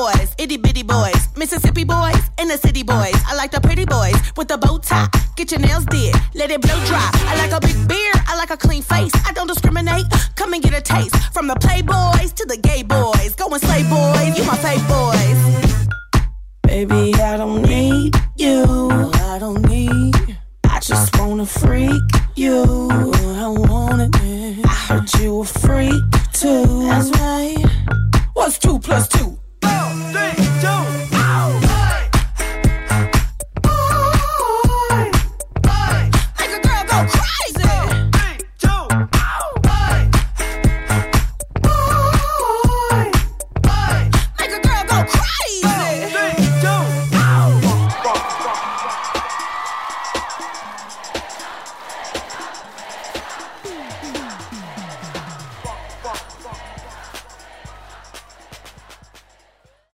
boys, 0.05 0.35
itty 0.37 0.57
bitty 0.57 0.83
boys, 0.83 1.29
Mississippi 1.35 1.83
boys, 1.83 2.21
inner 2.37 2.57
city 2.57 2.83
boys. 2.83 3.17
I 3.27 3.35
like 3.35 3.51
the 3.51 3.61
pretty 3.61 3.85
boys 3.85 4.15
with 4.37 4.47
the 4.47 4.57
bow 4.57 4.77
tie. 4.77 5.07
Get 5.35 5.51
your 5.51 5.59
nails 5.59 5.85
did, 5.85 6.15
let 6.33 6.51
it 6.51 6.61
blow 6.61 6.79
dry. 6.85 7.09
I 7.13 7.35
like 7.37 7.51
a 7.51 7.59
big 7.59 7.87
beard, 7.87 8.19
I 8.27 8.35
like 8.37 8.51
a 8.51 8.57
clean 8.57 8.83
face. 8.83 9.11
I 9.27 9.31
don't 9.33 9.47
discriminate, 9.47 10.05
come 10.35 10.53
and 10.53 10.61
get 10.61 10.73
a 10.73 10.81
taste. 10.81 11.15
From 11.33 11.47
the 11.47 11.55
playboys 11.55 12.33
to 12.35 12.45
the 12.45 12.57
gay 12.57 12.83
boys, 12.83 13.33
go 13.35 13.47
and 13.47 13.61
slay 13.61 13.83
boys, 13.83 14.37
you 14.37 14.43
my 14.45 14.57
fake 14.65 14.85
boys. 14.87 15.39
Baby, 16.63 17.13
I 17.21 17.37
don't 17.37 17.63
need 17.63 18.15
you. 18.35 18.63
I 19.31 19.37
don't 19.39 19.61
need. 19.67 20.37
I 20.65 20.79
just 20.79 21.17
wanna 21.17 21.45
freak 21.45 22.03
you. 22.35 22.89
I 23.43 23.47
want 23.47 24.01
it. 24.01 24.65
I 24.65 24.75
heard 24.87 25.13
you 25.15 25.41
a 25.41 25.45
freak 25.45 26.03
too. 26.33 26.83
That's 26.89 27.09
right. 27.19 27.65
What's 28.33 28.59
two 28.59 28.77
plus 28.79 29.07
two? 29.07 29.39
three, 30.33 30.45
two. 30.61 30.94